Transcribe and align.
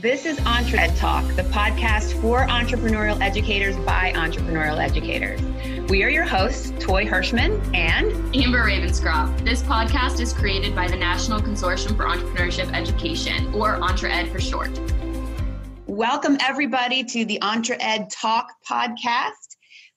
This 0.00 0.24
is 0.24 0.38
EntreEd 0.38 0.98
Talk, 0.98 1.26
the 1.36 1.42
podcast 1.42 2.18
for 2.22 2.46
entrepreneurial 2.46 3.20
educators 3.20 3.76
by 3.84 4.14
entrepreneurial 4.16 4.82
educators. 4.82 5.38
We 5.90 6.02
are 6.02 6.08
your 6.08 6.24
hosts, 6.24 6.72
Toy 6.82 7.04
Hirschman 7.04 7.60
and 7.76 8.10
Amber 8.34 8.64
Ravenscroft. 8.64 9.44
This 9.44 9.62
podcast 9.62 10.18
is 10.20 10.32
created 10.32 10.74
by 10.74 10.88
the 10.88 10.96
National 10.96 11.38
Consortium 11.38 11.98
for 11.98 12.04
Entrepreneurship 12.04 12.72
Education, 12.74 13.52
or 13.52 13.76
EntreEd 13.76 14.32
for 14.32 14.40
short. 14.40 14.70
Welcome, 15.86 16.38
everybody, 16.40 17.04
to 17.04 17.26
the 17.26 17.38
EntreEd 17.42 18.08
Talk 18.08 18.52
podcast. 18.66 19.49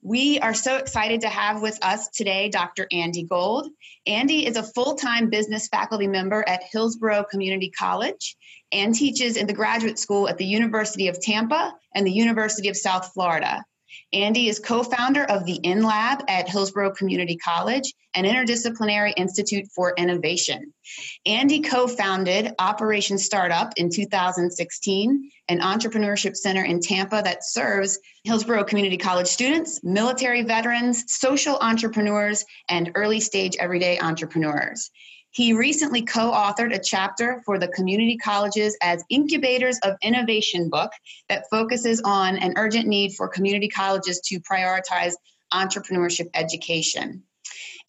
We 0.05 0.37
are 0.39 0.53
so 0.53 0.75
excited 0.75 1.21
to 1.21 1.29
have 1.29 1.61
with 1.61 1.79
us 1.81 2.09
today 2.09 2.49
Dr. 2.49 2.87
Andy 2.91 3.23
Gold. 3.23 3.69
Andy 4.05 4.45
is 4.45 4.57
a 4.57 4.63
full 4.63 4.95
time 4.95 5.29
business 5.29 5.69
faculty 5.69 6.07
member 6.07 6.43
at 6.45 6.63
Hillsborough 6.69 7.23
Community 7.31 7.69
College 7.69 8.35
and 8.73 8.93
teaches 8.93 9.37
in 9.37 9.47
the 9.47 9.53
graduate 9.53 9.97
school 9.97 10.27
at 10.27 10.37
the 10.37 10.45
University 10.45 11.07
of 11.07 11.21
Tampa 11.21 11.73
and 11.95 12.05
the 12.05 12.11
University 12.11 12.67
of 12.67 12.75
South 12.75 13.13
Florida. 13.13 13.63
Andy 14.13 14.47
is 14.47 14.59
co 14.59 14.83
founder 14.83 15.23
of 15.23 15.45
the 15.45 15.55
In 15.55 15.81
Lab 15.81 16.23
at 16.27 16.47
Hillsborough 16.47 16.93
Community 16.93 17.35
College, 17.35 17.91
an 18.13 18.25
interdisciplinary 18.25 19.13
institute 19.17 19.65
for 19.75 19.93
innovation. 19.97 20.71
Andy 21.25 21.61
co 21.61 21.87
founded 21.87 22.53
Operation 22.59 23.17
Startup 23.17 23.73
in 23.75 23.89
2016, 23.89 25.31
an 25.49 25.59
entrepreneurship 25.59 26.35
center 26.35 26.63
in 26.63 26.79
Tampa 26.79 27.21
that 27.23 27.43
serves 27.43 27.97
Hillsborough 28.23 28.65
Community 28.65 28.97
College 28.97 29.27
students, 29.27 29.83
military 29.83 30.43
veterans, 30.43 31.03
social 31.07 31.57
entrepreneurs, 31.57 32.45
and 32.69 32.91
early 32.93 33.19
stage 33.19 33.55
everyday 33.59 33.99
entrepreneurs. 33.99 34.91
He 35.33 35.53
recently 35.53 36.03
co 36.03 36.31
authored 36.31 36.75
a 36.75 36.79
chapter 36.79 37.41
for 37.43 37.57
the 37.57 37.67
Community 37.67 38.17
Colleges 38.17 38.77
as 38.83 39.03
Incubators 39.09 39.79
of 39.79 39.95
Innovation 40.03 40.69
book 40.69 40.91
that 41.27 41.45
focuses 41.49 41.99
on 42.05 42.37
an 42.37 42.53
urgent 42.55 42.87
need 42.87 43.13
for 43.13 43.27
community 43.27 43.67
colleges 43.67 44.21
to 44.25 44.39
prioritize 44.39 45.13
entrepreneurship 45.51 46.29
education. 46.35 47.23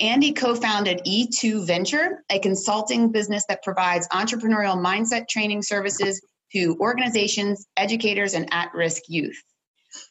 Andy 0.01 0.33
co 0.33 0.55
founded 0.55 1.03
E2 1.07 1.67
Venture, 1.67 2.25
a 2.31 2.39
consulting 2.39 3.13
business 3.13 3.45
that 3.51 3.63
provides 3.63 4.09
entrepreneurial 4.09 4.83
mindset 4.83 5.29
training 5.29 5.61
services 5.61 6.25
to 6.53 6.79
organizations, 6.81 7.67
educators, 7.77 8.33
and 8.33 8.49
at 8.53 8.73
risk 8.73 9.03
youth. 9.09 9.37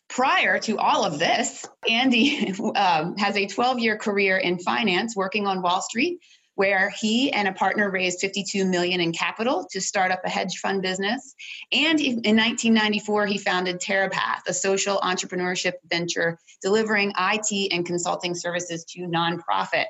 Prior 0.08 0.59
to 0.59 0.77
all 0.77 1.03
of 1.03 1.17
this, 1.17 1.65
Andy 1.89 2.53
um, 2.75 3.17
has 3.17 3.36
a 3.36 3.47
12 3.47 3.80
year 3.80 3.97
career 3.97 4.38
in 4.38 4.59
finance 4.59 5.15
working 5.15 5.47
on 5.47 5.63
Wall 5.63 5.81
Street 5.81 6.19
where 6.55 6.89
he 6.89 7.31
and 7.31 7.47
a 7.47 7.53
partner 7.53 7.89
raised 7.89 8.19
52 8.19 8.65
million 8.65 9.01
in 9.01 9.11
capital 9.11 9.67
to 9.71 9.81
start 9.81 10.11
up 10.11 10.21
a 10.23 10.29
hedge 10.29 10.57
fund 10.57 10.81
business. 10.81 11.33
And 11.71 11.99
in 11.99 12.15
1994, 12.15 13.25
he 13.25 13.37
founded 13.37 13.79
TerraPath, 13.79 14.41
a 14.47 14.53
social 14.53 14.99
entrepreneurship 14.99 15.73
venture 15.89 16.37
delivering 16.61 17.13
IT 17.17 17.73
and 17.73 17.85
consulting 17.85 18.35
services 18.35 18.85
to 18.85 19.01
nonprofits. 19.01 19.85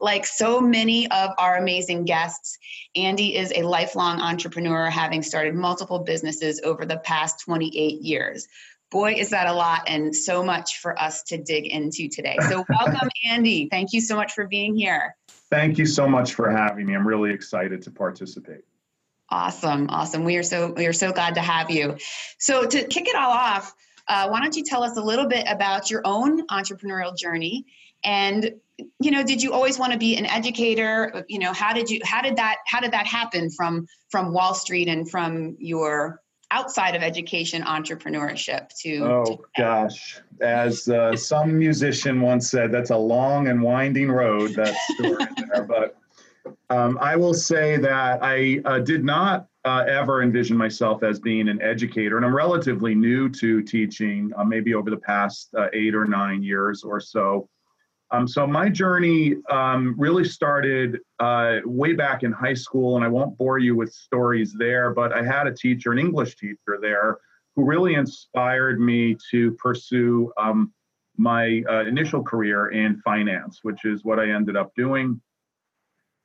Like 0.00 0.24
so 0.24 0.60
many 0.60 1.10
of 1.10 1.30
our 1.38 1.58
amazing 1.58 2.06
guests, 2.06 2.58
Andy 2.96 3.36
is 3.36 3.52
a 3.54 3.62
lifelong 3.62 4.20
entrepreneur, 4.20 4.88
having 4.88 5.22
started 5.22 5.54
multiple 5.54 5.98
businesses 5.98 6.60
over 6.64 6.86
the 6.86 6.98
past 6.98 7.40
28 7.44 8.00
years 8.00 8.48
boy, 8.90 9.14
is 9.14 9.30
that 9.30 9.46
a 9.46 9.52
lot 9.52 9.82
and 9.86 10.14
so 10.14 10.42
much 10.42 10.78
for 10.78 11.00
us 11.00 11.22
to 11.22 11.38
dig 11.38 11.66
into 11.66 12.08
today. 12.08 12.36
So, 12.48 12.64
welcome, 12.68 13.08
Andy. 13.24 13.68
Thank 13.70 13.92
you 13.92 14.00
so 14.00 14.16
much 14.16 14.32
for 14.32 14.46
being 14.46 14.76
here. 14.76 15.16
Thank 15.50 15.78
you 15.78 15.86
so 15.86 16.08
much 16.08 16.34
for 16.34 16.50
having 16.50 16.86
me. 16.86 16.94
I'm 16.94 17.06
really 17.06 17.32
excited 17.32 17.82
to 17.82 17.90
participate. 17.90 18.62
Awesome, 19.30 19.88
awesome. 19.90 20.24
We 20.24 20.36
are 20.36 20.42
so 20.42 20.72
we 20.72 20.86
are 20.86 20.92
so 20.92 21.12
glad 21.12 21.34
to 21.34 21.40
have 21.40 21.70
you. 21.70 21.96
So 22.38 22.66
to 22.66 22.84
kick 22.84 23.08
it 23.08 23.16
all 23.16 23.30
off, 23.30 23.74
uh, 24.08 24.28
why 24.28 24.40
don't 24.40 24.56
you 24.56 24.64
tell 24.64 24.82
us 24.82 24.96
a 24.96 25.02
little 25.02 25.26
bit 25.26 25.46
about 25.48 25.90
your 25.90 26.02
own 26.04 26.46
entrepreneurial 26.48 27.16
journey 27.16 27.66
and 28.02 28.54
you 28.98 29.10
know 29.10 29.22
did 29.22 29.42
you 29.42 29.52
always 29.52 29.78
want 29.78 29.92
to 29.92 29.98
be 29.98 30.16
an 30.16 30.26
educator 30.26 31.24
you 31.28 31.38
know 31.38 31.52
how 31.52 31.72
did 31.72 31.90
you 31.90 32.00
how 32.04 32.22
did 32.22 32.36
that 32.36 32.56
how 32.66 32.80
did 32.80 32.92
that 32.92 33.06
happen 33.06 33.50
from 33.50 33.86
from 34.08 34.32
wall 34.32 34.54
street 34.54 34.88
and 34.88 35.10
from 35.10 35.56
your 35.58 36.20
outside 36.50 36.94
of 36.94 37.02
education 37.02 37.62
entrepreneurship 37.62 38.68
to 38.80 38.98
oh 39.04 39.24
to- 39.24 39.38
gosh. 39.56 40.20
As 40.40 40.88
uh, 40.88 41.14
some 41.16 41.58
musician 41.58 42.20
once 42.20 42.50
said 42.50 42.72
that's 42.72 42.90
a 42.90 42.96
long 42.96 43.48
and 43.48 43.62
winding 43.62 44.10
road 44.10 44.54
that 44.54 44.74
story 44.90 45.26
there 45.52 45.64
but 45.64 45.96
um, 46.70 46.98
i 47.00 47.14
will 47.14 47.34
say 47.34 47.76
that 47.76 48.20
i 48.22 48.60
uh, 48.64 48.78
did 48.78 49.04
not 49.04 49.46
uh, 49.66 49.84
ever 49.86 50.22
envision 50.22 50.56
myself 50.56 51.02
as 51.02 51.20
being 51.20 51.48
an 51.48 51.60
educator 51.60 52.16
and 52.16 52.24
i'm 52.24 52.34
relatively 52.34 52.94
new 52.94 53.28
to 53.28 53.62
teaching 53.62 54.32
uh, 54.36 54.44
maybe 54.44 54.74
over 54.74 54.88
the 54.88 54.96
past 54.96 55.54
uh, 55.58 55.66
eight 55.74 55.94
or 55.94 56.06
nine 56.06 56.42
years 56.42 56.82
or 56.82 57.00
so 57.00 57.48
um, 58.12 58.26
so 58.26 58.46
my 58.46 58.68
journey 58.68 59.36
um, 59.50 59.94
really 59.96 60.24
started 60.24 60.98
uh, 61.20 61.58
way 61.64 61.92
back 61.92 62.22
in 62.22 62.32
high 62.32 62.54
school, 62.54 62.96
and 62.96 63.04
I 63.04 63.08
won't 63.08 63.38
bore 63.38 63.58
you 63.58 63.76
with 63.76 63.92
stories 63.92 64.52
there, 64.58 64.92
but 64.92 65.12
I 65.12 65.22
had 65.22 65.46
a 65.46 65.54
teacher, 65.54 65.92
an 65.92 65.98
English 65.98 66.36
teacher 66.36 66.78
there, 66.80 67.18
who 67.54 67.64
really 67.64 67.94
inspired 67.94 68.80
me 68.80 69.16
to 69.30 69.52
pursue 69.52 70.32
um, 70.36 70.72
my 71.16 71.62
uh, 71.70 71.84
initial 71.84 72.22
career 72.22 72.68
in 72.68 73.00
finance, 73.02 73.60
which 73.62 73.84
is 73.84 74.04
what 74.04 74.18
I 74.18 74.30
ended 74.30 74.56
up 74.56 74.74
doing. 74.74 75.20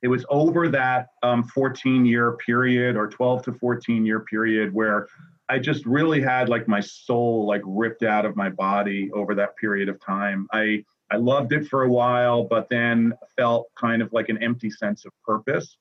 It 0.02 0.08
was 0.08 0.24
over 0.28 0.68
that 0.68 1.08
14 1.22 1.96
um, 1.96 2.04
year 2.04 2.36
period 2.44 2.96
or 2.96 3.08
12 3.08 3.42
to 3.44 3.52
14 3.52 4.04
year 4.04 4.20
period 4.20 4.72
where 4.72 5.08
I 5.48 5.58
just 5.58 5.86
really 5.86 6.20
had 6.20 6.48
like 6.48 6.68
my 6.68 6.80
soul 6.80 7.46
like 7.46 7.62
ripped 7.64 8.02
out 8.02 8.24
of 8.26 8.36
my 8.36 8.48
body 8.48 9.10
over 9.12 9.34
that 9.36 9.56
period 9.56 9.88
of 9.88 10.00
time. 10.00 10.46
I 10.52 10.84
I 11.10 11.16
loved 11.16 11.52
it 11.52 11.66
for 11.68 11.82
a 11.82 11.88
while, 11.88 12.44
but 12.44 12.68
then 12.68 13.12
felt 13.36 13.68
kind 13.76 14.02
of 14.02 14.12
like 14.12 14.28
an 14.28 14.42
empty 14.42 14.70
sense 14.70 15.04
of 15.04 15.12
purpose. 15.24 15.76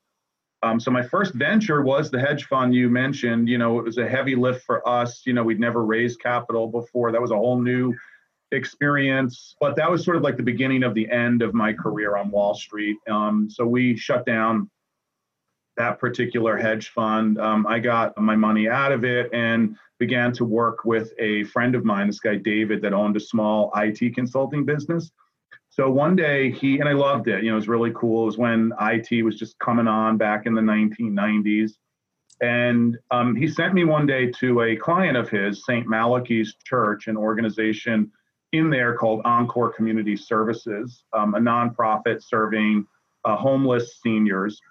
Um, 0.63 0.79
so 0.79 0.89
my 0.91 1.03
first 1.03 1.33
venture 1.33 1.81
was 1.81 2.09
the 2.09 2.19
hedge 2.19 2.45
fund 2.45 2.73
you 2.73 2.89
mentioned. 2.89 3.47
You 3.47 3.57
know, 3.57 3.77
it 3.79 3.83
was 3.83 3.97
a 3.97 4.07
heavy 4.07 4.35
lift 4.35 4.63
for 4.65 4.87
us. 4.87 5.21
You 5.25 5.33
know, 5.33 5.43
we'd 5.43 5.59
never 5.59 5.85
raised 5.85 6.19
capital 6.19 6.67
before. 6.67 7.11
That 7.11 7.21
was 7.21 7.31
a 7.31 7.35
whole 7.35 7.61
new 7.61 7.93
experience. 8.51 9.55
But 9.59 9.75
that 9.75 9.89
was 9.89 10.03
sort 10.03 10.17
of 10.17 10.23
like 10.23 10.37
the 10.37 10.43
beginning 10.43 10.83
of 10.83 10.93
the 10.93 11.09
end 11.11 11.41
of 11.41 11.53
my 11.53 11.73
career 11.73 12.17
on 12.17 12.31
Wall 12.31 12.55
Street. 12.55 12.97
Um, 13.09 13.47
so 13.49 13.65
we 13.65 13.95
shut 13.95 14.25
down 14.25 14.69
that 15.77 15.99
particular 15.99 16.57
hedge 16.57 16.89
fund. 16.89 17.39
Um, 17.39 17.67
I 17.67 17.79
got 17.79 18.17
my 18.17 18.35
money 18.35 18.69
out 18.69 18.91
of 18.91 19.03
it 19.03 19.29
and 19.33 19.75
began 19.99 20.31
to 20.33 20.45
work 20.45 20.85
with 20.85 21.13
a 21.19 21.43
friend 21.45 21.75
of 21.75 21.85
mine, 21.85 22.07
this 22.07 22.19
guy 22.19 22.35
David, 22.35 22.81
that 22.81 22.93
owned 22.93 23.15
a 23.15 23.19
small 23.19 23.71
IT 23.75 24.15
consulting 24.15 24.65
business. 24.65 25.11
So 25.69 25.89
one 25.89 26.15
day 26.15 26.51
he 26.51 26.79
and 26.79 26.87
I 26.87 26.93
loved 26.93 27.27
it. 27.27 27.43
You 27.43 27.49
know, 27.49 27.55
it 27.55 27.59
was 27.59 27.67
really 27.67 27.91
cool. 27.93 28.23
It 28.23 28.27
was 28.27 28.37
when 28.37 28.71
IT 28.79 29.23
was 29.23 29.37
just 29.37 29.59
coming 29.59 29.87
on 29.87 30.17
back 30.17 30.45
in 30.45 30.53
the 30.53 30.61
1990s. 30.61 31.71
And 32.41 32.97
um, 33.11 33.35
he 33.35 33.47
sent 33.47 33.73
me 33.73 33.83
one 33.85 34.05
day 34.05 34.31
to 34.39 34.61
a 34.61 34.75
client 34.75 35.17
of 35.17 35.29
his, 35.29 35.65
St. 35.65 35.87
Malachy's 35.87 36.55
Church, 36.65 37.07
an 37.07 37.17
organization 37.17 38.11
in 38.51 38.69
there 38.69 38.95
called 38.95 39.21
Encore 39.25 39.71
Community 39.73 40.15
Services, 40.15 41.03
um, 41.13 41.35
a 41.35 41.39
nonprofit 41.39 42.23
serving 42.23 42.85
uh, 43.25 43.35
homeless 43.35 43.99
seniors. 44.01 44.61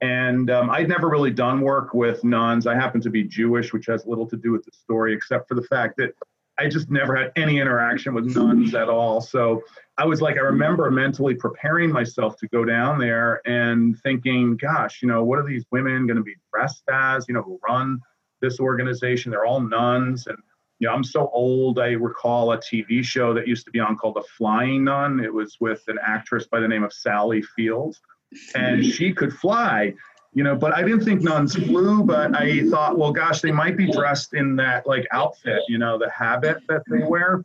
And 0.00 0.50
um, 0.50 0.70
I'd 0.70 0.88
never 0.88 1.08
really 1.08 1.30
done 1.30 1.60
work 1.60 1.92
with 1.92 2.24
nuns. 2.24 2.66
I 2.66 2.74
happen 2.74 3.00
to 3.02 3.10
be 3.10 3.22
Jewish, 3.24 3.72
which 3.72 3.86
has 3.86 4.06
little 4.06 4.26
to 4.28 4.36
do 4.36 4.50
with 4.50 4.64
the 4.64 4.72
story, 4.72 5.12
except 5.12 5.46
for 5.46 5.54
the 5.54 5.62
fact 5.62 5.96
that 5.98 6.14
I 6.58 6.68
just 6.68 6.90
never 6.90 7.16
had 7.16 7.32
any 7.36 7.58
interaction 7.58 8.12
with 8.14 8.36
nuns 8.36 8.74
at 8.74 8.88
all. 8.88 9.20
So 9.20 9.62
I 9.96 10.04
was 10.04 10.20
like, 10.20 10.36
I 10.36 10.40
remember 10.40 10.90
mentally 10.90 11.34
preparing 11.34 11.90
myself 11.90 12.36
to 12.38 12.48
go 12.48 12.64
down 12.64 12.98
there 12.98 13.40
and 13.46 13.98
thinking, 14.02 14.56
gosh, 14.56 15.00
you 15.00 15.08
know, 15.08 15.24
what 15.24 15.38
are 15.38 15.46
these 15.46 15.64
women 15.70 16.06
going 16.06 16.18
to 16.18 16.22
be 16.22 16.36
dressed 16.52 16.82
as, 16.90 17.26
you 17.28 17.34
know, 17.34 17.42
who 17.42 17.58
run 17.66 17.98
this 18.42 18.60
organization? 18.60 19.30
They're 19.30 19.46
all 19.46 19.60
nuns. 19.60 20.26
And, 20.26 20.36
you 20.80 20.88
know, 20.88 20.94
I'm 20.94 21.04
so 21.04 21.30
old. 21.32 21.78
I 21.78 21.92
recall 21.92 22.52
a 22.52 22.58
TV 22.58 23.02
show 23.02 23.32
that 23.34 23.48
used 23.48 23.64
to 23.64 23.70
be 23.70 23.80
on 23.80 23.96
called 23.96 24.16
The 24.16 24.24
Flying 24.36 24.84
Nun. 24.84 25.20
It 25.20 25.32
was 25.32 25.56
with 25.60 25.82
an 25.88 25.98
actress 26.02 26.46
by 26.46 26.60
the 26.60 26.68
name 26.68 26.84
of 26.84 26.92
Sally 26.92 27.40
Fields 27.40 28.00
and 28.54 28.84
she 28.84 29.12
could 29.12 29.32
fly 29.32 29.92
you 30.32 30.44
know 30.44 30.54
but 30.54 30.72
i 30.74 30.82
didn't 30.82 31.04
think 31.04 31.22
nuns 31.22 31.54
flew 31.54 32.02
but 32.04 32.34
i 32.36 32.62
thought 32.68 32.96
well 32.96 33.12
gosh 33.12 33.40
they 33.40 33.50
might 33.50 33.76
be 33.76 33.90
dressed 33.90 34.34
in 34.34 34.54
that 34.56 34.86
like 34.86 35.06
outfit 35.10 35.60
you 35.68 35.78
know 35.78 35.98
the 35.98 36.10
habit 36.10 36.58
that 36.68 36.82
they 36.88 37.02
wear. 37.04 37.44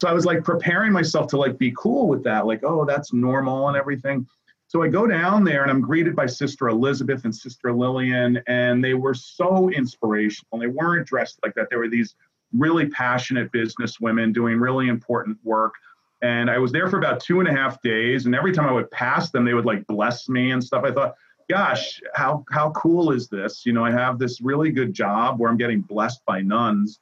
So 0.00 0.08
i 0.08 0.12
was 0.12 0.26
like 0.26 0.44
preparing 0.44 0.92
myself 0.92 1.28
to 1.28 1.36
like 1.38 1.58
be 1.58 1.72
cool 1.76 2.06
with 2.06 2.22
that 2.24 2.46
like 2.46 2.60
oh 2.64 2.84
that's 2.84 3.12
normal 3.12 3.68
and 3.68 3.76
everything. 3.76 4.26
So 4.66 4.82
i 4.82 4.88
go 4.88 5.06
down 5.06 5.44
there 5.44 5.62
and 5.62 5.70
i'm 5.70 5.80
greeted 5.80 6.14
by 6.14 6.26
sister 6.26 6.68
elizabeth 6.68 7.24
and 7.24 7.34
sister 7.34 7.72
lillian 7.72 8.42
and 8.46 8.84
they 8.84 8.94
were 8.94 9.14
so 9.14 9.70
inspirational. 9.70 10.60
They 10.60 10.66
weren't 10.66 11.06
dressed 11.06 11.40
like 11.42 11.54
that. 11.54 11.68
They 11.70 11.76
were 11.76 11.88
these 11.88 12.14
really 12.52 12.86
passionate 12.86 13.50
business 13.52 14.00
women 14.00 14.32
doing 14.32 14.58
really 14.58 14.88
important 14.88 15.38
work 15.42 15.74
and 16.22 16.50
I 16.50 16.58
was 16.58 16.72
there 16.72 16.88
for 16.88 16.98
about 16.98 17.20
two 17.20 17.40
and 17.40 17.48
a 17.48 17.52
half 17.52 17.80
days. 17.82 18.26
And 18.26 18.34
every 18.34 18.52
time 18.52 18.66
I 18.66 18.72
would 18.72 18.90
pass 18.90 19.30
them, 19.30 19.44
they 19.44 19.54
would 19.54 19.64
like 19.64 19.86
bless 19.86 20.28
me 20.28 20.50
and 20.50 20.62
stuff. 20.62 20.84
I 20.84 20.90
thought, 20.90 21.14
gosh, 21.48 22.00
how 22.14 22.44
how 22.50 22.70
cool 22.70 23.12
is 23.12 23.28
this? 23.28 23.64
You 23.64 23.72
know, 23.72 23.84
I 23.84 23.90
have 23.90 24.18
this 24.18 24.40
really 24.40 24.70
good 24.70 24.92
job 24.92 25.38
where 25.38 25.50
I'm 25.50 25.56
getting 25.56 25.80
blessed 25.80 26.24
by 26.26 26.40
nuns. 26.40 26.98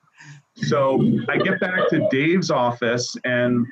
So 0.54 1.02
I 1.28 1.36
get 1.36 1.60
back 1.60 1.88
to 1.90 2.06
Dave's 2.10 2.50
office 2.50 3.16
and 3.24 3.66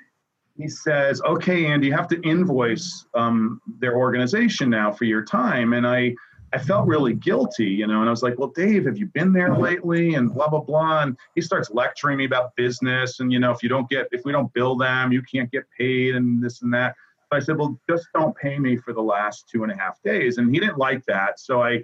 he 0.57 0.69
says, 0.69 1.21
"Okay, 1.23 1.67
Andy, 1.67 1.89
you 1.89 1.95
have 1.95 2.09
to 2.09 2.21
invoice 2.23 3.07
um, 3.15 3.61
their 3.81 3.97
organization 3.97 4.71
now 4.71 4.93
for 4.93 5.05
your 5.05 5.25
time." 5.25 5.73
And 5.73 5.87
I 5.87 6.15
I 6.55 6.59
felt 6.59 6.87
really 6.87 7.15
guilty, 7.15 7.67
you 7.67 7.89
know, 7.89 7.99
and 7.99 8.09
I 8.09 8.11
was 8.11 8.23
like, 8.23 8.39
well, 8.39 8.53
Dave, 8.55 8.85
have 8.85 8.97
you 8.97 9.07
been 9.07 9.33
there 9.33 9.57
lately? 9.57 10.15
And 10.15 10.33
blah, 10.33 10.49
blah, 10.49 10.61
blah. 10.61 11.03
And 11.03 11.17
he 11.35 11.41
starts 11.41 11.73
lecturing 11.73 12.17
me 12.17 12.27
about 12.27 12.55
business. 12.55 13.19
And, 13.19 13.33
you 13.33 13.41
know, 13.41 13.51
if 13.51 13.61
you 13.61 13.69
don't 13.69 13.91
get, 13.91 14.07
if 14.13 14.25
we 14.25 14.31
don't 14.31 14.53
bill 14.53 14.77
them, 14.77 15.11
you 15.11 15.21
can't 15.23 15.51
get 15.51 15.65
paid 15.77 16.15
and 16.15 16.41
this 16.41 16.63
and 16.63 16.73
that. 16.73 16.95
I 17.33 17.41
said, 17.41 17.59
well, 17.59 17.77
just 17.91 18.07
don't 18.15 18.37
pay 18.37 18.61
me 18.61 18.77
for 18.77 18.93
the 18.93 19.03
last 19.03 19.49
two 19.49 19.65
and 19.65 19.73
a 19.73 19.77
half 19.77 20.01
days. 20.03 20.39
And 20.39 20.55
he 20.55 20.61
didn't 20.61 20.79
like 20.79 21.05
that. 21.07 21.41
So 21.41 21.61
I, 21.61 21.83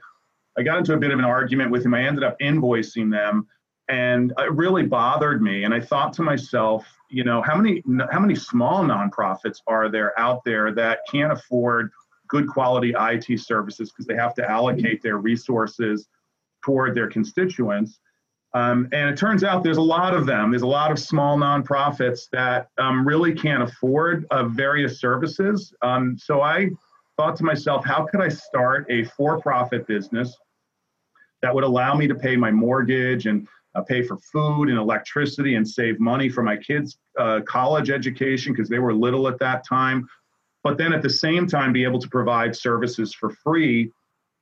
I 0.57 0.63
got 0.63 0.79
into 0.79 0.95
a 0.95 0.99
bit 0.99 1.11
of 1.11 1.19
an 1.19 1.25
argument 1.25 1.73
with 1.73 1.85
him. 1.85 1.93
I 1.93 2.05
ended 2.05 2.23
up 2.23 2.39
invoicing 2.39 3.11
them 3.11 3.49
and 3.89 4.33
it 4.39 4.53
really 4.53 4.85
bothered 4.85 5.43
me. 5.43 5.65
And 5.65 5.75
I 5.75 5.81
thought 5.81 6.13
to 6.15 6.23
myself, 6.23 6.87
you 7.11 7.25
know, 7.25 7.43
how 7.43 7.57
many, 7.57 7.83
how 8.13 8.21
many 8.21 8.37
small 8.37 8.85
nonprofits 8.85 9.59
are 9.67 9.89
there 9.89 10.17
out 10.17 10.45
there 10.45 10.73
that 10.75 11.01
can't 11.11 11.33
afford 11.33 11.91
good 12.31 12.49
quality 12.49 12.95
IT 12.99 13.39
services 13.41 13.91
because 13.91 14.07
they 14.07 14.15
have 14.15 14.35
to 14.35 14.49
allocate 14.49 15.03
their 15.03 15.19
resources 15.19 16.09
toward 16.65 16.95
their 16.95 17.09
constituents. 17.09 18.01
Um, 18.55 18.89
and 18.93 19.09
it 19.09 19.17
turns 19.17 19.45
out 19.45 19.63
there's 19.63 19.77
a 19.77 19.83
lot 19.83 20.15
of 20.15 20.27
them. 20.27 20.51
There's 20.51 20.63
a 20.63 20.67
lot 20.67 20.91
of 20.91 20.99
small 20.99 21.37
nonprofits 21.37 22.29
that 22.33 22.69
um, 22.79 23.07
really 23.07 23.33
can't 23.33 23.63
afford 23.63 24.27
uh, 24.31 24.45
various 24.45 25.01
services. 25.01 25.73
Um, 25.83 26.17
so 26.19 26.41
I 26.41 26.71
thought 27.17 27.37
to 27.37 27.45
myself, 27.45 27.85
how 27.85 28.07
could 28.07 28.21
I 28.21 28.29
start 28.29 28.87
a 28.91 29.05
for 29.05 29.41
profit 29.41 29.87
business 29.87 30.37
that 31.43 31.55
would 31.55 31.65
allow 31.65 31.95
me 31.95 32.09
to 32.09 32.15
pay 32.15 32.37
my 32.37 32.51
mortgage 32.51 33.27
and 33.27 33.47
uh, 33.75 33.83
pay 33.83 34.03
for 34.03 34.17
food 34.17 34.69
and 34.69 34.79
electricity 34.79 35.55
and 35.55 35.69
save 35.69 36.01
money 36.01 36.29
for 36.29 36.43
my 36.43 36.57
kids' 36.57 36.99
uh, 37.19 37.41
college 37.47 37.89
education 37.89 38.53
because 38.53 38.69
they 38.69 38.81
were 38.81 38.93
little 38.93 39.29
at 39.29 39.39
that 39.39 39.65
time 39.67 40.09
but 40.63 40.77
then 40.79 40.93
at 40.93 41.03
the 41.03 41.11
same 41.11 41.47
time 41.47 41.73
be 41.73 41.85
able 41.85 41.99
to 41.99 42.09
provide 42.09 42.55
services 42.55 43.15
for 43.15 43.31
free 43.31 43.91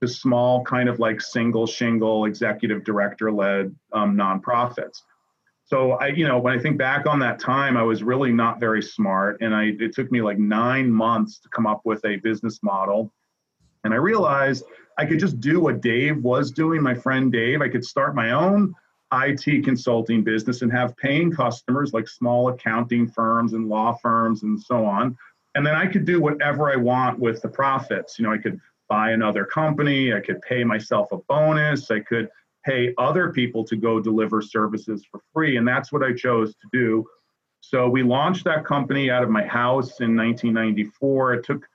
to 0.00 0.08
small 0.08 0.64
kind 0.64 0.88
of 0.88 0.98
like 0.98 1.20
single 1.20 1.66
shingle 1.66 2.24
executive 2.24 2.84
director 2.84 3.32
led 3.32 3.74
um, 3.92 4.16
nonprofits. 4.16 5.02
So 5.64 5.92
i 5.92 6.08
you 6.08 6.26
know 6.26 6.38
when 6.38 6.58
i 6.58 6.58
think 6.58 6.78
back 6.78 7.06
on 7.06 7.18
that 7.20 7.38
time 7.38 7.76
i 7.76 7.82
was 7.82 8.02
really 8.02 8.32
not 8.32 8.58
very 8.58 8.82
smart 8.82 9.38
and 9.42 9.54
i 9.54 9.72
it 9.78 9.92
took 9.92 10.10
me 10.10 10.22
like 10.22 10.38
nine 10.38 10.90
months 10.90 11.40
to 11.40 11.48
come 11.50 11.66
up 11.66 11.82
with 11.84 12.04
a 12.04 12.16
business 12.16 12.60
model. 12.62 13.12
And 13.84 13.92
i 13.92 13.96
realized 13.96 14.64
i 14.96 15.04
could 15.04 15.18
just 15.18 15.40
do 15.40 15.60
what 15.60 15.80
dave 15.80 16.22
was 16.22 16.50
doing 16.50 16.82
my 16.82 16.94
friend 16.94 17.30
dave. 17.30 17.60
I 17.60 17.68
could 17.68 17.84
start 17.84 18.14
my 18.14 18.32
own 18.32 18.74
IT 19.12 19.64
consulting 19.64 20.22
business 20.22 20.60
and 20.62 20.70
have 20.70 20.96
paying 20.96 21.30
customers 21.30 21.94
like 21.94 22.06
small 22.06 22.48
accounting 22.48 23.08
firms 23.08 23.54
and 23.54 23.68
law 23.68 23.96
firms 24.02 24.42
and 24.42 24.60
so 24.60 24.84
on 24.84 25.16
and 25.58 25.66
then 25.66 25.74
I 25.74 25.88
could 25.88 26.04
do 26.04 26.20
whatever 26.20 26.70
I 26.72 26.76
want 26.76 27.18
with 27.18 27.42
the 27.42 27.48
profits. 27.48 28.16
You 28.16 28.24
know, 28.24 28.32
I 28.32 28.38
could 28.38 28.60
buy 28.88 29.10
another 29.10 29.44
company, 29.44 30.14
I 30.14 30.20
could 30.20 30.40
pay 30.40 30.62
myself 30.62 31.10
a 31.10 31.16
bonus, 31.28 31.90
I 31.90 31.98
could 31.98 32.28
pay 32.64 32.94
other 32.96 33.32
people 33.32 33.64
to 33.64 33.74
go 33.74 33.98
deliver 33.98 34.40
services 34.40 35.04
for 35.10 35.20
free. 35.34 35.56
And 35.56 35.66
that's 35.66 35.90
what 35.90 36.04
I 36.04 36.12
chose 36.12 36.54
to 36.54 36.68
do. 36.72 37.04
So 37.58 37.88
we 37.88 38.04
launched 38.04 38.44
that 38.44 38.64
company 38.64 39.10
out 39.10 39.24
of 39.24 39.30
my 39.30 39.44
house 39.44 39.98
in 39.98 40.14
1994. 40.14 41.34
It 41.34 41.44
took 41.44 41.66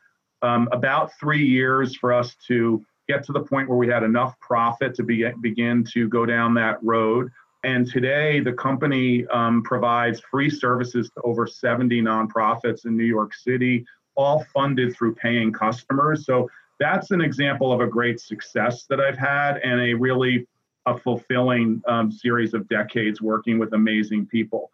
um, 0.44 0.70
about 0.72 1.12
three 1.20 1.46
years 1.46 1.94
for 1.94 2.14
us 2.14 2.38
to 2.48 2.86
get 3.10 3.26
to 3.26 3.34
the 3.34 3.42
point 3.42 3.68
where 3.68 3.78
we 3.78 3.90
had 3.90 4.04
enough 4.04 4.40
profit 4.40 4.96
to 4.96 5.04
be, 5.04 5.30
begin 5.42 5.84
to 5.92 6.08
go 6.08 6.26
down 6.26 6.54
that 6.54 6.82
road. 6.82 7.30
And 7.64 7.90
today, 7.90 8.42
the 8.42 8.54
company 8.54 9.26
um, 9.28 9.64
provides 9.64 10.22
free 10.30 10.50
services 10.50 11.10
to 11.12 11.22
over 11.22 11.48
70 11.48 12.02
nonprofits 12.02 12.86
in 12.86 12.98
New 12.98 13.06
York 13.06 13.34
City, 13.34 13.86
all 14.16 14.46
funded 14.54 14.96
through 14.96 15.16
paying 15.16 15.54
customers. 15.54 16.26
So 16.26 16.50
that's 16.80 17.12
an 17.12 17.22
example 17.22 17.72
of 17.72 17.80
a 17.80 17.88
great 17.88 18.20
success 18.20 18.86
that 18.90 19.00
I've 19.00 19.18
had 19.18 19.58
and 19.58 19.80
a 19.80 19.94
really 19.94 20.46
a 20.86 20.98
fulfilling 20.98 21.82
um, 21.88 22.12
series 22.12 22.54
of 22.54 22.68
decades 22.68 23.22
working 23.22 23.58
with 23.58 23.74
amazing 23.74 24.28
people. 24.28 24.70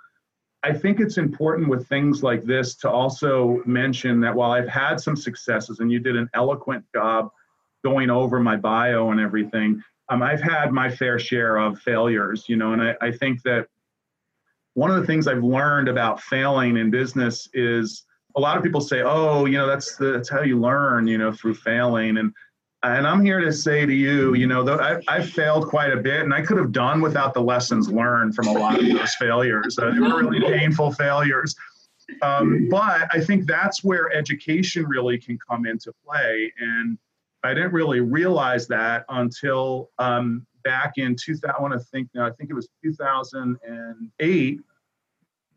I 0.64 0.74
think 0.74 1.00
it's 1.00 1.18
important 1.18 1.70
with 1.70 1.88
things 1.88 2.24
like 2.24 2.44
this 2.44 2.76
to 2.78 2.90
also 2.90 3.62
mention 3.66 4.20
that 4.22 4.34
while 4.36 4.52
I've 4.52 4.68
had 4.68 5.00
some 5.00 5.16
successes, 5.16 5.80
and 5.80 5.92
you 5.92 6.00
did 6.00 6.18
an 6.18 6.30
eloquent 6.34 6.84
job 6.94 7.30
going 7.84 8.10
over 8.10 8.40
my 8.40 8.58
bio 8.58 9.12
and 9.12 9.20
everything, 9.20 9.82
um, 10.10 10.24
I've 10.24 10.42
had 10.42 10.72
my 10.72 10.90
fair 10.90 11.20
share 11.20 11.58
of 11.58 11.80
failures, 11.80 12.46
you 12.48 12.56
know, 12.56 12.74
and 12.74 12.82
I, 12.82 12.96
I 13.02 13.12
think 13.12 13.44
that 13.44 13.68
one 14.74 14.92
of 14.92 15.00
the 15.00 15.06
things 15.06 15.28
I've 15.28 15.44
learned 15.44 15.88
about 15.88 16.22
failing 16.22 16.78
in 16.78 16.90
business 16.90 17.48
is 17.54 18.06
a 18.36 18.40
lot 18.40 18.58
of 18.58 18.64
people 18.64 18.82
say, 18.82 19.02
"Oh, 19.02 19.46
you 19.46 19.58
know, 19.58 19.68
that's 19.68 19.96
the, 19.98 20.14
that's 20.14 20.30
how 20.30 20.42
you 20.42 20.60
learn, 20.60 21.08
you 21.08 21.18
know, 21.18 21.32
through 21.32 21.56
failing." 21.56 22.18
And 22.18 22.34
and 22.84 23.06
I'm 23.06 23.24
here 23.24 23.42
to 23.42 23.52
say 23.52 23.86
to 23.86 23.94
you, 23.94 24.36
you 24.36 24.48
know, 24.48 24.66
I, 24.80 25.02
I've 25.10 25.30
failed 25.30 25.68
quite 25.68 25.92
a 25.92 25.98
bit, 25.98 26.22
and 26.22 26.34
I 26.34 26.42
could 26.42 26.58
have 26.58 26.72
done 26.72 27.02
without 27.02 27.34
the 27.34 27.42
lessons 27.42 27.90
learned 27.90 28.36
from 28.36 28.48
a 28.48 28.54
lot 28.54 28.80
of 28.80 28.88
those 28.88 29.16
failures. 29.16 29.78
Uh, 29.78 29.92
they 29.92 30.00
were 30.00 30.24
really 30.24 30.40
painful 30.58 30.94
failures. 30.94 31.56
Um, 32.22 32.68
but 32.70 33.08
I 33.12 33.20
think 33.20 33.46
that's 33.46 33.84
where 33.84 34.12
education 34.14 34.86
really 34.88 35.18
can 35.18 35.38
come 35.38 35.66
into 35.66 35.94
play. 36.06 36.52
And 36.60 36.98
I 37.44 37.54
didn't 37.54 37.72
really 37.72 38.02
realize 38.02 38.68
that 38.68 39.06
until 39.10 39.90
um, 39.98 40.46
back 40.64 40.94
in 40.98 41.16
2000. 41.16 41.50
I 41.50 41.62
want 41.62 41.74
to 41.74 41.80
think 41.80 42.10
now. 42.14 42.26
I 42.26 42.32
think 42.32 42.50
it 42.50 42.54
was 42.54 42.68
2008. 42.84 44.60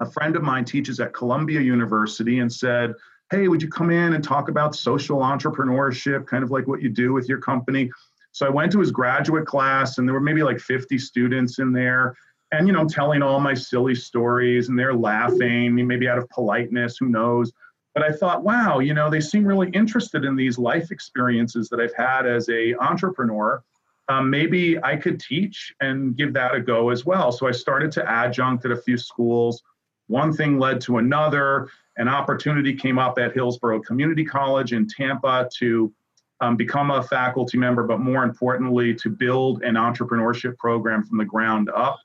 A 0.00 0.11
friend 0.11 0.37
of 0.37 0.43
mine 0.43 0.64
teaches 0.64 1.00
at 1.00 1.12
Columbia 1.12 1.61
University 1.61 2.38
and 2.38 2.52
said, 2.52 2.94
"Hey, 3.31 3.49
would 3.49 3.62
you 3.62 3.69
come 3.69 3.90
in 3.90 4.14
and 4.14 4.23
talk 4.23 4.49
about 4.49 4.75
social 4.75 5.19
entrepreneurship, 5.19 6.26
kind 6.26 6.44
of 6.44 6.50
like 6.50 6.67
what 6.67 6.82
you 6.82 6.88
do 6.88 7.12
with 7.12 7.29
your 7.29 7.38
company?" 7.38 7.90
So 8.32 8.46
I 8.46 8.50
went 8.50 8.73
to 8.73 8.81
his 8.81 8.90
graduate 8.90 9.46
class, 9.46 9.99
and 9.99 10.08
there 10.08 10.14
were 10.14 10.20
maybe 10.20 10.43
like 10.43 10.58
50 10.58 10.99
students 10.99 11.58
in 11.58 11.73
there. 11.73 12.17
And 12.52 12.67
you 12.67 12.73
know, 12.73 12.87
telling 12.87 13.23
all 13.23 13.40
my 13.40 13.55
silly 13.55 13.94
stories, 13.94 14.69
and 14.69 14.79
they're 14.79 14.94
laughing, 14.94 15.75
maybe 15.87 16.08
out 16.08 16.19
of 16.19 16.29
politeness, 16.29 16.96
who 16.99 17.08
knows? 17.08 17.52
But 17.94 18.03
I 18.03 18.12
thought, 18.12 18.43
wow, 18.43 18.79
you 18.79 18.94
know, 18.94 19.11
they 19.11 19.21
seem 19.21 19.44
really 19.44 19.71
interested 19.71 20.25
in 20.25 20.35
these 20.35 20.59
life 20.59 20.91
experiences 20.91 21.69
that 21.69 21.81
I've 21.81 21.94
had 21.94 22.27
as 22.27 22.49
a 22.49 22.75
entrepreneur. 22.77 23.62
Um, 24.09 24.31
maybe 24.31 24.83
I 24.83 24.97
could 24.97 25.21
teach 25.21 25.75
and 25.81 26.17
give 26.17 26.33
that 26.35 26.55
a 26.55 26.61
go 26.61 26.91
as 26.91 27.05
well. 27.05 27.33
So 27.33 27.47
I 27.47 27.53
started 27.53 27.93
to 27.93 28.11
adjunct 28.11 28.65
at 28.65 28.70
a 28.70 28.77
few 28.77 28.96
schools. 28.96 29.63
One 30.08 30.32
thing 30.32 30.58
led 30.58 30.81
to 30.82 30.99
another. 30.99 31.69
An 31.99 32.08
opportunity 32.08 32.75
came 32.75 32.99
up 32.99 33.19
at 33.19 33.34
Hillsborough 33.34 33.82
Community 33.82 34.25
College 34.25 34.72
in 34.72 34.87
Tampa 34.89 35.49
to 35.58 35.93
um, 36.41 36.56
become 36.56 36.91
a 36.91 37.03
faculty 37.03 37.56
member, 37.56 37.84
but 37.84 38.01
more 38.01 38.25
importantly, 38.25 38.94
to 38.94 39.11
build 39.11 39.63
an 39.63 39.75
entrepreneurship 39.75 40.56
program 40.56 41.05
from 41.05 41.19
the 41.19 41.25
ground 41.25 41.70
up 41.75 42.01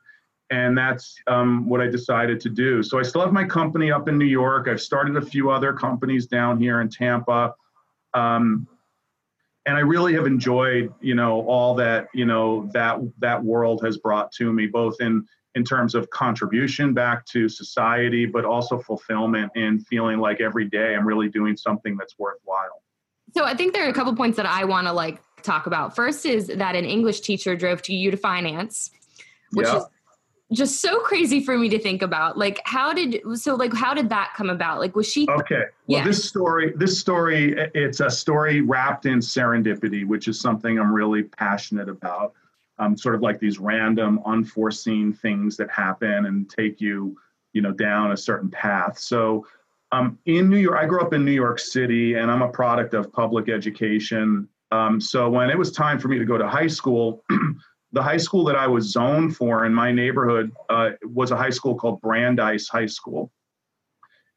and 0.49 0.77
that's 0.77 1.15
um, 1.27 1.67
what 1.67 1.81
I 1.81 1.87
decided 1.87 2.39
to 2.41 2.49
do. 2.49 2.81
So 2.81 2.99
I 2.99 3.03
still 3.03 3.21
have 3.21 3.33
my 3.33 3.43
company 3.43 3.91
up 3.91 4.07
in 4.07 4.17
New 4.17 4.25
York. 4.25 4.67
I've 4.67 4.81
started 4.81 5.17
a 5.17 5.21
few 5.21 5.49
other 5.49 5.73
companies 5.73 6.25
down 6.25 6.59
here 6.59 6.81
in 6.81 6.89
Tampa, 6.89 7.53
um, 8.13 8.67
and 9.65 9.75
I 9.75 9.81
really 9.81 10.13
have 10.13 10.25
enjoyed, 10.25 10.93
you 11.01 11.15
know, 11.15 11.41
all 11.45 11.75
that 11.75 12.07
you 12.13 12.25
know 12.25 12.69
that 12.73 12.99
that 13.19 13.43
world 13.43 13.81
has 13.83 13.97
brought 13.97 14.31
to 14.33 14.53
me, 14.53 14.67
both 14.67 15.01
in 15.01 15.25
in 15.55 15.63
terms 15.63 15.95
of 15.95 16.09
contribution 16.11 16.93
back 16.93 17.25
to 17.25 17.49
society, 17.49 18.25
but 18.25 18.45
also 18.45 18.79
fulfillment 18.79 19.51
and 19.55 19.85
feeling 19.87 20.19
like 20.19 20.39
every 20.39 20.65
day 20.65 20.95
I'm 20.95 21.05
really 21.05 21.29
doing 21.29 21.57
something 21.57 21.97
that's 21.97 22.17
worthwhile. 22.19 22.83
So 23.33 23.43
I 23.43 23.55
think 23.55 23.73
there 23.73 23.85
are 23.85 23.89
a 23.89 23.93
couple 23.93 24.15
points 24.15 24.37
that 24.37 24.45
I 24.45 24.65
want 24.65 24.87
to 24.87 24.93
like 24.93 25.19
talk 25.43 25.65
about. 25.65 25.95
First 25.95 26.25
is 26.25 26.47
that 26.47 26.75
an 26.75 26.85
English 26.85 27.21
teacher 27.21 27.55
drove 27.55 27.81
to 27.83 27.93
you 27.93 28.11
to 28.11 28.17
finance, 28.17 28.91
which 29.51 29.67
yeah. 29.67 29.77
is 29.77 29.83
just 30.53 30.81
so 30.81 30.99
crazy 31.01 31.43
for 31.43 31.57
me 31.57 31.67
to 31.69 31.79
think 31.79 32.01
about. 32.01 32.37
Like 32.37 32.61
how 32.63 32.93
did 32.93 33.21
so 33.35 33.55
like 33.55 33.73
how 33.73 33.93
did 33.93 34.09
that 34.09 34.33
come 34.35 34.49
about? 34.49 34.79
Like 34.79 34.95
was 34.95 35.11
she 35.11 35.27
okay. 35.29 35.63
Well 35.87 35.99
yeah. 35.99 36.03
this 36.03 36.23
story 36.23 36.73
this 36.75 36.99
story 36.99 37.55
it's 37.73 37.99
a 37.99 38.09
story 38.09 38.61
wrapped 38.61 39.05
in 39.05 39.19
serendipity 39.19 40.05
which 40.05 40.27
is 40.27 40.39
something 40.39 40.79
i'm 40.79 40.93
really 40.93 41.23
passionate 41.23 41.89
about. 41.89 42.33
Um, 42.79 42.95
sort 42.95 43.15
of 43.15 43.21
like 43.21 43.39
these 43.39 43.57
random 43.57 44.21
unforeseen 44.25 45.11
things 45.11 45.57
that 45.57 45.69
happen 45.71 46.27
and 46.27 46.49
take 46.49 46.79
you 46.79 47.17
you 47.53 47.61
know 47.61 47.71
down 47.71 48.11
a 48.11 48.17
certain 48.17 48.49
path. 48.49 48.99
So 48.99 49.45
um, 49.91 50.17
in 50.25 50.49
new 50.49 50.57
york 50.57 50.77
i 50.77 50.85
grew 50.85 51.01
up 51.01 51.13
in 51.13 51.23
new 51.23 51.31
york 51.31 51.59
city 51.59 52.15
and 52.15 52.29
i'm 52.29 52.41
a 52.41 52.49
product 52.49 52.93
of 52.93 53.11
public 53.11 53.49
education. 53.49 54.47
Um, 54.71 54.99
so 54.99 55.29
when 55.29 55.49
it 55.49 55.57
was 55.57 55.71
time 55.71 55.97
for 55.97 56.09
me 56.09 56.19
to 56.19 56.25
go 56.25 56.37
to 56.37 56.47
high 56.47 56.67
school 56.67 57.23
the 57.91 58.03
high 58.03 58.17
school 58.17 58.43
that 58.45 58.55
I 58.55 58.67
was 58.67 58.91
zoned 58.91 59.35
for 59.35 59.65
in 59.65 59.73
my 59.73 59.91
neighborhood 59.91 60.51
uh, 60.69 60.91
was 61.03 61.31
a 61.31 61.37
high 61.37 61.49
school 61.49 61.75
called 61.75 62.01
Brandeis 62.01 62.67
High 62.67 62.85
School. 62.85 63.31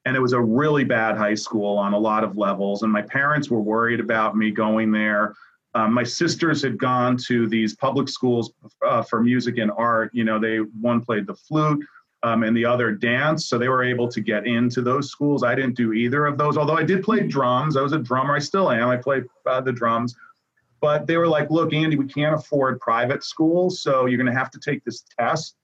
And 0.06 0.16
it 0.16 0.20
was 0.20 0.32
a 0.32 0.40
really 0.40 0.84
bad 0.84 1.16
high 1.18 1.34
school 1.34 1.76
on 1.76 1.92
a 1.92 1.98
lot 1.98 2.24
of 2.24 2.36
levels. 2.36 2.82
And 2.82 2.92
my 2.92 3.02
parents 3.02 3.50
were 3.50 3.60
worried 3.60 4.00
about 4.00 4.36
me 4.36 4.50
going 4.50 4.92
there. 4.92 5.34
Um, 5.74 5.92
my 5.92 6.04
sisters 6.04 6.62
had 6.62 6.78
gone 6.78 7.16
to 7.28 7.48
these 7.48 7.76
public 7.76 8.08
schools 8.08 8.52
uh, 8.86 9.02
for 9.02 9.22
music 9.22 9.58
and 9.58 9.70
art. 9.76 10.10
You 10.12 10.24
know, 10.24 10.38
they 10.38 10.58
one 10.58 11.00
played 11.00 11.26
the 11.26 11.34
flute 11.34 11.84
um, 12.22 12.42
and 12.42 12.56
the 12.56 12.64
other 12.64 12.92
dance, 12.92 13.46
so 13.46 13.56
they 13.56 13.68
were 13.68 13.84
able 13.84 14.08
to 14.08 14.20
get 14.20 14.46
into 14.46 14.82
those 14.82 15.10
schools. 15.10 15.44
I 15.44 15.54
didn't 15.54 15.76
do 15.76 15.92
either 15.92 16.26
of 16.26 16.38
those, 16.38 16.56
although 16.56 16.76
I 16.76 16.82
did 16.82 17.04
play 17.04 17.20
drums. 17.20 17.76
I 17.76 17.82
was 17.82 17.92
a 17.92 17.98
drummer. 17.98 18.34
I 18.34 18.40
still 18.40 18.70
am. 18.70 18.88
I 18.88 18.96
play 18.96 19.22
uh, 19.46 19.60
the 19.60 19.72
drums. 19.72 20.16
But 20.80 21.06
they 21.06 21.16
were 21.16 21.28
like, 21.28 21.50
"Look, 21.50 21.72
Andy, 21.72 21.96
we 21.96 22.06
can't 22.06 22.34
afford 22.34 22.80
private 22.80 23.22
schools, 23.24 23.82
so 23.82 24.06
you're 24.06 24.18
going 24.18 24.32
to 24.32 24.38
have 24.38 24.50
to 24.52 24.60
take 24.60 24.84
this 24.84 25.04
test." 25.18 25.56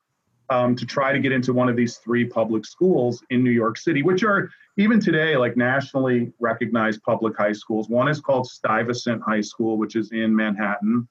Um, 0.49 0.77
to 0.77 0.87
try 0.87 1.13
to 1.13 1.19
get 1.19 1.33
into 1.33 1.53
one 1.53 1.69
of 1.69 1.75
these 1.75 1.97
three 1.97 2.25
public 2.25 2.65
schools 2.65 3.21
in 3.31 3.43
New 3.43 3.51
York 3.51 3.77
City, 3.77 4.05
which 4.05 4.23
are 4.23 4.49
even 4.77 5.01
today 5.01 5.37
like 5.37 5.57
nationally 5.57 6.33
recognized 6.39 7.03
public 7.03 7.37
high 7.37 7.53
schools. 7.53 7.89
One 7.89 8.09
is 8.09 8.21
called 8.21 8.47
Stuyvesant 8.47 9.23
High 9.27 9.41
School, 9.41 9.77
which 9.77 9.97
is 9.97 10.13
in 10.13 10.35
Manhattan. 10.37 11.09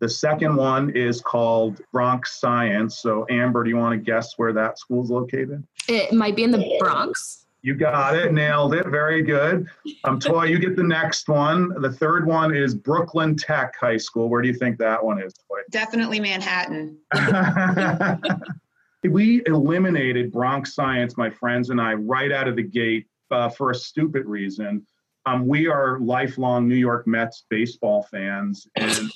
The 0.00 0.08
second 0.08 0.56
one 0.56 0.90
is 0.96 1.20
called 1.20 1.82
Bronx 1.92 2.40
Science. 2.40 2.98
So, 2.98 3.26
Amber, 3.28 3.62
do 3.62 3.68
you 3.68 3.76
want 3.76 3.92
to 3.92 4.02
guess 4.02 4.32
where 4.38 4.52
that 4.54 4.78
school 4.78 5.04
is 5.04 5.10
located? 5.10 5.62
It 5.88 6.14
might 6.14 6.36
be 6.36 6.44
in 6.44 6.50
the 6.50 6.76
Bronx. 6.78 7.39
You 7.62 7.74
got 7.74 8.16
it, 8.16 8.32
nailed 8.32 8.74
it. 8.74 8.86
Very 8.86 9.22
good. 9.22 9.66
Um, 10.04 10.18
Toy, 10.18 10.44
you 10.44 10.58
get 10.58 10.76
the 10.76 10.82
next 10.82 11.28
one. 11.28 11.68
The 11.80 11.92
third 11.92 12.26
one 12.26 12.54
is 12.54 12.74
Brooklyn 12.74 13.36
Tech 13.36 13.74
High 13.78 13.98
School. 13.98 14.28
Where 14.28 14.40
do 14.40 14.48
you 14.48 14.54
think 14.54 14.78
that 14.78 15.04
one 15.04 15.20
is, 15.20 15.34
Toy? 15.48 15.58
Definitely 15.70 16.20
Manhattan. 16.20 16.96
we 19.04 19.42
eliminated 19.46 20.32
Bronx 20.32 20.74
Science, 20.74 21.16
my 21.18 21.28
friends 21.28 21.70
and 21.70 21.80
I, 21.80 21.94
right 21.94 22.32
out 22.32 22.48
of 22.48 22.56
the 22.56 22.62
gate 22.62 23.06
uh, 23.30 23.50
for 23.50 23.70
a 23.70 23.74
stupid 23.74 24.24
reason. 24.24 24.86
Um, 25.26 25.46
we 25.46 25.66
are 25.68 26.00
lifelong 26.00 26.66
New 26.66 26.76
York 26.76 27.06
Mets 27.06 27.44
baseball 27.50 28.04
fans, 28.10 28.66
and 28.76 29.10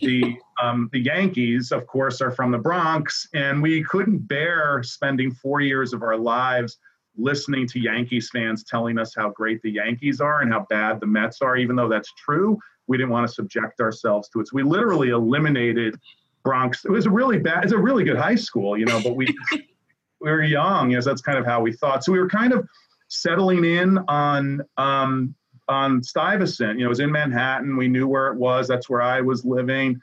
the 0.00 0.36
um, 0.62 0.88
the 0.92 1.00
Yankees, 1.00 1.72
of 1.72 1.86
course, 1.86 2.22
are 2.22 2.30
from 2.30 2.52
the 2.52 2.58
Bronx, 2.58 3.28
and 3.34 3.60
we 3.60 3.82
couldn't 3.84 4.26
bear 4.26 4.82
spending 4.82 5.30
four 5.30 5.60
years 5.60 5.92
of 5.92 6.02
our 6.02 6.16
lives 6.16 6.78
listening 7.16 7.66
to 7.68 7.80
Yankees 7.80 8.30
fans 8.32 8.64
telling 8.64 8.98
us 8.98 9.14
how 9.14 9.30
great 9.30 9.60
the 9.62 9.70
Yankees 9.70 10.20
are 10.20 10.40
and 10.40 10.52
how 10.52 10.66
bad 10.70 11.00
the 11.00 11.06
Mets 11.06 11.42
are, 11.42 11.56
even 11.56 11.76
though 11.76 11.88
that's 11.88 12.12
true. 12.14 12.58
We 12.86 12.96
didn't 12.96 13.10
want 13.10 13.26
to 13.26 13.32
subject 13.32 13.80
ourselves 13.80 14.28
to 14.30 14.40
it. 14.40 14.48
So 14.48 14.52
we 14.54 14.62
literally 14.62 15.10
eliminated 15.10 15.98
Bronx. 16.42 16.84
It 16.84 16.90
was 16.90 17.06
a 17.06 17.10
really 17.10 17.38
bad, 17.38 17.64
it's 17.64 17.72
a 17.72 17.78
really 17.78 18.04
good 18.04 18.16
high 18.16 18.34
school, 18.34 18.76
you 18.76 18.86
know, 18.86 19.00
but 19.02 19.14
we 19.14 19.26
we 20.20 20.30
were 20.30 20.42
young, 20.42 20.92
yes, 20.92 21.04
that's 21.04 21.20
kind 21.20 21.38
of 21.38 21.44
how 21.44 21.60
we 21.60 21.72
thought. 21.72 22.04
So 22.04 22.12
we 22.12 22.18
were 22.18 22.28
kind 22.28 22.52
of 22.52 22.66
settling 23.08 23.64
in 23.64 23.98
on 24.08 24.62
um, 24.76 25.34
on 25.68 26.02
Stuyvesant. 26.02 26.78
You 26.78 26.84
know, 26.84 26.86
it 26.86 26.88
was 26.88 27.00
in 27.00 27.10
Manhattan. 27.10 27.76
We 27.76 27.88
knew 27.88 28.06
where 28.06 28.28
it 28.28 28.38
was. 28.38 28.68
That's 28.68 28.88
where 28.88 29.02
I 29.02 29.20
was 29.20 29.44
living. 29.44 30.00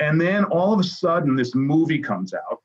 And 0.00 0.20
then 0.20 0.44
all 0.44 0.72
of 0.72 0.80
a 0.80 0.84
sudden, 0.84 1.36
this 1.36 1.54
movie 1.54 1.98
comes 1.98 2.32
out. 2.32 2.62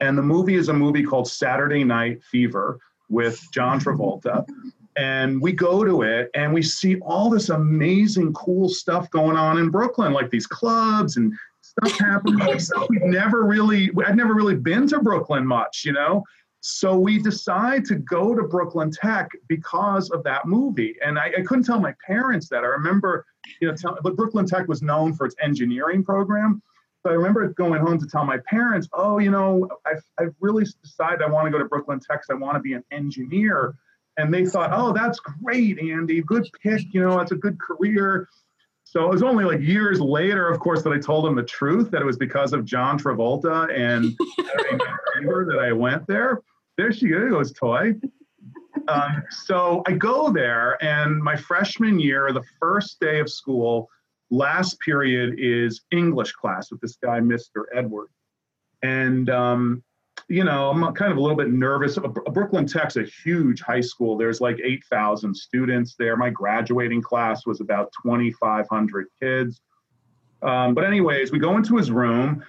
And 0.00 0.16
the 0.16 0.22
movie 0.22 0.54
is 0.54 0.68
a 0.68 0.72
movie 0.72 1.02
called 1.02 1.28
Saturday 1.28 1.84
Night 1.84 2.22
Fever 2.22 2.78
with 3.08 3.40
John 3.52 3.80
Travolta. 3.80 4.46
And 4.96 5.40
we 5.40 5.52
go 5.52 5.84
to 5.84 6.02
it 6.02 6.30
and 6.34 6.52
we 6.52 6.62
see 6.62 6.98
all 7.00 7.30
this 7.30 7.50
amazing, 7.50 8.32
cool 8.32 8.68
stuff 8.68 9.08
going 9.10 9.36
on 9.36 9.58
in 9.58 9.70
Brooklyn, 9.70 10.12
like 10.12 10.30
these 10.30 10.46
clubs 10.46 11.16
and 11.16 11.32
stuff 11.60 11.98
happening. 11.98 12.44
We've 12.90 13.02
never 13.02 13.44
really, 13.44 13.90
I'd 14.06 14.16
never 14.16 14.34
really 14.34 14.56
been 14.56 14.88
to 14.88 15.00
Brooklyn 15.00 15.46
much, 15.46 15.84
you 15.84 15.92
know? 15.92 16.24
So 16.60 16.98
we 16.98 17.22
decide 17.22 17.84
to 17.84 17.94
go 17.94 18.34
to 18.34 18.42
Brooklyn 18.42 18.90
Tech 18.90 19.30
because 19.46 20.10
of 20.10 20.24
that 20.24 20.46
movie. 20.46 20.96
And 21.04 21.16
I, 21.16 21.26
I 21.38 21.42
couldn't 21.42 21.64
tell 21.64 21.78
my 21.78 21.94
parents 22.04 22.48
that. 22.48 22.64
I 22.64 22.66
remember, 22.66 23.24
you 23.60 23.68
know, 23.68 23.74
tell, 23.74 23.96
but 24.02 24.16
Brooklyn 24.16 24.44
Tech 24.44 24.66
was 24.66 24.82
known 24.82 25.14
for 25.14 25.26
its 25.26 25.36
engineering 25.40 26.04
program. 26.04 26.60
So 27.02 27.10
I 27.10 27.14
remember 27.14 27.48
going 27.54 27.80
home 27.80 27.98
to 27.98 28.06
tell 28.06 28.24
my 28.24 28.38
parents, 28.48 28.88
oh, 28.92 29.18
you 29.18 29.30
know, 29.30 29.68
I've, 29.86 30.02
I've 30.18 30.34
really 30.40 30.64
decided 30.82 31.22
I 31.22 31.28
want 31.28 31.46
to 31.46 31.50
go 31.50 31.58
to 31.58 31.64
Brooklyn 31.64 32.00
Tech. 32.00 32.22
I 32.30 32.34
want 32.34 32.56
to 32.56 32.60
be 32.60 32.72
an 32.72 32.84
engineer. 32.90 33.74
And 34.16 34.34
they 34.34 34.44
thought, 34.44 34.70
oh, 34.72 34.92
that's 34.92 35.20
great, 35.20 35.78
Andy. 35.78 36.20
Good 36.22 36.48
pick. 36.60 36.92
You 36.92 37.02
know, 37.02 37.16
that's 37.16 37.30
a 37.30 37.36
good 37.36 37.58
career. 37.60 38.28
So 38.82 39.04
it 39.04 39.10
was 39.10 39.22
only 39.22 39.44
like 39.44 39.60
years 39.60 40.00
later, 40.00 40.48
of 40.48 40.58
course, 40.60 40.82
that 40.82 40.92
I 40.92 40.98
told 40.98 41.26
them 41.26 41.36
the 41.36 41.42
truth 41.42 41.90
that 41.92 42.02
it 42.02 42.04
was 42.04 42.16
because 42.16 42.52
of 42.52 42.64
John 42.64 42.98
Travolta 42.98 43.70
and 43.70 44.16
that 44.38 45.58
I 45.60 45.72
went 45.72 46.06
there. 46.06 46.40
There 46.78 46.90
she 46.92 47.08
goes, 47.08 47.52
toy. 47.52 47.94
Um, 48.88 49.22
so 49.30 49.82
I 49.86 49.92
go 49.92 50.32
there, 50.32 50.82
and 50.82 51.22
my 51.22 51.36
freshman 51.36 51.98
year, 51.98 52.32
the 52.32 52.44
first 52.58 52.98
day 53.00 53.20
of 53.20 53.30
school, 53.30 53.90
last 54.30 54.78
period 54.80 55.34
is 55.38 55.82
English 55.90 56.32
class 56.32 56.70
with 56.70 56.80
this 56.80 56.96
guy, 56.96 57.20
Mr. 57.20 57.64
Edward. 57.74 58.08
And, 58.82 59.30
um, 59.30 59.82
you 60.28 60.44
know, 60.44 60.70
I'm 60.70 60.94
kind 60.94 61.10
of 61.10 61.18
a 61.18 61.20
little 61.20 61.36
bit 61.36 61.50
nervous. 61.50 61.98
Brooklyn 62.32 62.66
Tech's 62.66 62.96
a 62.96 63.04
huge 63.04 63.60
high 63.62 63.80
school. 63.80 64.16
There's 64.16 64.40
like 64.40 64.58
8,000 64.62 65.34
students 65.34 65.94
there. 65.98 66.16
My 66.16 66.30
graduating 66.30 67.02
class 67.02 67.46
was 67.46 67.60
about 67.60 67.92
2,500 68.02 69.06
kids. 69.20 69.60
Um, 70.42 70.74
but, 70.74 70.84
anyways, 70.84 71.32
we 71.32 71.38
go 71.38 71.56
into 71.56 71.76
his 71.76 71.90
room 71.90 72.44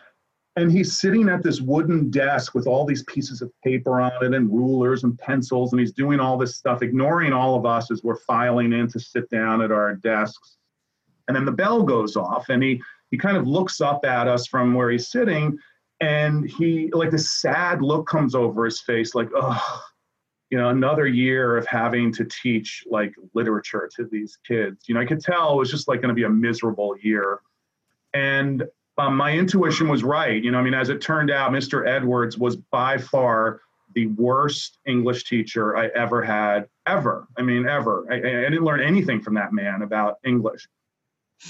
and 0.55 0.71
he's 0.71 0.99
sitting 0.99 1.29
at 1.29 1.41
this 1.41 1.61
wooden 1.61 2.09
desk 2.09 2.53
with 2.53 2.67
all 2.67 2.85
these 2.85 3.03
pieces 3.03 3.41
of 3.41 3.51
paper 3.63 4.01
on 4.01 4.11
it 4.21 4.33
and 4.33 4.51
rulers 4.51 5.03
and 5.03 5.17
pencils 5.17 5.71
and 5.71 5.79
he's 5.79 5.93
doing 5.93 6.19
all 6.19 6.37
this 6.37 6.57
stuff 6.57 6.81
ignoring 6.81 7.31
all 7.31 7.55
of 7.55 7.65
us 7.65 7.91
as 7.91 8.03
we're 8.03 8.17
filing 8.17 8.73
in 8.73 8.87
to 8.89 8.99
sit 8.99 9.29
down 9.29 9.61
at 9.61 9.71
our 9.71 9.95
desks 9.95 10.57
and 11.29 11.35
then 11.35 11.45
the 11.45 11.51
bell 11.51 11.83
goes 11.83 12.17
off 12.17 12.49
and 12.49 12.61
he 12.61 12.81
he 13.11 13.17
kind 13.17 13.37
of 13.37 13.47
looks 13.47 13.79
up 13.79 14.03
at 14.03 14.27
us 14.27 14.47
from 14.47 14.73
where 14.73 14.89
he's 14.89 15.09
sitting 15.09 15.57
and 16.01 16.49
he 16.49 16.89
like 16.91 17.11
this 17.11 17.39
sad 17.39 17.81
look 17.81 18.07
comes 18.07 18.35
over 18.35 18.65
his 18.65 18.81
face 18.81 19.15
like 19.15 19.29
oh 19.35 19.81
you 20.49 20.57
know 20.57 20.69
another 20.69 21.07
year 21.07 21.55
of 21.55 21.65
having 21.67 22.11
to 22.11 22.25
teach 22.25 22.83
like 22.89 23.13
literature 23.35 23.89
to 23.95 24.05
these 24.11 24.37
kids. 24.45 24.85
You 24.87 24.95
know 24.95 25.01
i 25.01 25.05
could 25.05 25.21
tell 25.21 25.53
it 25.53 25.57
was 25.57 25.71
just 25.71 25.87
like 25.87 26.01
going 26.01 26.09
to 26.09 26.15
be 26.15 26.23
a 26.23 26.29
miserable 26.29 26.95
year. 27.01 27.39
And 28.13 28.63
um, 28.97 29.15
my 29.15 29.31
intuition 29.31 29.87
was 29.87 30.03
right 30.03 30.43
you 30.43 30.51
know 30.51 30.57
i 30.57 30.61
mean 30.61 30.73
as 30.73 30.89
it 30.89 30.99
turned 30.99 31.31
out 31.31 31.51
mr 31.51 31.87
edwards 31.87 32.37
was 32.37 32.57
by 32.57 32.97
far 32.97 33.61
the 33.95 34.07
worst 34.07 34.79
english 34.87 35.23
teacher 35.23 35.77
i 35.77 35.87
ever 35.95 36.21
had 36.21 36.67
ever. 36.85 37.27
I 37.37 37.43
mean 37.43 37.67
ever. 37.67 38.05
I, 38.11 38.15
I 38.15 38.49
didn't 38.49 38.63
learn 38.63 38.81
anything 38.81 39.21
from 39.21 39.35
that 39.35 39.53
man 39.53 39.83
about 39.83 40.17
english 40.25 40.67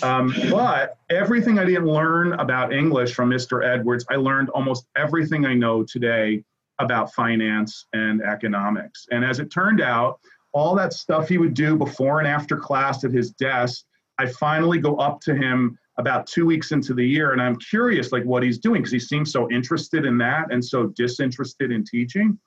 um, 0.03 0.34
but 0.50 0.98
everything 1.10 1.60
I 1.60 1.65
didn't 1.65 1.88
learn 1.88 2.34
about 2.34 2.74
English 2.74 3.13
from 3.13 3.29
Mr. 3.29 3.65
Edwards, 3.65 4.05
I 4.10 4.15
learned 4.15 4.50
almost 4.50 4.86
everything 4.96 5.46
I 5.46 5.53
know 5.53 5.84
today 5.84 6.43
about 6.79 7.13
finance 7.13 7.88
and 7.93 8.22
economics. 8.22 9.08
And 9.12 9.25
as 9.25 9.39
it 9.39 9.51
turned 9.51 9.81
out, 9.81 10.19
all 10.53 10.75
that 10.75 10.93
stuff 10.93 11.27
he 11.27 11.38
would 11.38 11.53
do 11.53 11.75
before 11.75 12.19
and 12.19 12.27
after 12.27 12.55
class 12.58 13.03
at 13.03 13.12
his 13.12 13.31
desk, 13.31 13.84
I 14.17 14.27
finally 14.27 14.79
go 14.79 14.96
up 14.98 15.22
to 15.22 15.36
him 15.36 15.77
about 15.98 16.27
two 16.27 16.46
weeks 16.46 16.72
into 16.72 16.93
the 16.93 17.05
year 17.05 17.34
and 17.34 17.41
I'm 17.41 17.58
curious 17.58 18.12
like 18.12 18.24
what 18.24 18.41
he's 18.41 18.58
doing 18.58 18.81
because 18.81 18.91
he 18.91 19.00
seems 19.00 19.31
so 19.31 19.50
interested 19.51 20.05
in 20.05 20.17
that 20.19 20.51
and 20.51 20.63
so 20.63 20.88
disinterested 20.88 21.72
in 21.72 21.84
teaching. 21.84 22.39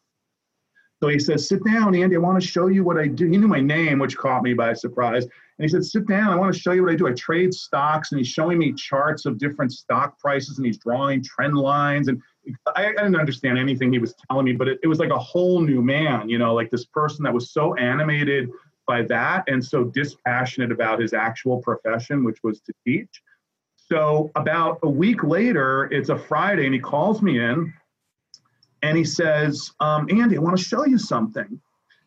So 1.03 1.09
he 1.09 1.19
says, 1.19 1.49
Sit 1.49 1.65
down, 1.65 1.95
Andy. 1.95 2.15
I 2.15 2.21
want 2.21 2.41
to 2.41 2.47
show 2.47 2.69
you 2.69 2.85
what 2.85 2.97
I 2.97 3.09
do. 3.09 3.29
He 3.29 3.37
knew 3.37 3.49
my 3.49 3.61
name, 3.61 3.99
which 3.99 4.17
caught 4.17 4.43
me 4.43 4.55
by 4.55 4.73
surprise. 4.73 5.27
And 5.63 5.71
he 5.71 5.73
said, 5.73 5.85
Sit 5.85 6.09
down. 6.09 6.33
I 6.33 6.35
want 6.35 6.53
to 6.53 6.59
show 6.59 6.73
you 6.73 6.83
what 6.83 6.91
I 6.91 6.97
do. 6.97 7.07
I 7.07 7.13
trade 7.13 7.55
stocks. 7.55 8.11
And 8.11 8.19
he's 8.19 8.27
showing 8.27 8.59
me 8.59 8.73
charts 8.73 9.27
of 9.27 9.39
different 9.39 9.71
stock 9.71 10.19
prices 10.19 10.59
and 10.59 10.67
he's 10.67 10.77
drawing 10.77 11.23
trend 11.23 11.57
lines. 11.57 12.09
And 12.09 12.21
I, 12.75 12.87
I 12.87 12.91
didn't 12.91 13.15
understand 13.15 13.59
anything 13.59 13.93
he 13.93 14.01
was 14.01 14.13
telling 14.29 14.45
me, 14.45 14.55
but 14.55 14.67
it, 14.67 14.81
it 14.83 14.89
was 14.89 14.99
like 14.99 15.11
a 15.11 15.19
whole 15.19 15.61
new 15.61 15.81
man, 15.81 16.29
you 16.29 16.37
know, 16.37 16.53
like 16.53 16.69
this 16.73 16.87
person 16.87 17.23
that 17.23 17.33
was 17.33 17.53
so 17.53 17.77
animated 17.77 18.51
by 18.89 19.03
that 19.03 19.45
and 19.47 19.65
so 19.65 19.85
dispassionate 19.85 20.73
about 20.73 20.99
his 20.99 21.13
actual 21.13 21.59
profession, 21.59 22.25
which 22.25 22.39
was 22.43 22.61
to 22.63 22.73
teach. 22.85 23.23
So 23.77 24.33
about 24.35 24.81
a 24.83 24.91
week 24.91 25.23
later, 25.23 25.85
it's 25.93 26.09
a 26.09 26.19
Friday, 26.19 26.65
and 26.65 26.75
he 26.75 26.81
calls 26.81 27.23
me 27.23 27.39
in 27.39 27.73
and 28.83 28.99
he 28.99 29.05
says, 29.05 29.71
um, 29.79 30.09
Andy, 30.11 30.39
I 30.39 30.41
want 30.41 30.59
to 30.59 30.65
show 30.65 30.85
you 30.87 30.99
something. 30.99 31.61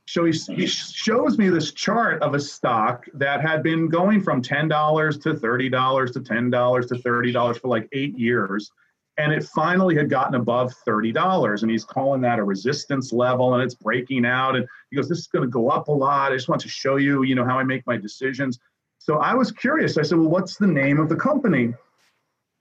So 0.07 0.23
he, 0.25 0.31
he 0.55 0.67
shows 0.67 1.37
me 1.37 1.49
this 1.49 1.71
chart 1.71 2.21
of 2.21 2.35
a 2.35 2.39
stock 2.39 3.05
that 3.15 3.41
had 3.41 3.63
been 3.63 3.89
going 3.89 4.21
from 4.21 4.41
$10 4.41 5.21
to 5.23 5.33
$30 5.33 6.13
to 6.13 6.19
$10 6.19 6.87
to 6.87 6.95
$30 6.95 7.59
for 7.59 7.67
like 7.67 7.89
eight 7.91 8.17
years. 8.17 8.71
And 9.17 9.33
it 9.33 9.43
finally 9.43 9.95
had 9.95 10.09
gotten 10.09 10.35
above 10.35 10.73
$30. 10.87 11.61
And 11.61 11.71
he's 11.71 11.85
calling 11.85 12.21
that 12.21 12.37
a 12.37 12.43
resistance 12.43 13.13
level 13.13 13.55
and 13.55 13.63
it's 13.63 13.73
breaking 13.73 14.25
out. 14.25 14.55
And 14.55 14.67
he 14.91 14.97
goes, 14.97 15.09
This 15.09 15.19
is 15.19 15.27
going 15.27 15.43
to 15.43 15.49
go 15.49 15.69
up 15.69 15.87
a 15.87 15.91
lot. 15.91 16.31
I 16.31 16.35
just 16.35 16.49
want 16.49 16.61
to 16.61 16.69
show 16.69 16.97
you, 16.97 17.23
you 17.23 17.33
know, 17.33 17.45
how 17.45 17.57
I 17.57 17.63
make 17.63 17.87
my 17.87 17.97
decisions. 17.97 18.59
So 18.99 19.17
I 19.17 19.33
was 19.33 19.51
curious. 19.51 19.97
I 19.97 20.01
said, 20.03 20.19
Well, 20.19 20.29
what's 20.29 20.57
the 20.57 20.67
name 20.67 20.99
of 20.99 21.09
the 21.09 21.15
company? 21.15 21.73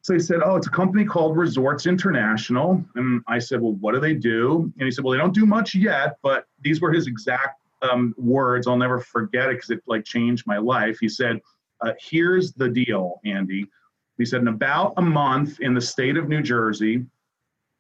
So 0.05 0.13
he 0.13 0.21
said, 0.21 0.41
Oh, 0.45 0.57
it's 0.57 0.67
a 0.67 0.71
company 0.71 1.07
called 1.07 1.35
Resorts 1.35 1.87
International. 1.87 2.85
And 2.95 3.23
I 3.27 3.39
said, 3.39 3.63
Well, 3.63 3.73
what 3.81 3.95
do 3.95 4.01
they 4.01 4.13
do? 4.13 4.71
And 4.79 4.85
he 4.85 4.91
said, 4.91 5.03
Well, 5.03 5.13
they 5.13 5.19
don't 5.19 5.35
do 5.35 5.47
much 5.47 5.75
yet, 5.75 6.19
but 6.23 6.45
these 6.61 6.83
were 6.83 6.93
his 6.93 7.07
exact 7.07 7.63
um, 7.81 8.15
words. 8.19 8.67
I'll 8.67 8.77
never 8.77 9.01
forget 9.01 9.49
it 9.49 9.57
because 9.57 9.71
it 9.71 9.83
like 9.87 10.05
changed 10.05 10.47
my 10.47 10.59
life. 10.59 10.99
He 11.01 11.09
said, 11.09 11.41
uh, 11.81 11.93
here's 11.99 12.53
the 12.53 12.69
deal, 12.69 13.21
Andy. 13.25 13.67
He 14.19 14.27
said, 14.27 14.43
in 14.43 14.49
about 14.49 14.93
a 14.99 15.03
month 15.03 15.61
in 15.61 15.73
the 15.73 15.81
state 15.81 16.19
of 16.19 16.29
New 16.29 16.43
Jersey, 16.43 17.05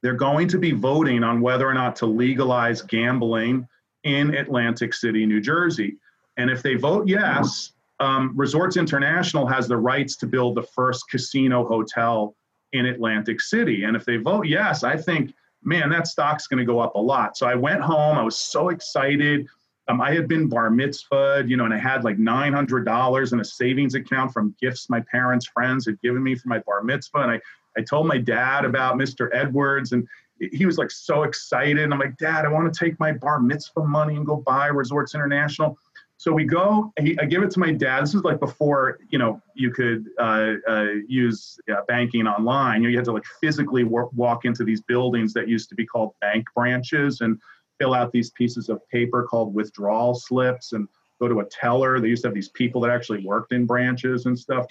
they're 0.02 0.14
going 0.14 0.48
to 0.48 0.58
be 0.58 0.72
voting 0.72 1.22
on 1.22 1.42
whether 1.42 1.68
or 1.68 1.74
not 1.74 1.94
to 1.96 2.06
legalize 2.06 2.80
gambling 2.80 3.68
in 4.02 4.34
Atlantic 4.34 4.94
City, 4.94 5.26
New 5.26 5.42
Jersey. 5.42 5.96
And 6.38 6.50
if 6.50 6.62
they 6.62 6.74
vote 6.74 7.06
yes, 7.06 7.72
um, 8.00 8.32
Resorts 8.34 8.76
International 8.76 9.46
has 9.46 9.68
the 9.68 9.76
rights 9.76 10.16
to 10.16 10.26
build 10.26 10.56
the 10.56 10.62
first 10.62 11.08
casino 11.10 11.64
hotel 11.66 12.34
in 12.72 12.86
Atlantic 12.86 13.40
City. 13.40 13.84
And 13.84 13.96
if 13.96 14.04
they 14.04 14.16
vote 14.16 14.46
yes, 14.46 14.82
I 14.82 14.96
think, 14.96 15.32
man, 15.62 15.88
that 15.90 16.06
stock's 16.06 16.46
going 16.46 16.58
to 16.58 16.64
go 16.64 16.80
up 16.80 16.94
a 16.96 17.00
lot. 17.00 17.36
So 17.36 17.46
I 17.46 17.54
went 17.54 17.80
home. 17.80 18.18
I 18.18 18.22
was 18.22 18.36
so 18.36 18.70
excited. 18.70 19.46
Um, 19.86 20.00
I 20.00 20.12
had 20.12 20.28
been 20.28 20.48
bar 20.48 20.70
mitzvahed, 20.70 21.48
you 21.48 21.56
know, 21.56 21.66
and 21.66 21.74
I 21.74 21.78
had 21.78 22.04
like 22.04 22.16
$900 22.16 23.32
in 23.32 23.40
a 23.40 23.44
savings 23.44 23.94
account 23.94 24.32
from 24.32 24.54
gifts 24.60 24.90
my 24.90 25.00
parents' 25.10 25.46
friends 25.46 25.86
had 25.86 26.00
given 26.00 26.22
me 26.22 26.34
for 26.34 26.48
my 26.48 26.58
bar 26.60 26.82
mitzvah. 26.82 27.18
And 27.18 27.30
I, 27.32 27.40
I 27.76 27.82
told 27.82 28.06
my 28.06 28.18
dad 28.18 28.64
about 28.64 28.96
Mr. 28.96 29.28
Edwards, 29.32 29.92
and 29.92 30.08
he 30.38 30.66
was 30.66 30.78
like 30.78 30.90
so 30.90 31.22
excited. 31.22 31.78
And 31.78 31.92
I'm 31.92 32.00
like, 32.00 32.16
Dad, 32.16 32.44
I 32.44 32.48
want 32.48 32.72
to 32.72 32.78
take 32.78 32.98
my 32.98 33.12
bar 33.12 33.40
mitzvah 33.40 33.84
money 33.84 34.16
and 34.16 34.26
go 34.26 34.36
buy 34.36 34.66
Resorts 34.66 35.14
International. 35.14 35.78
So 36.24 36.32
we 36.32 36.44
go. 36.44 36.90
He, 36.98 37.18
I 37.18 37.26
give 37.26 37.42
it 37.42 37.50
to 37.50 37.60
my 37.60 37.70
dad. 37.70 38.02
This 38.02 38.14
is 38.14 38.22
like 38.22 38.40
before 38.40 38.98
you 39.10 39.18
know 39.18 39.42
you 39.54 39.70
could 39.70 40.06
uh, 40.18 40.54
uh, 40.66 40.86
use 41.06 41.58
uh, 41.70 41.82
banking 41.86 42.26
online. 42.26 42.80
You, 42.80 42.88
know, 42.88 42.92
you 42.92 42.96
had 42.96 43.04
to 43.04 43.12
like 43.12 43.26
physically 43.42 43.84
work, 43.84 44.08
walk 44.14 44.46
into 44.46 44.64
these 44.64 44.80
buildings 44.80 45.34
that 45.34 45.48
used 45.48 45.68
to 45.68 45.74
be 45.74 45.84
called 45.84 46.14
bank 46.22 46.46
branches 46.56 47.20
and 47.20 47.38
fill 47.78 47.92
out 47.92 48.10
these 48.10 48.30
pieces 48.30 48.70
of 48.70 48.80
paper 48.88 49.24
called 49.24 49.52
withdrawal 49.52 50.14
slips 50.14 50.72
and 50.72 50.88
go 51.20 51.28
to 51.28 51.40
a 51.40 51.44
teller. 51.44 52.00
They 52.00 52.08
used 52.08 52.22
to 52.22 52.28
have 52.28 52.34
these 52.34 52.48
people 52.48 52.80
that 52.80 52.90
actually 52.90 53.22
worked 53.22 53.52
in 53.52 53.66
branches 53.66 54.24
and 54.24 54.38
stuff. 54.38 54.64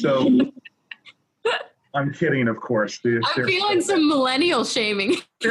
So 0.00 0.50
I'm 1.94 2.12
kidding, 2.12 2.48
of 2.48 2.56
course. 2.56 2.98
I'm 3.04 3.46
feeling 3.46 3.82
some 3.82 4.08
millennial 4.08 4.64
shaming. 4.64 5.18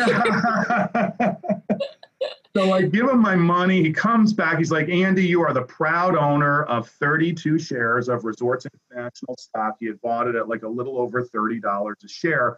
So 2.58 2.72
I 2.72 2.82
give 2.82 3.08
him 3.08 3.22
my 3.22 3.36
money. 3.36 3.84
He 3.84 3.92
comes 3.92 4.34
back. 4.34 4.58
He's 4.58 4.72
like, 4.72 4.90
Andy, 4.90 5.24
you 5.24 5.44
are 5.44 5.54
the 5.54 5.62
proud 5.62 6.16
owner 6.16 6.64
of 6.64 6.90
32 6.90 7.60
shares 7.60 8.10
of 8.10 8.26
Resorts 8.26 8.66
International 8.66 9.36
stock. 9.38 9.76
He 9.80 9.86
had 9.86 10.02
bought 10.02 10.28
it 10.28 10.34
at 10.34 10.50
like 10.50 10.64
a 10.64 10.68
little 10.68 10.98
over 10.98 11.22
$30 11.22 11.94
a 12.04 12.08
share. 12.08 12.58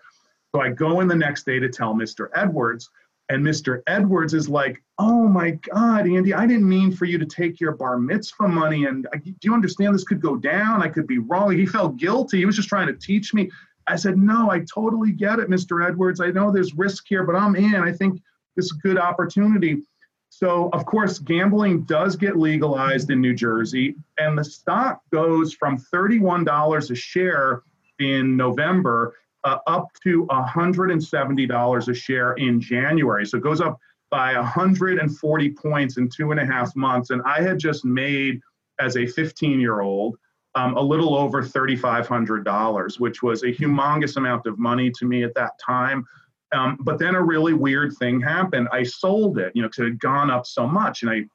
So 0.56 0.62
I 0.62 0.70
go 0.70 1.01
in 1.01 1.10
the 1.10 1.18
next 1.18 1.46
day 1.46 1.60
to 1.60 1.68
tell 1.68 1.94
Mr. 1.94 2.29
Edwards, 2.34 2.89
and 3.27 3.46
Mr. 3.46 3.82
Edwards 3.88 4.34
is 4.34 4.48
like, 4.48 4.82
Oh 5.00 5.27
my 5.27 5.51
God, 5.70 6.08
Andy, 6.08 6.34
I 6.34 6.48
didn't 6.48 6.70
mean 6.70 6.94
for 6.94 7.03
you 7.03 7.18
to 7.18 7.25
take 7.25 7.60
your 7.60 7.74
bar 7.74 7.98
mitzvah 7.98 8.48
money. 8.48 8.86
And 8.86 9.06
do 9.22 9.34
you 9.44 9.53
understand 9.53 9.94
this 9.94 10.06
could 10.06 10.22
go 10.22 10.38
down? 10.38 10.82
I 10.82 10.88
could 10.88 11.08
be 11.08 11.18
wrong. 11.18 11.51
He 11.51 11.65
felt 11.65 11.98
guilty. 11.98 12.38
He 12.38 12.46
was 12.46 12.56
just 12.56 12.70
trying 12.70 12.88
to 12.88 12.94
teach 12.94 13.34
me. 13.34 13.51
I 13.86 13.98
said, 13.98 14.18
No, 14.18 14.50
I 14.50 14.60
totally 14.60 15.12
get 15.12 15.39
it, 15.39 15.50
Mr. 15.50 15.86
Edwards. 15.86 16.22
I 16.22 16.27
know 16.27 16.53
there's 16.53 16.74
risk 16.74 17.03
here, 17.10 17.24
but 17.24 17.36
I'm 17.36 17.58
in. 17.58 17.75
I 17.75 17.91
think 17.91 18.22
this 18.56 18.68
is 18.68 18.77
a 18.77 18.88
good 18.88 18.98
opportunity. 18.98 19.84
So, 20.29 20.69
of 20.74 20.86
course, 20.86 21.19
gambling 21.19 21.83
does 21.83 22.15
get 22.15 22.38
legalized 22.38 23.09
in 23.09 23.19
New 23.19 23.33
Jersey, 23.33 23.95
and 24.19 24.38
the 24.38 24.43
stock 24.43 25.01
goes 25.12 25.53
from 25.53 25.77
$31 25.77 26.91
a 26.91 26.95
share 26.95 27.63
in 28.00 28.38
November 28.38 29.15
uh, 29.43 29.57
up 29.67 29.88
to 30.03 30.25
$170 30.27 31.88
a 31.88 31.93
share 31.93 32.33
in 32.33 32.59
January. 32.62 33.25
So 33.25 33.38
it 33.38 33.43
goes 33.43 33.62
up 33.62 33.79
by 34.09 34.33
140 34.33 35.50
points 35.51 35.98
in 35.98 36.09
two 36.09 36.31
and 36.31 36.39
a 36.39 36.45
half 36.45 36.75
months. 36.75 37.09
And 37.09 37.21
I 37.24 37.41
had 37.41 37.59
just 37.59 37.86
made, 37.86 38.41
as 38.79 38.98
a 38.98 39.05
15 39.05 39.59
year 39.59 39.81
old, 39.81 40.17
um, 40.55 40.75
a 40.77 40.81
little 40.81 41.15
over 41.15 41.43
$3,500, 41.43 43.00
which 43.00 43.21
was 43.21 43.43
a 43.43 43.48
humongous 43.48 44.17
amount 44.17 44.48
of 44.48 44.57
money 44.57 44.91
to 44.91 45.05
me 45.05 45.24
at 45.24 45.36
that 45.36 45.51
time. 45.59 46.05
Um, 46.51 46.77
but 46.82 46.98
then 46.98 47.15
a 47.15 47.22
really 47.22 47.53
weird 47.53 47.96
thing 47.98 48.20
happened. 48.20 48.68
I 48.72 48.84
sold 48.84 49.38
it, 49.38 49.51
you 49.56 49.62
know, 49.62 49.68
because 49.68 49.83
it 49.83 49.90
had 49.90 50.00
gone 50.00 50.31
up 50.31 50.46
so 50.46 50.68
much, 50.68 51.03
and 51.03 51.12
I, 51.12 51.25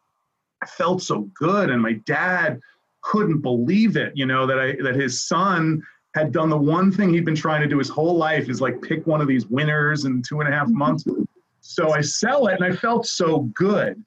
felt 0.67 1.03
so 1.03 1.29
good. 1.35 1.69
And 1.69 1.83
my 1.83 1.93
dad 2.07 2.59
couldn't 3.03 3.43
believe 3.43 3.99
it, 3.99 4.13
you 4.17 4.25
know, 4.25 4.47
that 4.47 4.59
I 4.59 4.77
that 4.83 4.95
his 4.95 5.27
son 5.29 5.83
had 6.15 6.33
done 6.33 6.49
the 6.49 6.57
one 6.57 6.91
thing 6.91 7.13
he'd 7.13 7.27
been 7.27 7.35
trying 7.35 7.61
to 7.61 7.67
do 7.67 7.77
his 7.77 7.91
whole 7.91 8.17
life 8.17 8.49
is 8.49 8.63
like 8.63 8.81
pick 8.81 9.07
one 9.07 9.21
of 9.21 9.29
these 9.29 9.47
winners 9.47 10.07
in 10.07 10.23
two 10.23 10.41
and 10.41 10.49
a 10.49 10.53
half 10.53 10.69
months. 10.69 11.05
So 11.61 11.91
I 11.91 12.01
sell 12.01 12.47
it, 12.47 12.59
and 12.61 12.65
I 12.65 12.75
felt 12.75 13.07
so 13.07 13.41
good. 13.55 14.03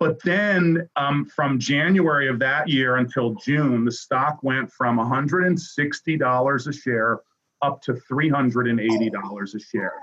But 0.00 0.22
then 0.22 0.88
um, 0.96 1.24
from 1.24 1.58
January 1.58 2.28
of 2.28 2.38
that 2.40 2.68
year 2.68 2.96
until 2.96 3.34
June, 3.36 3.84
the 3.84 3.92
stock 3.92 4.42
went 4.42 4.70
from 4.70 4.98
$160 4.98 6.66
a 6.66 6.72
share 6.72 7.20
up 7.62 7.80
to 7.82 7.94
$380 7.94 9.54
a 9.54 9.58
share. 9.58 9.94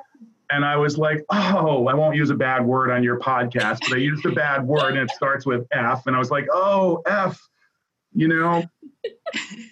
And 0.52 0.66
I 0.66 0.76
was 0.76 0.98
like, 0.98 1.24
oh, 1.30 1.88
I 1.88 1.94
won't 1.94 2.16
use 2.16 2.30
a 2.30 2.36
bad 2.36 2.66
word 2.66 2.92
on 2.92 3.04
your 3.04 3.20
podcast, 3.20 3.80
but 3.82 3.94
I 3.94 3.98
used 3.98 4.26
a 4.26 4.32
bad 4.32 4.66
word 4.66 4.98
and 4.98 4.98
it 4.98 5.12
starts 5.12 5.46
with 5.46 5.66
F. 5.72 6.06
And 6.08 6.16
I 6.16 6.20
was 6.20 6.30
like, 6.30 6.48
oh, 6.52 7.02
F, 7.06 7.42
you 8.14 8.28
know, 8.28 8.64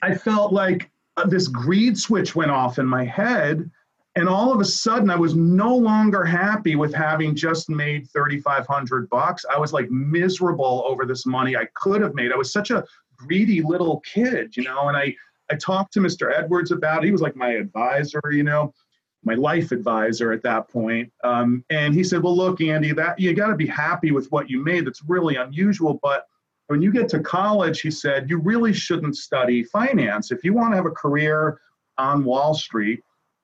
I 0.01 0.15
felt 0.15 0.53
like 0.53 0.89
uh, 1.17 1.25
this 1.25 1.47
greed 1.47 1.97
switch 1.97 2.35
went 2.35 2.51
off 2.51 2.79
in 2.79 2.85
my 2.85 3.03
head. 3.03 3.69
And 4.15 4.27
all 4.27 4.53
of 4.53 4.59
a 4.59 4.65
sudden, 4.65 5.09
I 5.09 5.15
was 5.15 5.35
no 5.35 5.75
longer 5.75 6.23
happy 6.23 6.75
with 6.75 6.93
having 6.93 7.35
just 7.35 7.69
made 7.69 8.09
3,500 8.11 9.09
bucks. 9.09 9.45
I 9.53 9.59
was 9.59 9.73
like 9.73 9.89
miserable 9.91 10.83
over 10.87 11.05
this 11.05 11.25
money 11.25 11.55
I 11.55 11.67
could 11.75 12.01
have 12.01 12.15
made. 12.15 12.31
I 12.31 12.37
was 12.37 12.51
such 12.51 12.71
a 12.71 12.85
greedy 13.17 13.61
little 13.61 14.01
kid, 14.01 14.55
you 14.55 14.63
know, 14.63 14.87
and 14.87 14.97
I, 14.97 15.13
I 15.51 15.55
talked 15.55 15.93
to 15.93 15.99
Mr. 15.99 16.33
Edwards 16.33 16.71
about 16.71 17.03
it. 17.03 17.07
He 17.07 17.11
was 17.11 17.21
like 17.21 17.35
my 17.35 17.49
advisor, 17.49 18.21
you 18.31 18.43
know 18.43 18.73
my 19.23 19.35
life 19.35 19.71
advisor 19.71 20.31
at 20.31 20.43
that 20.43 20.69
point. 20.69 21.11
Um, 21.23 21.63
and 21.69 21.93
he 21.93 22.03
said, 22.03 22.23
"Well, 22.23 22.35
look, 22.35 22.61
Andy, 22.61 22.93
that 22.93 23.19
you 23.19 23.33
got 23.33 23.47
to 23.47 23.55
be 23.55 23.67
happy 23.67 24.11
with 24.11 24.31
what 24.31 24.49
you 24.49 24.63
made. 24.63 24.85
That's 24.85 25.03
really 25.07 25.35
unusual, 25.35 25.99
but." 26.01 26.25
When 26.67 26.83
you 26.83 26.91
get 26.91 27.09
to 27.09 27.19
college, 27.19 27.81
he 27.81 27.89
said, 27.89 28.29
you 28.29 28.37
really 28.37 28.73
shouldn't 28.73 29.17
study 29.17 29.63
finance. 29.63 30.31
If 30.31 30.43
you 30.43 30.53
want 30.53 30.71
to 30.71 30.75
have 30.75 30.85
a 30.85 30.91
career 30.91 31.59
on 31.97 32.23
Wall 32.23 32.53
Street, 32.53 33.01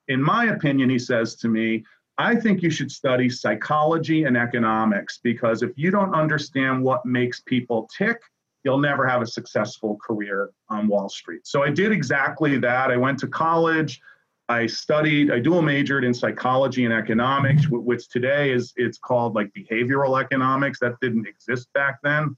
in 0.07 0.21
my 0.21 0.45
opinion, 0.45 0.91
he 0.91 0.99
says 0.99 1.33
to 1.37 1.47
me, 1.47 1.83
I 2.17 2.35
think 2.35 2.61
you 2.61 2.69
should 2.69 2.91
study 2.91 3.29
psychology 3.29 4.23
and 4.23 4.37
economics 4.37 5.19
because 5.21 5.63
if 5.63 5.71
you 5.75 5.91
don't 5.91 6.13
understand 6.15 6.83
what 6.83 7.05
makes 7.05 7.41
people 7.41 7.89
tick, 7.95 8.21
you'll 8.63 8.79
never 8.79 9.05
have 9.05 9.21
a 9.21 9.27
successful 9.27 9.97
career 9.97 10.49
on 10.69 10.87
Wall 10.87 11.09
Street. 11.09 11.45
So 11.45 11.63
I 11.63 11.69
did 11.69 11.91
exactly 11.91 12.57
that. 12.59 12.89
I 12.89 12.97
went 12.97 13.19
to 13.19 13.27
college. 13.27 14.01
I 14.47 14.67
studied, 14.67 15.31
I 15.31 15.39
dual 15.39 15.61
majored 15.61 16.03
in 16.03 16.13
psychology 16.13 16.85
and 16.85 16.93
economics, 16.93 17.67
which 17.67 18.07
today 18.09 18.51
is 18.51 18.73
it's 18.75 18.97
called 18.97 19.33
like 19.33 19.51
behavioral 19.53 20.21
economics. 20.21 20.79
That 20.79 20.99
didn't 21.01 21.27
exist 21.27 21.71
back 21.73 21.99
then. 22.03 22.35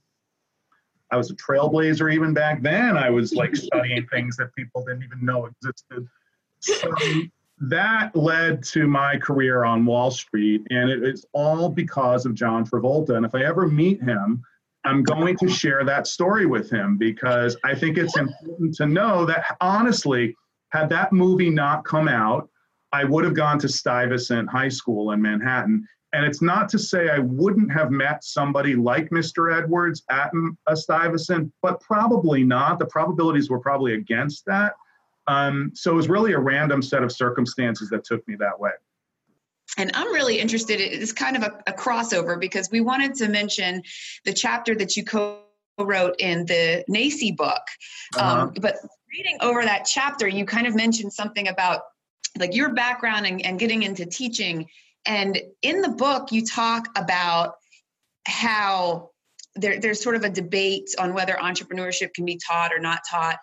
I 1.12 1.18
was 1.18 1.32
a 1.32 1.36
trailblazer 1.36 2.14
even 2.14 2.34
back 2.34 2.62
then. 2.62 2.98
I 2.98 3.10
was 3.10 3.34
like 3.34 3.56
studying 3.56 4.08
things 4.08 4.38
that 4.38 4.54
people 4.56 4.86
didn't 4.86 5.04
even 5.04 5.24
know 5.24 5.46
existed. 5.48 6.08
So 6.60 6.92
that 7.60 8.16
led 8.16 8.64
to 8.64 8.88
my 8.88 9.18
career 9.18 9.66
on 9.66 9.86
Wall 9.86 10.12
Street, 10.12 10.66
and 10.70 10.90
it 10.90 11.04
is 11.04 11.26
all 11.34 11.70
because 11.70 12.26
of 12.26 12.36
John 12.36 12.66
Travolta. 12.66 13.16
And 13.16 13.26
if 13.26 13.36
I 13.36 13.44
ever 13.44 13.68
meet 13.68 14.02
him, 14.02 14.44
I'm 14.86 15.04
going 15.04 15.36
to 15.38 15.50
share 15.50 15.84
that 15.84 16.08
story 16.08 16.46
with 16.46 16.70
him 16.70 16.98
because 16.98 17.58
I 17.66 17.76
think 17.76 17.98
it's 17.98 18.16
important 18.16 18.74
to 18.76 18.86
know 18.86 19.26
that 19.26 19.58
honestly, 19.60 20.36
had 20.80 20.90
that 20.90 21.14
movie 21.14 21.50
not 21.50 21.86
come 21.86 22.08
out, 22.08 22.50
I 22.92 23.04
would 23.04 23.24
have 23.26 23.34
gone 23.34 23.60
to 23.60 23.70
Stuyvesant 23.70 24.50
High 24.50 24.70
School 24.70 25.12
in 25.12 25.22
Manhattan. 25.22 25.88
And 26.14 26.26
it's 26.26 26.42
not 26.42 26.70
to 26.70 26.80
say 26.80 27.10
I 27.10 27.20
wouldn't 27.20 27.72
have 27.72 27.92
met 27.92 28.24
somebody 28.24 28.76
like 28.76 29.10
Mr. 29.10 29.56
Edwards 29.56 30.04
at 30.10 30.32
a 30.68 30.76
Stuyvesant, 30.76 31.52
but 31.62 31.82
probably 31.82 32.44
not. 32.44 32.80
The 32.80 32.86
probabilities 32.86 33.50
were 33.50 33.60
probably 33.60 33.94
against 33.94 34.46
that. 34.46 34.74
Um, 35.28 35.72
so 35.74 35.92
it 35.92 35.96
was 35.96 36.08
really 36.08 36.32
a 36.32 36.40
random 36.40 36.82
set 36.82 37.04
of 37.04 37.12
circumstances 37.12 37.90
that 37.90 38.06
took 38.06 38.26
me 38.28 38.36
that 38.38 38.58
way. 38.58 38.72
And 39.78 39.92
I'm 39.94 40.14
really 40.14 40.40
interested. 40.40 40.80
It's 40.80 41.12
kind 41.12 41.36
of 41.36 41.44
a, 41.44 41.62
a 41.68 41.74
crossover 41.74 42.40
because 42.40 42.72
we 42.72 42.80
wanted 42.80 43.16
to 43.16 43.28
mention 43.28 43.84
the 44.24 44.32
chapter 44.32 44.74
that 44.76 44.96
you 44.96 45.04
co 45.04 45.42
wrote 45.78 46.16
in 46.20 46.46
the 46.46 46.84
NACCE 46.90 47.36
book. 47.36 47.62
Uh-huh. 48.16 48.42
Um, 48.44 48.54
but 48.60 48.78
reading 49.12 49.38
over 49.42 49.64
that 49.64 49.86
chapter, 49.86 50.28
you 50.28 50.46
kind 50.46 50.68
of 50.68 50.76
mentioned 50.76 51.14
something 51.14 51.48
about 51.48 51.82
like 52.38 52.56
your 52.56 52.74
background 52.74 53.26
and, 53.26 53.44
and 53.46 53.60
getting 53.60 53.84
into 53.84 54.06
teaching. 54.06 54.68
And 55.06 55.40
in 55.62 55.82
the 55.82 55.90
book, 55.90 56.32
you 56.32 56.46
talk 56.46 56.88
about 56.96 57.56
how 58.28 59.12
there, 59.56 59.80
there's 59.80 60.04
sort 60.04 60.16
of 60.16 60.24
a 60.24 60.30
debate 60.30 60.94
on 61.00 61.14
whether 61.14 61.34
entrepreneurship 61.34 62.14
can 62.14 62.26
be 62.26 62.40
taught 62.46 62.74
or 62.74 62.80
not 62.80 63.00
taught 63.10 63.38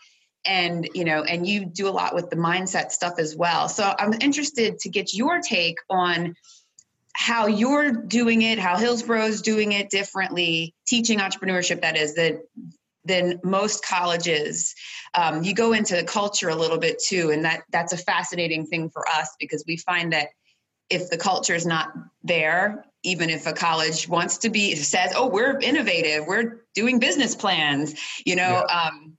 and 0.44 0.88
you 0.94 1.04
know 1.04 1.22
and 1.22 1.46
you 1.46 1.64
do 1.64 1.88
a 1.88 1.90
lot 1.90 2.14
with 2.14 2.30
the 2.30 2.36
mindset 2.36 2.90
stuff 2.90 3.14
as 3.18 3.34
well 3.34 3.68
so 3.68 3.94
i'm 3.98 4.12
interested 4.20 4.78
to 4.78 4.88
get 4.88 5.14
your 5.14 5.40
take 5.40 5.76
on 5.88 6.34
how 7.14 7.46
you're 7.46 7.90
doing 7.90 8.42
it 8.42 8.58
how 8.58 8.76
hillsborough 8.76 9.24
is 9.24 9.42
doing 9.42 9.72
it 9.72 9.88
differently 9.90 10.74
teaching 10.86 11.18
entrepreneurship 11.18 11.80
that 11.80 11.96
is 11.96 12.14
that 12.14 12.42
than 13.04 13.40
most 13.42 13.84
colleges. 13.84 14.74
Um, 15.14 15.42
you 15.42 15.54
go 15.54 15.72
into 15.72 15.96
the 15.96 16.04
culture 16.04 16.48
a 16.48 16.56
little 16.56 16.78
bit 16.78 16.98
too, 16.98 17.30
and 17.30 17.44
that 17.44 17.64
that's 17.70 17.92
a 17.92 17.96
fascinating 17.96 18.66
thing 18.66 18.90
for 18.90 19.08
us 19.08 19.34
because 19.38 19.64
we 19.66 19.76
find 19.76 20.12
that 20.12 20.28
if 20.90 21.10
the 21.10 21.16
culture 21.16 21.54
is 21.54 21.66
not 21.66 21.92
there, 22.22 22.84
even 23.02 23.30
if 23.30 23.46
a 23.46 23.52
college 23.52 24.08
wants 24.08 24.38
to 24.38 24.50
be 24.50 24.74
says, 24.76 25.12
"Oh, 25.14 25.28
we're 25.28 25.58
innovative, 25.58 26.26
we're 26.26 26.64
doing 26.74 26.98
business 26.98 27.34
plans," 27.34 27.94
you 28.24 28.36
know. 28.36 28.64
Yeah. 28.68 28.82
Um, 28.82 29.18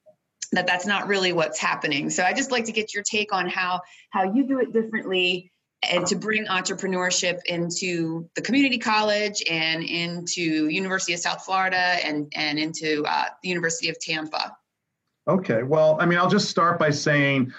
that 0.51 0.67
that's 0.67 0.85
not 0.85 1.07
really 1.07 1.33
what's 1.33 1.59
happening. 1.59 2.09
So 2.09 2.23
I 2.23 2.31
just 2.31 2.51
like 2.51 2.65
to 2.65 2.71
get 2.71 2.93
your 2.93 3.03
take 3.03 3.33
on 3.33 3.49
how 3.49 3.81
how 4.11 4.33
you 4.33 4.47
do 4.47 4.59
it 4.59 4.71
differently 4.71 5.51
and 5.83 6.05
to 6.07 6.15
bring 6.15 6.45
entrepreneurship 6.45 7.39
into 7.45 8.29
the 8.35 8.41
community 8.41 8.77
college 8.77 9.43
and 9.49 9.83
into 9.83 10.67
University 10.67 11.13
of 11.13 11.19
South 11.19 11.43
Florida 11.45 11.97
and 12.03 12.31
and 12.35 12.57
into 12.59 13.03
uh, 13.07 13.25
the 13.43 13.49
University 13.49 13.89
of 13.89 13.99
Tampa. 13.99 14.55
Okay, 15.27 15.63
well, 15.63 15.97
I 15.99 16.05
mean, 16.05 16.19
I'll 16.19 16.29
just 16.29 16.49
start 16.49 16.77
by 16.79 16.91
saying 16.91 17.51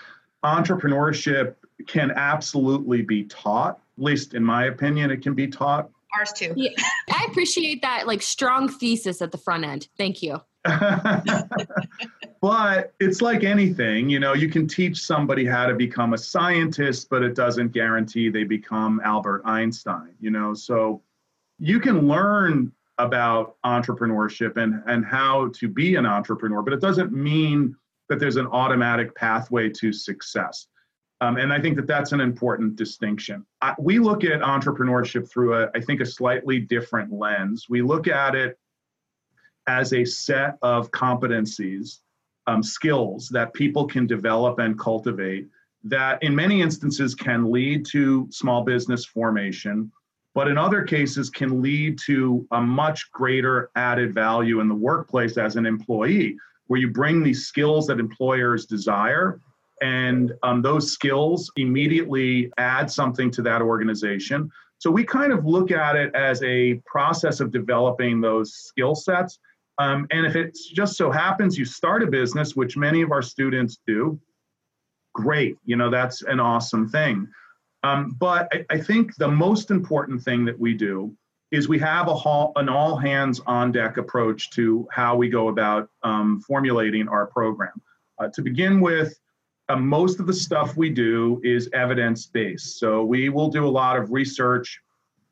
entrepreneurship 0.45 1.57
can 1.87 2.13
absolutely 2.13 3.03
be 3.03 3.25
taught. 3.25 3.81
At 3.99 4.05
least, 4.05 4.35
in 4.35 4.45
my 4.45 4.67
opinion, 4.67 5.11
it 5.11 5.23
can 5.23 5.35
be 5.35 5.49
taught. 5.49 5.89
Ours 6.17 6.33
too. 6.33 6.53
Yeah, 6.57 6.71
I 7.13 7.27
appreciate 7.29 7.83
that, 7.83 8.07
like 8.07 8.23
strong 8.23 8.69
thesis 8.69 9.21
at 9.21 9.33
the 9.33 9.39
front 9.39 9.65
end. 9.65 9.89
Thank 9.99 10.23
you. 10.23 10.41
but 12.41 12.93
it's 13.01 13.23
like 13.23 13.45
anything, 13.45 14.09
you 14.09 14.21
know, 14.21 14.35
you 14.35 14.49
can 14.49 14.67
teach 14.67 14.99
somebody 14.99 15.45
how 15.45 15.67
to 15.67 15.75
become 15.75 16.13
a 16.13 16.19
scientist, 16.19 17.09
but 17.11 17.23
it 17.23 17.35
doesn't 17.35 17.73
guarantee 17.73 18.29
they 18.29 18.45
become 18.45 19.01
Albert 19.05 19.43
Einstein, 19.45 20.15
you 20.21 20.31
know. 20.31 20.55
So 20.55 21.03
you 21.59 21.81
can 21.81 22.07
learn 22.07 22.73
about 22.99 23.57
entrepreneurship 23.65 24.57
and, 24.57 24.83
and 24.87 25.05
how 25.05 25.51
to 25.55 25.69
be 25.69 25.97
an 25.97 26.07
entrepreneur, 26.07 26.63
but 26.63 26.73
it 26.73 26.81
doesn't 26.81 27.13
mean 27.13 27.75
that 28.09 28.19
there's 28.21 28.37
an 28.37 28.47
automatic 28.47 29.15
pathway 29.15 29.69
to 29.69 29.93
success. 29.93 30.69
Um, 31.21 31.39
and 31.39 31.53
I 31.53 31.61
think 31.61 31.77
that 31.77 31.87
that's 31.87 32.13
an 32.13 32.21
important 32.21 32.77
distinction. 32.77 33.45
I, 33.63 33.75
we 33.79 33.99
look 33.99 34.23
at 34.25 34.41
entrepreneurship 34.41 35.29
through, 35.31 35.55
a, 35.63 35.71
I 35.75 35.81
think, 35.81 36.01
a 36.01 36.07
slightly 36.07 36.61
different 36.61 37.13
lens. 37.13 37.67
We 37.69 37.83
look 37.83 38.07
at 38.07 38.35
it 38.35 38.59
as 39.67 39.93
a 39.93 40.05
set 40.05 40.59
of 40.63 40.91
competencies, 40.91 42.01
um, 42.47 42.63
skills 42.63 43.29
that 43.29 43.53
people 43.55 43.87
can 43.87 44.07
develop 44.07 44.59
and 44.59 44.79
cultivate 44.79 45.49
that 45.85 46.23
in 46.23 46.35
many 46.35 46.63
instances 46.63 47.15
can 47.15 47.51
lead 47.51 47.87
to 47.87 48.27
small 48.31 48.63
business 48.65 49.05
formation, 49.05 49.91
but 50.35 50.49
in 50.49 50.59
other 50.59 50.83
cases 50.83 51.31
can 51.31 51.63
lead 51.63 51.99
to 52.07 52.47
a 52.53 52.61
much 52.61 53.11
greater 53.13 53.71
added 53.77 54.13
value 54.13 54.61
in 54.61 54.69
the 54.69 54.75
workplace 54.75 55.39
as 55.39 55.57
an 55.57 55.65
employee, 55.65 56.37
where 56.67 56.81
you 56.81 56.91
bring 56.91 57.23
these 57.23 57.47
skills 57.47 57.87
that 57.87 58.01
employers 58.01 58.67
desire 58.67 59.41
and 59.83 60.33
um, 60.43 60.63
those 60.63 60.91
skills 60.91 61.51
immediately 61.57 62.51
add 62.59 62.91
something 62.91 63.31
to 63.31 63.43
that 63.43 63.61
organization. 63.61 64.51
So 64.79 64.91
we 64.91 65.05
kind 65.05 65.33
of 65.33 65.45
look 65.45 65.71
at 65.71 65.97
it 65.97 66.15
as 66.15 66.43
a 66.43 66.81
process 66.87 67.41
of 67.41 67.51
developing 67.51 68.21
those 68.21 68.55
skill 68.55 68.95
sets 68.95 69.39
um, 69.79 70.07
and 70.11 70.27
if 70.27 70.37
it 70.37 70.57
just 70.73 70.97
so 70.97 71.11
happens 71.11 71.59
you 71.59 71.65
start 71.65 72.03
a 72.03 72.07
business, 72.07 72.57
which 72.57 72.77
many 72.77 73.03
of 73.03 73.13
our 73.13 73.23
students 73.23 73.79
do, 73.87 74.19
great. 75.13 75.57
You 75.65 75.77
know, 75.77 75.91
that's 75.91 76.23
an 76.23 76.41
awesome 76.41 76.89
thing. 76.89 77.29
Um, 77.83 78.17
but 78.19 78.49
I, 78.53 78.65
I, 78.71 78.79
think 78.79 79.15
the 79.17 79.29
most 79.29 79.71
important 79.71 80.23
thing 80.23 80.45
that 80.47 80.59
we 80.59 80.75
do 80.75 81.15
is 81.53 81.69
we 81.69 81.79
have 81.79 82.09
a 82.09 82.15
hall, 82.15 82.53
an 82.57 82.69
all 82.69 82.97
hands 82.97 83.41
on 83.47 83.71
deck 83.71 83.97
approach 83.97 84.51
to 84.51 84.89
how 84.91 85.15
we 85.15 85.29
go 85.29 85.49
about 85.49 85.89
um, 86.03 86.41
formulating 86.41 87.07
our 87.09 87.27
program. 87.27 87.81
Uh, 88.19 88.29
to 88.29 88.43
begin 88.43 88.81
with, 88.81 89.19
uh, 89.69 89.77
most 89.77 90.21
of 90.21 90.27
the 90.27 90.33
stuff 90.33 90.77
we 90.77 90.91
do 90.91 91.41
is 91.45 91.69
evidence 91.73 92.27
based. 92.27 92.79
So 92.79 93.05
we 93.05 93.29
will 93.29 93.49
do 93.49 93.67
a 93.67 93.69
lot 93.69 93.97
of 93.97 94.11
research 94.11 94.81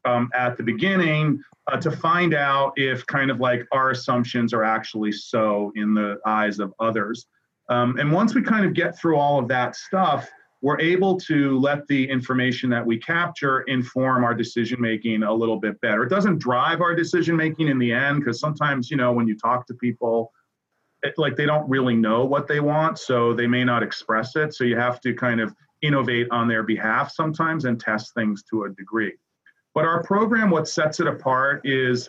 um, 0.05 0.31
at 0.35 0.57
the 0.57 0.63
beginning 0.63 1.43
uh, 1.71 1.81
to 1.81 1.91
find 1.91 2.35
out 2.35 2.73
if 2.77 3.07
kind 3.07 3.31
of 3.31 3.41
like 3.41 3.67
our 3.73 3.91
assumptions 3.91 4.53
are 4.53 4.65
actually 4.65 5.13
so 5.13 5.73
in 5.77 5.95
the 5.95 6.19
eyes 6.27 6.59
of 6.59 6.73
others. 6.81 7.27
Um, 7.71 7.99
and 7.99 8.13
once 8.13 8.35
we 8.35 8.43
kind 8.43 8.67
of 8.67 8.75
get 8.75 8.99
through 8.99 9.17
all 9.17 9.39
of 9.39 9.49
that 9.49 9.75
stuff, 9.75 10.29
we're 10.61 10.81
able 10.81 11.19
to 11.21 11.59
let 11.59 11.87
the 11.89 12.09
information 12.09 12.71
that 12.71 12.85
we 12.85 12.99
capture 12.99 13.61
inform 13.63 14.25
our 14.25 14.35
decision 14.35 14.81
making 14.81 15.23
a 15.23 15.33
little 15.33 15.59
bit 15.61 15.79
better. 15.81 16.05
It 16.05 16.09
doesn't 16.09 16.39
drive 16.39 16.81
our 16.81 16.95
decision 16.95 17.37
making 17.37 17.69
in 17.69 17.79
the 17.79 17.93
end 17.93 18.21
because 18.21 18.41
sometimes, 18.41 18.91
you 18.91 18.97
know, 18.97 19.13
when 19.13 19.29
you 19.29 19.37
talk 19.37 19.67
to 19.67 19.75
people, 19.75 20.33
it, 21.03 21.15
like 21.19 21.37
they 21.37 21.45
don't 21.45 21.69
really 21.69 21.95
know 21.95 22.25
what 22.25 22.49
they 22.49 22.61
want, 22.61 22.99
so 22.99 23.35
they 23.35 23.47
may 23.47 23.63
not 23.63 23.83
express 23.83 24.37
it. 24.37 24.55
So 24.55 24.65
you 24.65 24.77
have 24.77 25.03
to 25.03 25.13
kind 25.13 25.39
of 25.39 25.55
innovate 25.83 26.29
on 26.31 26.49
their 26.49 26.63
behalf 26.63 27.13
sometimes 27.13 27.67
and 27.67 27.79
test 27.79 28.15
things 28.15 28.43
to 28.51 28.65
a 28.65 28.71
degree. 28.71 29.13
But 29.75 29.85
our 29.85 30.03
program, 30.03 30.51
what 30.51 30.69
sets 30.69 31.01
it 31.01 31.07
apart 31.07 31.63
is 31.65 32.09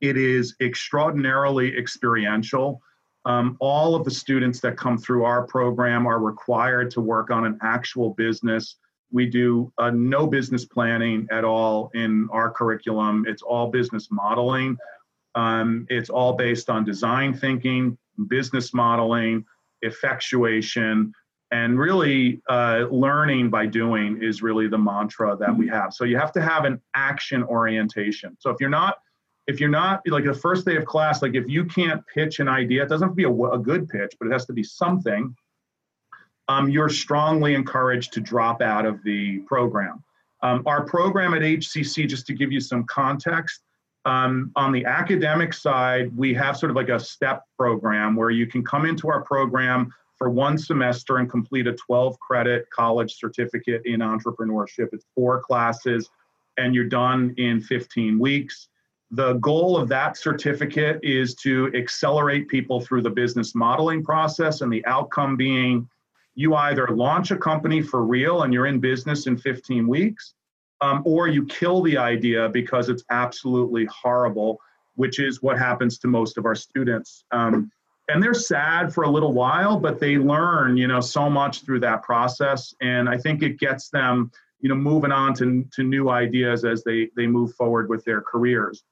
it 0.00 0.16
is 0.16 0.56
extraordinarily 0.60 1.76
experiential. 1.76 2.82
Um, 3.26 3.56
all 3.60 3.94
of 3.94 4.04
the 4.04 4.10
students 4.10 4.60
that 4.60 4.76
come 4.76 4.98
through 4.98 5.24
our 5.24 5.46
program 5.46 6.06
are 6.06 6.18
required 6.18 6.90
to 6.92 7.00
work 7.00 7.30
on 7.30 7.44
an 7.44 7.58
actual 7.62 8.14
business. 8.14 8.76
We 9.12 9.26
do 9.26 9.72
uh, 9.78 9.90
no 9.90 10.26
business 10.26 10.64
planning 10.64 11.28
at 11.30 11.44
all 11.44 11.90
in 11.94 12.28
our 12.32 12.50
curriculum. 12.50 13.24
It's 13.28 13.42
all 13.42 13.70
business 13.70 14.08
modeling. 14.10 14.76
Um, 15.34 15.86
it's 15.90 16.10
all 16.10 16.32
based 16.32 16.70
on 16.70 16.84
design 16.84 17.34
thinking, 17.34 17.96
business 18.28 18.72
modeling, 18.72 19.44
effectuation, 19.82 21.12
and 21.52 21.78
really 21.78 22.40
uh, 22.48 22.84
learning 22.90 23.50
by 23.50 23.66
doing 23.66 24.22
is 24.22 24.42
really 24.42 24.68
the 24.68 24.78
mantra 24.78 25.36
that 25.36 25.54
we 25.54 25.66
mm-hmm. 25.66 25.74
have. 25.74 25.92
So 25.92 26.04
you 26.04 26.16
have 26.16 26.32
to 26.32 26.40
have 26.40 26.64
an 26.64 26.80
action 26.94 27.42
orientation. 27.42 28.36
So 28.40 28.50
if 28.50 28.56
you're 28.60 28.70
not 28.70 28.98
if 29.46 29.58
you're 29.58 29.68
not 29.68 30.00
like 30.06 30.24
the 30.24 30.34
first 30.34 30.64
day 30.64 30.76
of 30.76 30.84
class 30.84 31.22
like 31.22 31.34
if 31.34 31.48
you 31.48 31.64
can't 31.64 32.02
pitch 32.06 32.38
an 32.38 32.48
idea 32.48 32.82
it 32.82 32.88
doesn't 32.88 33.08
have 33.08 33.12
to 33.12 33.16
be 33.16 33.24
a, 33.24 33.50
a 33.52 33.58
good 33.58 33.88
pitch 33.88 34.14
but 34.20 34.28
it 34.28 34.32
has 34.32 34.46
to 34.46 34.52
be 34.52 34.62
something 34.62 35.34
um, 36.48 36.68
you're 36.68 36.88
strongly 36.88 37.54
encouraged 37.54 38.12
to 38.14 38.20
drop 38.20 38.60
out 38.60 38.84
of 38.84 39.02
the 39.04 39.38
program. 39.40 40.02
Um, 40.42 40.62
our 40.66 40.84
program 40.84 41.34
at 41.34 41.42
hcc 41.42 42.08
just 42.08 42.26
to 42.26 42.32
give 42.32 42.52
you 42.52 42.60
some 42.60 42.84
context 42.84 43.62
um, 44.04 44.52
on 44.56 44.72
the 44.72 44.84
academic 44.84 45.52
side 45.52 46.16
we 46.16 46.32
have 46.34 46.56
sort 46.56 46.70
of 46.70 46.76
like 46.76 46.88
a 46.88 47.00
step 47.00 47.42
program 47.58 48.14
where 48.14 48.30
you 48.30 48.46
can 48.46 48.64
come 48.64 48.86
into 48.86 49.08
our 49.08 49.22
program 49.22 49.92
for 50.20 50.28
one 50.28 50.58
semester 50.58 51.16
and 51.16 51.30
complete 51.30 51.66
a 51.66 51.72
12 51.72 52.20
credit 52.20 52.68
college 52.68 53.16
certificate 53.16 53.80
in 53.86 54.00
entrepreneurship. 54.00 54.88
It's 54.92 55.06
four 55.14 55.40
classes 55.40 56.10
and 56.58 56.74
you're 56.74 56.84
done 56.84 57.34
in 57.38 57.58
15 57.62 58.18
weeks. 58.18 58.68
The 59.12 59.32
goal 59.34 59.78
of 59.78 59.88
that 59.88 60.18
certificate 60.18 61.00
is 61.02 61.34
to 61.36 61.72
accelerate 61.74 62.48
people 62.48 62.82
through 62.82 63.00
the 63.00 63.10
business 63.10 63.54
modeling 63.54 64.04
process, 64.04 64.60
and 64.60 64.70
the 64.70 64.84
outcome 64.84 65.36
being 65.36 65.88
you 66.34 66.54
either 66.54 66.86
launch 66.88 67.30
a 67.30 67.36
company 67.36 67.80
for 67.80 68.04
real 68.04 68.42
and 68.42 68.52
you're 68.52 68.66
in 68.66 68.78
business 68.78 69.26
in 69.26 69.38
15 69.38 69.88
weeks, 69.88 70.34
um, 70.82 71.02
or 71.06 71.28
you 71.28 71.46
kill 71.46 71.80
the 71.82 71.96
idea 71.96 72.50
because 72.50 72.90
it's 72.90 73.04
absolutely 73.10 73.86
horrible, 73.86 74.60
which 74.96 75.18
is 75.18 75.42
what 75.42 75.58
happens 75.58 75.98
to 75.98 76.08
most 76.08 76.36
of 76.36 76.44
our 76.44 76.54
students. 76.54 77.24
Um, 77.32 77.72
and 78.10 78.22
they're 78.22 78.34
sad 78.34 78.92
for 78.92 79.04
a 79.04 79.10
little 79.10 79.32
while 79.32 79.78
but 79.78 80.00
they 80.00 80.16
learn 80.18 80.76
you 80.76 80.86
know 80.86 81.00
so 81.00 81.30
much 81.30 81.62
through 81.64 81.80
that 81.80 82.02
process. 82.02 82.74
And 82.80 83.08
i 83.08 83.16
think 83.16 83.42
it 83.42 83.58
gets 83.58 83.88
them 83.90 84.30
you 84.60 84.68
know 84.68 84.74
moving 84.74 85.12
on 85.12 85.34
to, 85.34 85.64
to 85.72 85.82
new 85.82 86.10
ideas 86.10 86.64
as 86.64 86.84
they 86.84 87.08
they 87.16 87.26
move 87.26 87.54
forward 87.54 87.88
with 87.88 88.04
their 88.04 88.20
careers. 88.20 88.84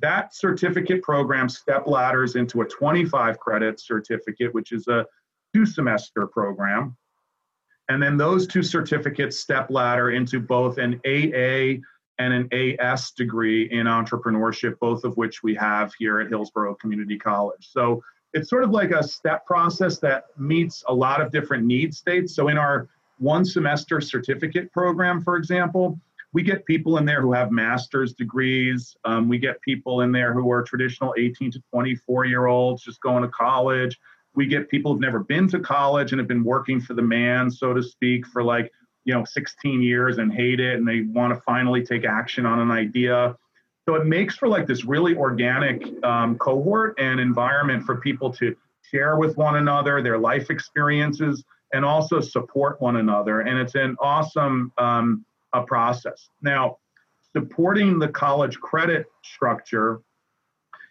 That 0.00 0.34
certificate 0.34 1.02
program 1.02 1.48
step 1.48 1.86
ladders 1.86 2.36
into 2.36 2.60
a 2.60 2.64
25 2.64 3.38
credit 3.38 3.80
certificate 3.80 4.54
which 4.54 4.72
is 4.72 4.86
a 4.88 5.06
two 5.54 5.66
semester 5.66 6.26
program. 6.26 6.96
And 7.90 8.02
then 8.02 8.18
those 8.18 8.46
two 8.46 8.62
certificates 8.62 9.38
step 9.40 9.70
ladder 9.70 10.10
into 10.10 10.40
both 10.40 10.76
an 10.78 11.00
aa 11.06 11.80
and 12.20 12.32
an 12.32 12.48
AS 12.52 13.12
degree 13.12 13.70
in 13.70 13.86
entrepreneurship, 13.86 14.78
both 14.80 15.04
of 15.04 15.16
which 15.16 15.42
we 15.42 15.54
have 15.54 15.92
here 15.98 16.20
at 16.20 16.28
Hillsborough 16.28 16.74
Community 16.74 17.16
College. 17.16 17.68
So 17.70 18.02
it's 18.34 18.50
sort 18.50 18.64
of 18.64 18.70
like 18.70 18.90
a 18.90 19.02
step 19.02 19.46
process 19.46 19.98
that 20.00 20.24
meets 20.36 20.84
a 20.88 20.94
lot 20.94 21.20
of 21.20 21.32
different 21.32 21.64
need 21.64 21.94
states. 21.94 22.34
So 22.34 22.48
in 22.48 22.58
our 22.58 22.88
one 23.18 23.44
semester 23.44 24.00
certificate 24.00 24.72
program, 24.72 25.20
for 25.22 25.36
example, 25.36 25.98
we 26.32 26.42
get 26.42 26.64
people 26.66 26.98
in 26.98 27.04
there 27.04 27.22
who 27.22 27.32
have 27.32 27.50
master's 27.50 28.12
degrees. 28.12 28.94
Um, 29.04 29.28
we 29.28 29.38
get 29.38 29.60
people 29.62 30.02
in 30.02 30.12
there 30.12 30.34
who 30.34 30.50
are 30.52 30.62
traditional 30.62 31.14
18 31.16 31.52
to 31.52 31.62
24 31.72 32.26
year 32.26 32.46
olds 32.46 32.82
just 32.82 33.00
going 33.00 33.22
to 33.22 33.28
college. 33.28 33.98
We 34.34 34.46
get 34.46 34.68
people 34.68 34.92
who've 34.92 35.00
never 35.00 35.20
been 35.20 35.48
to 35.48 35.58
college 35.58 36.12
and 36.12 36.20
have 36.20 36.28
been 36.28 36.44
working 36.44 36.80
for 36.80 36.94
the 36.94 37.02
man, 37.02 37.50
so 37.50 37.72
to 37.72 37.82
speak, 37.82 38.26
for 38.26 38.44
like, 38.44 38.70
you 39.04 39.14
know, 39.14 39.24
16 39.24 39.82
years 39.82 40.18
and 40.18 40.32
hate 40.32 40.60
it 40.60 40.76
and 40.76 40.86
they 40.86 41.00
want 41.00 41.34
to 41.34 41.40
finally 41.40 41.82
take 41.82 42.04
action 42.04 42.44
on 42.44 42.60
an 42.60 42.70
idea 42.70 43.34
So 43.88 43.94
it 43.94 44.04
makes 44.04 44.36
for 44.36 44.48
like 44.48 44.66
this 44.66 44.84
really 44.84 45.16
organic 45.16 45.82
um, 46.04 46.36
cohort 46.36 46.94
and 46.98 47.18
environment 47.18 47.86
for 47.86 47.96
people 47.96 48.30
to 48.34 48.54
share 48.82 49.16
with 49.16 49.38
one 49.38 49.56
another 49.56 50.02
their 50.02 50.18
life 50.18 50.50
experiences 50.50 51.42
and 51.72 51.86
also 51.86 52.20
support 52.20 52.82
one 52.82 52.96
another. 52.96 53.40
And 53.40 53.58
it's 53.58 53.76
an 53.76 53.96
awesome 53.98 54.72
um, 54.76 55.24
a 55.54 55.62
process. 55.62 56.28
Now, 56.42 56.76
supporting 57.32 57.98
the 57.98 58.08
college 58.08 58.60
credit 58.60 59.06
structure 59.22 60.02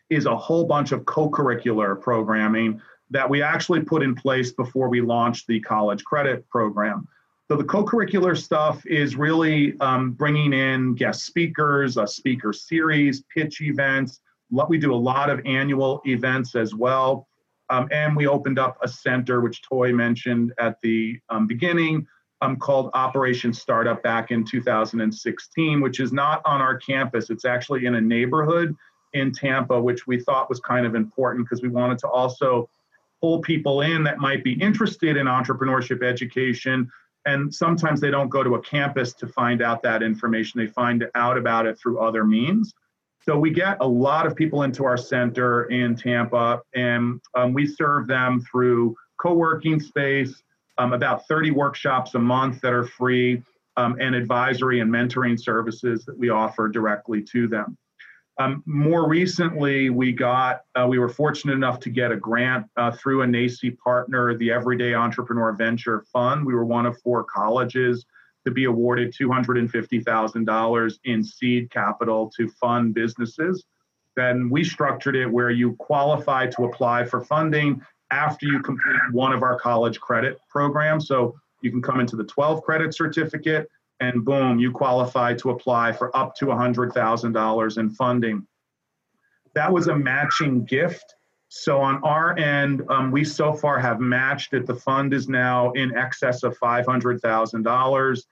is 0.09 0.25
a 0.25 0.35
whole 0.35 0.65
bunch 0.65 0.91
of 0.91 1.05
co-curricular 1.05 2.01
programming 2.01 2.81
that 3.11 3.29
we 3.29 3.43
actually 3.43 3.81
put 3.81 4.01
in 4.01 4.15
place 4.15 4.53
before 4.53 4.89
we 4.89 5.01
launched 5.01 5.45
the 5.45 5.59
college 5.59 6.03
credit 6.03 6.49
program. 6.49 7.07
So 7.49 7.55
the 7.55 7.63
co-curricular 7.63 8.37
stuff 8.37 8.85
is 8.85 9.15
really 9.15 9.79
um, 9.79 10.11
bringing 10.11 10.51
in 10.51 10.95
guest 10.95 11.25
speakers, 11.25 11.95
a 11.95 12.05
speaker 12.05 12.51
series, 12.51 13.23
pitch 13.33 13.61
events. 13.61 14.19
We 14.67 14.77
do 14.77 14.93
a 14.93 14.95
lot 14.95 15.29
of 15.29 15.39
annual 15.45 16.01
events 16.05 16.55
as 16.55 16.75
well. 16.75 17.27
Um, 17.69 17.87
and 17.91 18.15
we 18.15 18.27
opened 18.27 18.59
up 18.59 18.77
a 18.81 18.87
center, 18.87 19.39
which 19.39 19.61
Toy 19.61 19.93
mentioned 19.93 20.53
at 20.59 20.77
the 20.81 21.19
um, 21.29 21.47
beginning, 21.47 22.05
um, 22.41 22.57
called 22.57 22.91
Operation 22.93 23.53
Startup 23.53 24.01
back 24.03 24.31
in 24.31 24.43
2016, 24.43 25.81
which 25.81 25.99
is 26.01 26.11
not 26.11 26.41
on 26.45 26.61
our 26.61 26.77
campus. 26.77 27.29
It's 27.29 27.45
actually 27.45 27.85
in 27.85 27.95
a 27.95 28.01
neighborhood 28.01 28.75
in 29.13 29.31
Tampa, 29.31 29.79
which 29.79 30.05
we 30.05 30.19
thought 30.19 30.49
was 30.49 30.59
kind 30.59 30.85
of 30.85 30.95
important 30.95 31.45
because 31.45 31.61
we 31.61 31.69
wanted 31.69 31.97
to 31.99 32.07
also 32.09 32.69
pull 33.21 33.39
people 33.39 33.81
in 33.81 34.03
that 34.03 34.19
might 34.19 34.43
be 34.43 34.53
interested 34.61 35.17
in 35.17 35.27
entrepreneurship 35.27 36.03
education. 36.03 36.89
And 37.27 37.53
sometimes 37.53 37.99
they 37.99 38.09
don't 38.09 38.29
go 38.29 38.41
to 38.41 38.55
a 38.55 38.61
campus 38.61 39.13
to 39.15 39.27
find 39.27 39.61
out 39.61 39.83
that 39.83 40.01
information, 40.01 40.59
they 40.59 40.67
find 40.67 41.05
out 41.13 41.37
about 41.37 41.65
it 41.65 41.77
through 41.77 41.99
other 41.99 42.23
means. 42.23 42.73
So 43.21 43.37
we 43.37 43.49
get 43.49 43.77
a 43.81 43.87
lot 43.87 44.25
of 44.25 44.33
people 44.33 44.63
into 44.63 44.85
our 44.85 44.95
center 44.95 45.65
in 45.65 45.97
Tampa, 45.97 46.61
and 46.73 47.19
um, 47.35 47.51
we 47.51 47.67
serve 47.67 48.07
them 48.07 48.41
through 48.49 48.95
co-working 49.21 49.81
space, 49.81 50.41
um, 50.77 50.93
about 50.93 51.27
30 51.27 51.51
workshops 51.51 52.15
a 52.15 52.19
month 52.19 52.61
that 52.61 52.71
are 52.71 52.85
free, 52.85 53.43
um, 53.75 53.97
and 53.99 54.15
advisory 54.15 54.79
and 54.79 54.89
mentoring 54.89 55.37
services 55.37 56.05
that 56.05 56.17
we 56.17 56.29
offer 56.29 56.69
directly 56.69 57.21
to 57.33 57.49
them. 57.49 57.77
Um, 58.39 58.61
more 58.67 59.09
recently, 59.09 59.89
we 59.89 60.11
got 60.11 60.61
uh, 60.75 60.85
we 60.87 60.99
were 60.99 61.09
fortunate 61.09 61.53
enough 61.53 61.79
to 61.81 61.89
get 61.89 62.11
a 62.11 62.15
grant 62.15 62.67
uh, 62.77 62.91
through 62.91 63.23
a 63.23 63.25
NACCE 63.25 63.77
partner, 63.79 64.37
the 64.37 64.51
Everyday 64.51 64.93
Entrepreneur 64.93 65.53
Venture 65.53 66.05
Fund. 66.13 66.45
We 66.45 66.53
were 66.53 66.65
one 66.65 66.85
of 66.85 66.99
four 67.01 67.23
colleges 67.23 68.05
to 68.45 68.51
be 68.51 68.65
awarded 68.65 69.13
$250,000 69.13 70.99
in 71.03 71.23
seed 71.23 71.69
capital 71.71 72.31
to 72.37 72.47
fund 72.47 72.93
businesses. 72.93 73.65
Then 74.15 74.49
we 74.49 74.63
structured 74.63 75.15
it 75.15 75.29
where 75.29 75.49
you 75.49 75.75
qualify 75.75 76.47
to 76.47 76.65
apply 76.65 77.05
for 77.05 77.25
funding 77.25 77.81
after 78.09 78.45
you 78.45 78.61
complete 78.61 78.95
one 79.11 79.33
of 79.33 79.43
our 79.43 79.59
college 79.59 79.99
credit 79.99 80.39
programs. 80.49 81.07
So 81.07 81.35
you 81.61 81.71
can 81.71 81.81
come 81.81 81.99
into 81.99 82.15
the 82.15 82.23
12 82.23 82.63
credit 82.63 82.95
certificate 82.95 83.67
and 83.99 84.23
boom, 84.23 84.59
you 84.59 84.71
qualify 84.71 85.33
to 85.35 85.49
apply 85.49 85.91
for 85.91 86.15
up 86.15 86.35
to 86.35 86.45
$100,000 86.45 87.77
in 87.77 87.89
funding. 87.89 88.47
That 89.55 89.71
was 89.71 89.87
a 89.87 89.95
matching 89.95 90.65
gift. 90.65 91.15
So 91.49 91.79
on 91.79 92.03
our 92.03 92.37
end, 92.37 92.83
um, 92.89 93.09
we 93.09 93.23
so 93.23 93.53
far 93.53 93.79
have 93.79 93.99
matched 93.99 94.53
it. 94.53 94.67
The 94.67 94.75
fund 94.75 95.13
is 95.13 95.27
now 95.27 95.71
in 95.71 95.95
excess 95.95 96.43
of 96.43 96.57
$500,000 96.59 98.23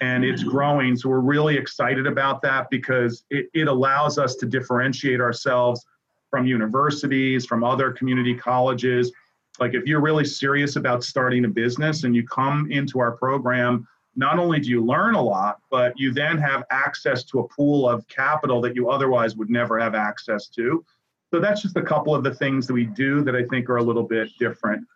and 0.00 0.24
it's 0.24 0.42
growing. 0.42 0.96
So 0.96 1.08
we're 1.08 1.20
really 1.20 1.56
excited 1.56 2.06
about 2.06 2.42
that 2.42 2.68
because 2.70 3.24
it, 3.30 3.46
it 3.54 3.68
allows 3.68 4.18
us 4.18 4.34
to 4.36 4.46
differentiate 4.46 5.20
ourselves 5.20 5.86
from 6.30 6.46
universities, 6.46 7.46
from 7.46 7.62
other 7.62 7.92
community 7.92 8.34
colleges. 8.34 9.12
Like 9.60 9.74
if 9.74 9.86
you're 9.86 10.00
really 10.00 10.24
serious 10.24 10.74
about 10.74 11.04
starting 11.04 11.44
a 11.44 11.48
business 11.48 12.02
and 12.02 12.14
you 12.14 12.26
come 12.26 12.70
into 12.72 12.98
our 12.98 13.12
program, 13.12 13.86
not 14.16 14.38
only 14.38 14.60
do 14.60 14.68
you 14.68 14.84
learn 14.84 15.14
a 15.14 15.22
lot, 15.22 15.58
but 15.70 15.92
you 15.96 16.12
then 16.12 16.38
have 16.38 16.64
access 16.70 17.24
to 17.24 17.40
a 17.40 17.48
pool 17.48 17.88
of 17.88 18.06
capital 18.08 18.60
that 18.60 18.74
you 18.74 18.90
otherwise 18.90 19.36
would 19.36 19.50
never 19.50 19.78
have 19.78 19.94
access 19.94 20.48
to. 20.48 20.84
So 21.32 21.40
that's 21.40 21.62
just 21.62 21.76
a 21.76 21.82
couple 21.82 22.14
of 22.14 22.22
the 22.22 22.34
things 22.34 22.66
that 22.66 22.74
we 22.74 22.84
do 22.84 23.24
that 23.24 23.34
I 23.34 23.44
think 23.44 23.68
are 23.68 23.78
a 23.78 23.82
little 23.82 24.04
bit 24.04 24.28
different. 24.38 24.86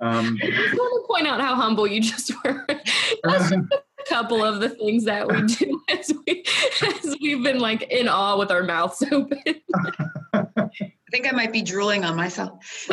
Um, 0.00 0.38
I 0.42 0.50
just 0.50 0.74
want 0.74 1.06
to 1.06 1.12
point 1.12 1.26
out 1.26 1.40
how 1.40 1.54
humble 1.54 1.86
you 1.86 2.00
just 2.00 2.32
were. 2.44 2.66
Just 3.28 3.52
a 3.72 3.82
couple 4.06 4.44
of 4.44 4.60
the 4.60 4.68
things 4.68 5.04
that 5.04 5.26
we 5.26 5.42
do 5.42 5.82
as, 5.88 6.12
we, 6.26 6.44
as 6.82 7.16
we've 7.20 7.42
been 7.42 7.58
like 7.58 7.82
in 7.90 8.06
awe 8.06 8.38
with 8.38 8.52
our 8.52 8.62
mouths 8.62 9.02
open. 9.10 9.42
I 10.32 10.68
think 11.10 11.26
I 11.26 11.34
might 11.34 11.52
be 11.52 11.62
drooling 11.62 12.04
on 12.04 12.14
myself. 12.14 12.88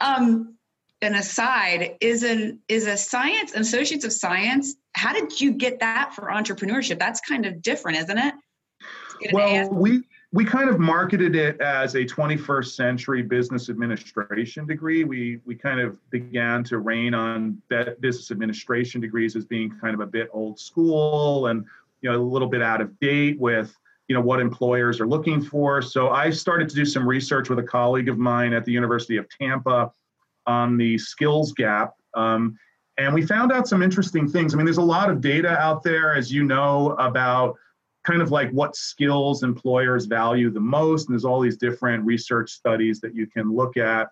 um, 0.00 0.56
an 1.02 1.16
aside 1.16 1.96
is 2.00 2.22
an 2.22 2.60
is 2.68 2.86
a 2.86 2.96
science 2.96 3.52
associates 3.54 4.04
of 4.04 4.12
science. 4.12 4.76
How 4.94 5.12
did 5.12 5.40
you 5.40 5.52
get 5.52 5.80
that 5.80 6.14
for 6.14 6.28
entrepreneurship? 6.28 6.98
That's 6.98 7.20
kind 7.20 7.44
of 7.44 7.60
different, 7.60 7.98
isn't 7.98 8.18
it? 8.18 8.34
Well, 9.32 9.68
we 9.70 10.02
we 10.32 10.44
kind 10.44 10.70
of 10.70 10.78
marketed 10.78 11.36
it 11.36 11.60
as 11.60 11.94
a 11.94 12.04
21st 12.04 12.74
century 12.74 13.22
business 13.22 13.68
administration 13.68 14.64
degree. 14.64 15.04
We 15.04 15.40
we 15.44 15.56
kind 15.56 15.80
of 15.80 15.98
began 16.10 16.62
to 16.64 16.78
rein 16.78 17.14
on 17.14 17.60
business 17.68 18.30
administration 18.30 19.00
degrees 19.00 19.34
as 19.36 19.44
being 19.44 19.76
kind 19.80 19.94
of 19.94 20.00
a 20.00 20.06
bit 20.06 20.28
old 20.32 20.58
school 20.58 21.48
and 21.48 21.64
you 22.00 22.10
know 22.10 22.16
a 22.16 22.22
little 22.22 22.48
bit 22.48 22.62
out 22.62 22.80
of 22.80 22.98
date 23.00 23.40
with 23.40 23.76
you 24.06 24.14
know 24.14 24.22
what 24.22 24.40
employers 24.40 25.00
are 25.00 25.06
looking 25.06 25.42
for. 25.42 25.82
So 25.82 26.10
I 26.10 26.30
started 26.30 26.68
to 26.68 26.76
do 26.76 26.84
some 26.84 27.08
research 27.08 27.48
with 27.48 27.58
a 27.58 27.64
colleague 27.64 28.08
of 28.08 28.18
mine 28.18 28.52
at 28.52 28.64
the 28.64 28.72
University 28.72 29.16
of 29.16 29.28
Tampa 29.28 29.92
on 30.46 30.76
the 30.76 30.98
skills 30.98 31.52
gap. 31.52 31.94
Um, 32.14 32.56
and 32.98 33.14
we 33.14 33.26
found 33.26 33.52
out 33.52 33.66
some 33.66 33.82
interesting 33.82 34.28
things. 34.28 34.52
I 34.52 34.56
mean, 34.56 34.66
there's 34.66 34.76
a 34.76 34.82
lot 34.82 35.10
of 35.10 35.20
data 35.20 35.50
out 35.58 35.82
there, 35.82 36.14
as 36.14 36.30
you 36.30 36.44
know, 36.44 36.90
about 36.98 37.56
kind 38.04 38.20
of 38.20 38.30
like 38.30 38.50
what 38.50 38.76
skills 38.76 39.42
employers 39.42 40.06
value 40.06 40.50
the 40.50 40.60
most. 40.60 41.08
And 41.08 41.14
there's 41.14 41.24
all 41.24 41.40
these 41.40 41.56
different 41.56 42.04
research 42.04 42.50
studies 42.50 43.00
that 43.00 43.14
you 43.14 43.26
can 43.26 43.54
look 43.54 43.76
at. 43.76 44.08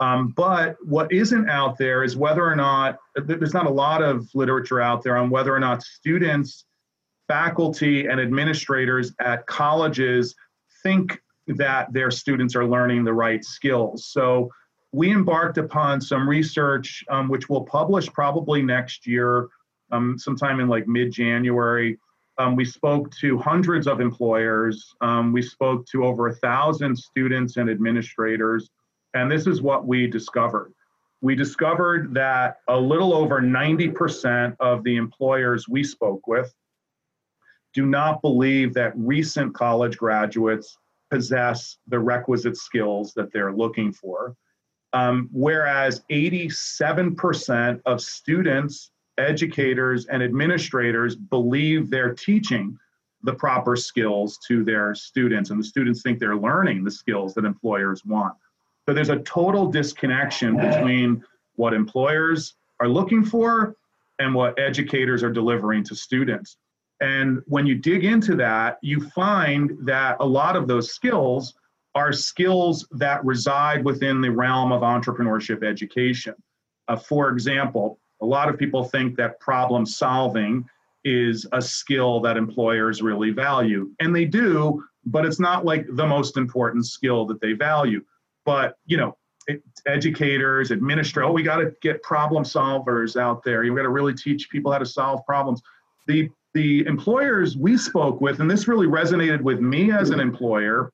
Um, 0.00 0.32
but 0.36 0.76
what 0.84 1.10
isn't 1.10 1.50
out 1.50 1.76
there 1.76 2.04
is 2.04 2.16
whether 2.16 2.44
or 2.44 2.54
not, 2.54 2.98
there's 3.16 3.54
not 3.54 3.66
a 3.66 3.70
lot 3.70 4.02
of 4.02 4.28
literature 4.34 4.80
out 4.80 5.02
there 5.02 5.16
on 5.16 5.28
whether 5.28 5.52
or 5.52 5.58
not 5.58 5.82
students, 5.82 6.64
faculty, 7.26 8.06
and 8.06 8.20
administrators 8.20 9.12
at 9.20 9.46
colleges 9.46 10.36
think 10.84 11.20
that 11.48 11.92
their 11.92 12.12
students 12.12 12.54
are 12.54 12.64
learning 12.64 13.02
the 13.02 13.12
right 13.12 13.44
skills. 13.44 14.06
So 14.06 14.50
we 14.92 15.12
embarked 15.12 15.58
upon 15.58 16.00
some 16.00 16.28
research, 16.28 17.04
um, 17.10 17.28
which 17.28 17.48
we'll 17.48 17.64
publish 17.64 18.08
probably 18.08 18.62
next 18.62 19.06
year, 19.06 19.48
um, 19.92 20.18
sometime 20.18 20.60
in 20.60 20.68
like 20.68 20.86
mid 20.86 21.12
January, 21.12 21.98
um, 22.38 22.54
we 22.54 22.64
spoke 22.64 23.10
to 23.16 23.36
hundreds 23.36 23.86
of 23.86 24.00
employers. 24.00 24.94
Um, 25.00 25.32
we 25.32 25.42
spoke 25.42 25.86
to 25.86 26.04
over 26.04 26.28
a 26.28 26.34
thousand 26.36 26.96
students 26.96 27.56
and 27.56 27.68
administrators. 27.68 28.70
And 29.14 29.30
this 29.30 29.46
is 29.46 29.60
what 29.60 29.86
we 29.86 30.06
discovered. 30.06 30.72
We 31.20 31.34
discovered 31.34 32.14
that 32.14 32.58
a 32.68 32.78
little 32.78 33.12
over 33.12 33.40
90% 33.40 34.56
of 34.60 34.84
the 34.84 34.96
employers 34.96 35.68
we 35.68 35.82
spoke 35.82 36.28
with 36.28 36.54
do 37.74 37.86
not 37.86 38.22
believe 38.22 38.72
that 38.74 38.92
recent 38.96 39.52
college 39.52 39.96
graduates 39.96 40.78
possess 41.10 41.78
the 41.88 41.98
requisite 41.98 42.56
skills 42.56 43.14
that 43.14 43.32
they're 43.32 43.52
looking 43.52 43.92
for. 43.92 44.36
Um, 44.92 45.28
whereas 45.32 46.02
87% 46.10 47.80
of 47.84 48.00
students 48.00 48.90
educators 49.18 50.06
and 50.06 50.22
administrators 50.22 51.16
believe 51.16 51.90
they're 51.90 52.14
teaching 52.14 52.78
the 53.24 53.34
proper 53.34 53.74
skills 53.74 54.38
to 54.46 54.64
their 54.64 54.94
students, 54.94 55.50
and 55.50 55.58
the 55.58 55.64
students 55.64 56.02
think 56.02 56.18
they're 56.18 56.36
learning 56.36 56.84
the 56.84 56.90
skills 56.90 57.34
that 57.34 57.44
employers 57.44 58.04
want. 58.04 58.34
So 58.86 58.94
there's 58.94 59.10
a 59.10 59.18
total 59.18 59.66
disconnection 59.66 60.56
between 60.56 61.22
what 61.56 61.74
employers 61.74 62.54
are 62.80 62.88
looking 62.88 63.24
for 63.24 63.74
and 64.20 64.34
what 64.34 64.58
educators 64.58 65.22
are 65.22 65.32
delivering 65.32 65.82
to 65.84 65.96
students. 65.96 66.56
And 67.00 67.42
when 67.46 67.66
you 67.66 67.74
dig 67.74 68.04
into 68.04 68.34
that, 68.36 68.78
you 68.82 69.00
find 69.10 69.76
that 69.82 70.16
a 70.20 70.26
lot 70.26 70.56
of 70.56 70.66
those 70.68 70.92
skills 70.92 71.54
are 71.94 72.12
skills 72.12 72.86
that 72.92 73.24
reside 73.24 73.84
within 73.84 74.20
the 74.20 74.30
realm 74.30 74.72
of 74.72 74.82
entrepreneurship 74.82 75.64
education. 75.64 76.34
Uh, 76.88 76.96
for 76.96 77.30
example, 77.30 77.98
a 78.20 78.26
lot 78.26 78.48
of 78.48 78.58
people 78.58 78.84
think 78.84 79.16
that 79.16 79.40
problem 79.40 79.86
solving 79.86 80.64
is 81.04 81.46
a 81.52 81.62
skill 81.62 82.20
that 82.20 82.36
employers 82.36 83.02
really 83.02 83.30
value, 83.30 83.90
and 84.00 84.14
they 84.14 84.24
do, 84.24 84.82
but 85.06 85.24
it's 85.24 85.40
not 85.40 85.64
like 85.64 85.86
the 85.92 86.06
most 86.06 86.36
important 86.36 86.86
skill 86.86 87.24
that 87.26 87.40
they 87.40 87.52
value. 87.52 88.02
But, 88.44 88.76
you 88.86 88.96
know, 88.96 89.16
educators, 89.86 90.72
administrators, 90.72 91.28
oh, 91.30 91.32
we 91.32 91.42
got 91.42 91.56
to 91.56 91.72
get 91.80 92.02
problem 92.02 92.44
solvers 92.44 93.18
out 93.18 93.42
there. 93.44 93.64
You 93.64 93.74
got 93.74 93.82
to 93.82 93.88
really 93.88 94.14
teach 94.14 94.50
people 94.50 94.72
how 94.72 94.78
to 94.78 94.86
solve 94.86 95.24
problems. 95.26 95.62
The 96.06 96.28
the 96.54 96.84
employers 96.86 97.56
we 97.56 97.76
spoke 97.76 98.20
with, 98.20 98.40
and 98.40 98.50
this 98.50 98.66
really 98.66 98.86
resonated 98.86 99.42
with 99.42 99.60
me 99.60 99.92
as 99.92 100.10
an 100.10 100.18
employer, 100.18 100.92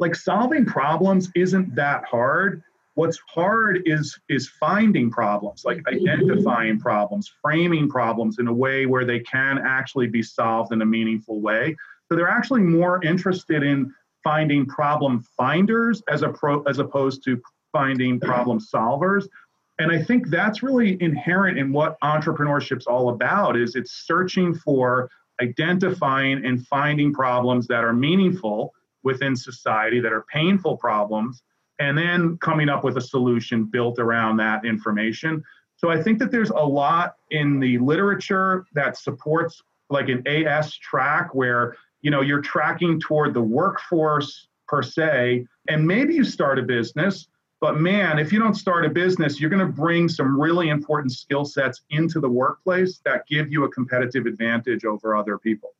like 0.00 0.14
solving 0.14 0.64
problems 0.64 1.30
isn't 1.36 1.74
that 1.74 2.04
hard. 2.04 2.62
What's 2.94 3.20
hard 3.28 3.82
is 3.86 4.18
is 4.28 4.48
finding 4.48 5.10
problems, 5.10 5.64
like 5.64 5.78
mm-hmm. 5.78 6.08
identifying 6.08 6.80
problems, 6.80 7.30
framing 7.40 7.88
problems 7.88 8.38
in 8.38 8.48
a 8.48 8.52
way 8.52 8.86
where 8.86 9.04
they 9.04 9.20
can 9.20 9.58
actually 9.58 10.08
be 10.08 10.22
solved 10.22 10.72
in 10.72 10.82
a 10.82 10.86
meaningful 10.86 11.40
way. 11.40 11.76
So 12.08 12.16
they're 12.16 12.28
actually 12.28 12.62
more 12.62 13.02
interested 13.04 13.62
in 13.62 13.94
finding 14.24 14.66
problem 14.66 15.24
finders 15.36 16.02
as 16.08 16.22
a 16.22 16.28
pro, 16.28 16.62
as 16.62 16.78
opposed 16.78 17.22
to 17.24 17.40
finding 17.72 18.18
problem 18.18 18.58
solvers 18.58 19.28
and 19.78 19.92
i 19.92 20.02
think 20.02 20.28
that's 20.28 20.62
really 20.62 21.00
inherent 21.00 21.56
in 21.56 21.72
what 21.72 21.98
entrepreneurship's 22.00 22.86
all 22.86 23.10
about 23.10 23.56
is 23.56 23.76
it's 23.76 23.92
searching 24.06 24.52
for 24.52 25.08
identifying 25.40 26.44
and 26.44 26.66
finding 26.66 27.12
problems 27.12 27.66
that 27.68 27.84
are 27.84 27.92
meaningful 27.92 28.74
within 29.02 29.34
society 29.36 30.00
that 30.00 30.12
are 30.12 30.24
painful 30.32 30.76
problems 30.76 31.42
and 31.78 31.96
then 31.96 32.36
coming 32.38 32.68
up 32.68 32.84
with 32.84 32.96
a 32.96 33.00
solution 33.00 33.64
built 33.64 33.98
around 33.98 34.36
that 34.36 34.64
information 34.64 35.42
so 35.76 35.90
i 35.90 36.00
think 36.00 36.18
that 36.18 36.30
there's 36.30 36.50
a 36.50 36.54
lot 36.54 37.16
in 37.30 37.60
the 37.60 37.78
literature 37.78 38.64
that 38.74 38.96
supports 38.96 39.62
like 39.88 40.08
an 40.08 40.26
as 40.26 40.76
track 40.76 41.34
where 41.34 41.76
you 42.02 42.10
know 42.10 42.20
you're 42.20 42.42
tracking 42.42 43.00
toward 43.00 43.34
the 43.34 43.42
workforce 43.42 44.48
per 44.68 44.82
se 44.82 45.46
and 45.68 45.86
maybe 45.86 46.14
you 46.14 46.24
start 46.24 46.58
a 46.58 46.62
business 46.62 47.28
but 47.60 47.78
man, 47.78 48.18
if 48.18 48.32
you 48.32 48.38
don't 48.38 48.54
start 48.54 48.86
a 48.86 48.88
business, 48.88 49.38
you're 49.38 49.50
going 49.50 49.64
to 49.64 49.72
bring 49.72 50.08
some 50.08 50.40
really 50.40 50.70
important 50.70 51.12
skill 51.12 51.44
sets 51.44 51.82
into 51.90 52.18
the 52.18 52.28
workplace 52.28 53.00
that 53.04 53.26
give 53.26 53.52
you 53.52 53.64
a 53.64 53.70
competitive 53.70 54.24
advantage 54.24 54.86
over 54.86 55.14
other 55.14 55.36
people. 55.36 55.74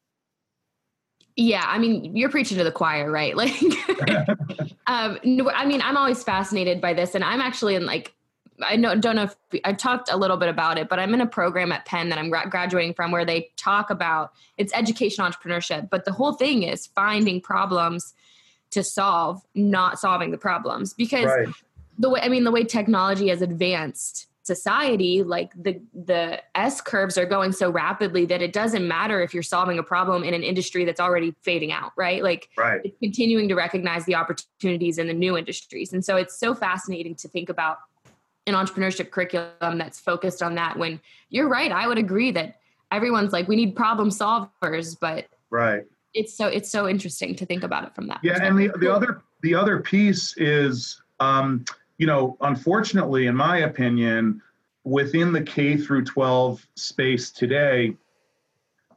Yeah, 1.36 1.64
I 1.66 1.78
mean, 1.78 2.16
you're 2.16 2.28
preaching 2.28 2.58
to 2.58 2.64
the 2.64 2.72
choir, 2.72 3.10
right? 3.10 3.34
Like, 3.40 3.62
um, 4.86 5.18
I 5.54 5.64
mean, 5.66 5.80
I'm 5.82 5.96
always 5.96 6.22
fascinated 6.22 6.80
by 6.80 6.94
this, 6.94 7.14
and 7.14 7.24
I'm 7.24 7.40
actually 7.40 7.74
in 7.74 7.86
like, 7.86 8.14
I 8.62 8.76
know, 8.76 8.94
don't 8.94 9.16
know 9.16 9.24
if 9.24 9.36
I've 9.64 9.78
talked 9.78 10.10
a 10.12 10.16
little 10.16 10.36
bit 10.36 10.48
about 10.48 10.76
it, 10.76 10.88
but 10.88 10.98
I'm 10.98 11.14
in 11.14 11.20
a 11.20 11.26
program 11.26 11.72
at 11.72 11.86
Penn 11.86 12.10
that 12.10 12.18
I'm 12.18 12.28
graduating 12.28 12.94
from 12.94 13.10
where 13.10 13.24
they 13.24 13.50
talk 13.56 13.90
about 13.90 14.32
it's 14.58 14.72
education 14.74 15.24
entrepreneurship, 15.24 15.88
but 15.88 16.04
the 16.04 16.12
whole 16.12 16.34
thing 16.34 16.64
is 16.64 16.86
finding 16.88 17.40
problems 17.40 18.12
to 18.70 18.84
solve, 18.84 19.42
not 19.54 19.98
solving 19.98 20.30
the 20.30 20.38
problems 20.38 20.92
because. 20.92 21.26
Right 21.26 21.48
the 22.00 22.08
way 22.08 22.20
I 22.22 22.28
mean 22.28 22.44
the 22.44 22.50
way 22.50 22.64
technology 22.64 23.28
has 23.28 23.42
advanced 23.42 24.26
society 24.42 25.22
like 25.22 25.52
the 25.54 25.80
the 25.92 26.40
s 26.54 26.80
curves 26.80 27.18
are 27.18 27.26
going 27.26 27.52
so 27.52 27.70
rapidly 27.70 28.24
that 28.24 28.40
it 28.40 28.52
doesn't 28.52 28.88
matter 28.88 29.20
if 29.22 29.34
you're 29.34 29.42
solving 29.42 29.78
a 29.78 29.82
problem 29.82 30.24
in 30.24 30.32
an 30.32 30.42
industry 30.42 30.84
that's 30.84 31.00
already 31.00 31.34
fading 31.42 31.72
out 31.72 31.92
right? 31.96 32.22
Like 32.22 32.48
right. 32.56 32.80
it's 32.84 32.96
continuing 32.98 33.48
to 33.48 33.54
recognize 33.54 34.04
the 34.06 34.14
opportunities 34.14 34.98
in 34.98 35.06
the 35.06 35.12
new 35.12 35.36
industries. 35.36 35.92
And 35.92 36.04
so 36.04 36.16
it's 36.16 36.38
so 36.38 36.54
fascinating 36.54 37.14
to 37.16 37.28
think 37.28 37.48
about 37.48 37.78
an 38.46 38.54
entrepreneurship 38.54 39.10
curriculum 39.10 39.78
that's 39.78 40.00
focused 40.00 40.42
on 40.42 40.54
that 40.54 40.78
when 40.78 40.98
you're 41.28 41.48
right 41.48 41.70
i 41.72 41.86
would 41.86 41.98
agree 41.98 42.30
that 42.30 42.56
everyone's 42.90 43.32
like 43.32 43.46
we 43.46 43.54
need 43.54 43.76
problem 43.76 44.08
solvers 44.08 44.96
but 44.98 45.26
right. 45.50 45.84
it's 46.14 46.34
so 46.34 46.46
it's 46.46 46.70
so 46.70 46.88
interesting 46.88 47.34
to 47.34 47.44
think 47.44 47.62
about 47.62 47.84
it 47.84 47.94
from 47.94 48.06
that 48.06 48.18
yeah 48.22 48.38
and 48.42 48.58
the, 48.58 48.68
the 48.78 48.92
other 48.92 49.22
the 49.42 49.54
other 49.54 49.80
piece 49.80 50.34
is 50.38 51.00
um, 51.20 51.66
you 52.00 52.06
know, 52.06 52.38
unfortunately, 52.40 53.26
in 53.26 53.36
my 53.36 53.58
opinion, 53.58 54.40
within 54.84 55.34
the 55.34 55.42
K 55.42 55.76
through 55.76 56.04
12 56.04 56.66
space 56.74 57.30
today, 57.30 57.94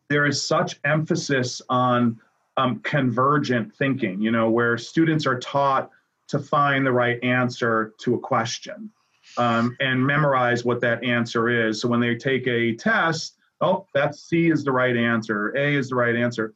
there 0.07 0.25
is 0.25 0.41
such 0.41 0.79
emphasis 0.85 1.61
on 1.67 2.17
um, 2.55 2.79
convergent 2.79 3.75
thinking, 3.75 4.21
you 4.21 4.31
know, 4.31 4.49
where 4.49 4.77
students 4.77 5.27
are 5.27 5.37
taught 5.37 5.89
to 6.29 6.39
find 6.39 6.85
the 6.85 6.93
right 6.93 7.21
answer 7.25 7.93
to 7.97 8.15
a 8.15 8.19
question 8.19 8.89
um, 9.37 9.75
and 9.81 10.01
memorize 10.01 10.63
what 10.63 10.79
that 10.79 11.03
answer 11.03 11.49
is. 11.49 11.81
So 11.81 11.89
when 11.89 11.99
they 11.99 12.15
take 12.15 12.47
a 12.47 12.73
test, 12.73 13.35
oh, 13.59 13.85
that's 13.93 14.23
C 14.29 14.49
is 14.49 14.63
the 14.63 14.71
right 14.71 14.95
answer, 14.95 15.53
A 15.57 15.75
is 15.75 15.89
the 15.89 15.95
right 15.95 16.15
answer. 16.15 16.53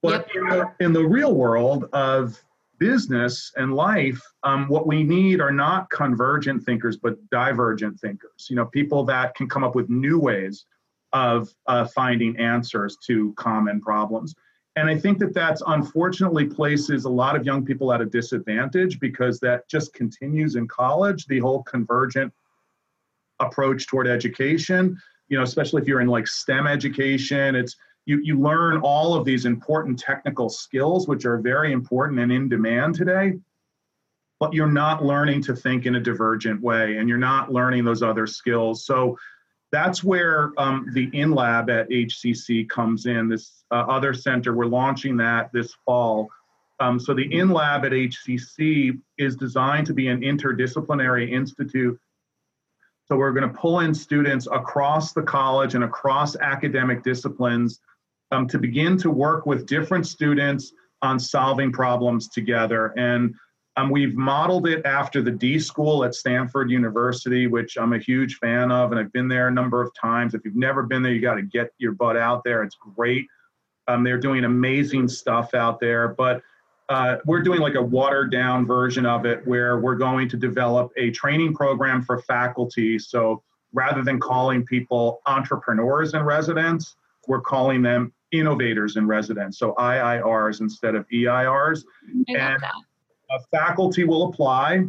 But 0.00 0.28
yep. 0.32 0.36
in, 0.36 0.48
the, 0.48 0.72
in 0.78 0.92
the 0.92 1.04
real 1.04 1.34
world 1.34 1.88
of 1.92 2.40
business 2.82 3.52
and 3.54 3.72
life, 3.72 4.20
um, 4.42 4.66
what 4.66 4.88
we 4.88 5.04
need 5.04 5.40
are 5.40 5.52
not 5.52 5.88
convergent 5.90 6.64
thinkers, 6.64 6.96
but 6.96 7.14
divergent 7.30 8.00
thinkers. 8.00 8.48
You 8.50 8.56
know, 8.56 8.64
people 8.64 9.04
that 9.04 9.36
can 9.36 9.48
come 9.48 9.62
up 9.62 9.76
with 9.76 9.88
new 9.88 10.18
ways 10.18 10.64
of 11.12 11.54
uh, 11.68 11.84
finding 11.84 12.36
answers 12.38 12.96
to 13.06 13.32
common 13.34 13.80
problems. 13.80 14.34
And 14.74 14.90
I 14.90 14.98
think 14.98 15.20
that 15.20 15.32
that's 15.32 15.62
unfortunately 15.68 16.46
places 16.46 17.04
a 17.04 17.08
lot 17.08 17.36
of 17.36 17.46
young 17.46 17.64
people 17.64 17.92
at 17.92 18.00
a 18.00 18.06
disadvantage 18.06 18.98
because 18.98 19.38
that 19.40 19.68
just 19.68 19.94
continues 19.94 20.56
in 20.56 20.66
college, 20.66 21.26
the 21.26 21.38
whole 21.38 21.62
convergent 21.62 22.32
approach 23.38 23.86
toward 23.86 24.08
education, 24.08 24.98
you 25.28 25.36
know, 25.36 25.44
especially 25.44 25.82
if 25.82 25.86
you're 25.86 26.00
in 26.00 26.08
like 26.08 26.26
STEM 26.26 26.66
education, 26.66 27.54
it's 27.54 27.76
you, 28.06 28.20
you 28.22 28.38
learn 28.38 28.78
all 28.78 29.14
of 29.14 29.24
these 29.24 29.44
important 29.44 29.98
technical 29.98 30.48
skills, 30.48 31.06
which 31.06 31.24
are 31.24 31.38
very 31.38 31.72
important 31.72 32.18
and 32.20 32.32
in 32.32 32.48
demand 32.48 32.94
today, 32.94 33.34
but 34.40 34.52
you're 34.52 34.66
not 34.66 35.04
learning 35.04 35.42
to 35.44 35.54
think 35.54 35.86
in 35.86 35.94
a 35.94 36.00
divergent 36.00 36.60
way 36.60 36.96
and 36.96 37.08
you're 37.08 37.18
not 37.18 37.52
learning 37.52 37.84
those 37.84 38.02
other 38.02 38.26
skills. 38.26 38.84
So 38.84 39.16
that's 39.70 40.02
where 40.02 40.52
um, 40.58 40.88
the 40.92 41.10
InLab 41.12 41.70
at 41.70 41.88
HCC 41.88 42.68
comes 42.68 43.06
in. 43.06 43.28
This 43.28 43.64
uh, 43.70 43.84
other 43.88 44.12
center, 44.12 44.52
we're 44.52 44.66
launching 44.66 45.16
that 45.18 45.50
this 45.52 45.74
fall. 45.86 46.28
Um, 46.80 46.98
so 46.98 47.14
the 47.14 47.32
in 47.32 47.50
lab 47.50 47.84
at 47.84 47.92
HCC 47.92 48.98
is 49.16 49.36
designed 49.36 49.86
to 49.86 49.94
be 49.94 50.08
an 50.08 50.20
interdisciplinary 50.20 51.30
institute. 51.30 51.98
So 53.06 53.16
we're 53.16 53.32
going 53.32 53.48
to 53.48 53.56
pull 53.56 53.80
in 53.80 53.94
students 53.94 54.48
across 54.50 55.12
the 55.12 55.22
college 55.22 55.74
and 55.74 55.84
across 55.84 56.34
academic 56.36 57.04
disciplines 57.04 57.80
um, 58.32 58.48
to 58.48 58.58
begin 58.58 58.96
to 58.98 59.10
work 59.10 59.46
with 59.46 59.66
different 59.66 60.06
students 60.06 60.72
on 61.02 61.18
solving 61.18 61.70
problems 61.70 62.28
together. 62.28 62.92
And 62.96 63.34
um, 63.76 63.90
we've 63.90 64.14
modeled 64.14 64.66
it 64.66 64.84
after 64.84 65.22
the 65.22 65.30
D 65.30 65.58
School 65.58 66.04
at 66.04 66.14
Stanford 66.14 66.70
University, 66.70 67.46
which 67.46 67.78
I'm 67.78 67.92
a 67.92 67.98
huge 67.98 68.36
fan 68.36 68.70
of, 68.70 68.90
and 68.90 69.00
I've 69.00 69.12
been 69.12 69.28
there 69.28 69.48
a 69.48 69.52
number 69.52 69.80
of 69.80 69.90
times. 69.94 70.34
If 70.34 70.42
you've 70.44 70.56
never 70.56 70.82
been 70.82 71.02
there, 71.02 71.12
you 71.12 71.20
got 71.20 71.36
to 71.36 71.42
get 71.42 71.70
your 71.78 71.92
butt 71.92 72.16
out 72.16 72.42
there. 72.44 72.62
It's 72.62 72.76
great. 72.96 73.26
Um, 73.88 74.04
they're 74.04 74.18
doing 74.18 74.44
amazing 74.44 75.08
stuff 75.08 75.54
out 75.54 75.80
there, 75.80 76.08
but 76.08 76.42
uh, 76.88 77.16
we're 77.26 77.42
doing 77.42 77.60
like 77.60 77.74
a 77.74 77.82
watered 77.82 78.30
down 78.30 78.66
version 78.66 79.06
of 79.06 79.24
it 79.24 79.46
where 79.46 79.78
we're 79.80 79.96
going 79.96 80.28
to 80.28 80.36
develop 80.36 80.92
a 80.96 81.10
training 81.10 81.54
program 81.54 82.02
for 82.02 82.20
faculty. 82.22 82.98
So 82.98 83.42
rather 83.72 84.02
than 84.02 84.20
calling 84.20 84.64
people 84.66 85.20
entrepreneurs 85.26 86.12
in 86.12 86.22
residence, 86.22 86.96
we're 87.26 87.40
calling 87.40 87.82
them 87.82 88.12
innovators 88.32 88.96
in 88.96 89.06
residence, 89.06 89.58
so 89.58 89.74
IIRs 89.78 90.60
instead 90.60 90.94
of 90.94 91.06
EIRs. 91.12 91.84
And 92.28 92.62
faculty 93.50 94.04
will 94.04 94.28
apply 94.28 94.84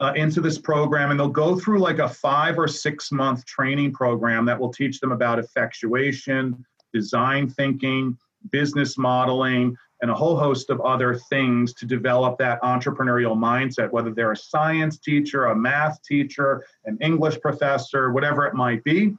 uh, 0.00 0.12
into 0.14 0.40
this 0.40 0.58
program 0.58 1.10
and 1.10 1.18
they'll 1.18 1.28
go 1.28 1.58
through 1.58 1.78
like 1.78 1.98
a 1.98 2.08
five 2.08 2.58
or 2.58 2.68
six 2.68 3.10
month 3.10 3.44
training 3.46 3.92
program 3.92 4.44
that 4.44 4.58
will 4.58 4.72
teach 4.72 5.00
them 5.00 5.12
about 5.12 5.38
effectuation, 5.38 6.64
design 6.92 7.48
thinking, 7.48 8.16
business 8.50 8.98
modeling, 8.98 9.76
and 10.02 10.10
a 10.10 10.14
whole 10.14 10.36
host 10.36 10.68
of 10.68 10.80
other 10.82 11.14
things 11.14 11.72
to 11.72 11.86
develop 11.86 12.36
that 12.38 12.60
entrepreneurial 12.60 13.34
mindset, 13.34 13.90
whether 13.90 14.12
they're 14.12 14.32
a 14.32 14.36
science 14.36 14.98
teacher, 14.98 15.46
a 15.46 15.56
math 15.56 16.02
teacher, 16.02 16.62
an 16.84 16.98
English 17.00 17.40
professor, 17.40 18.12
whatever 18.12 18.46
it 18.46 18.54
might 18.54 18.84
be 18.84 19.16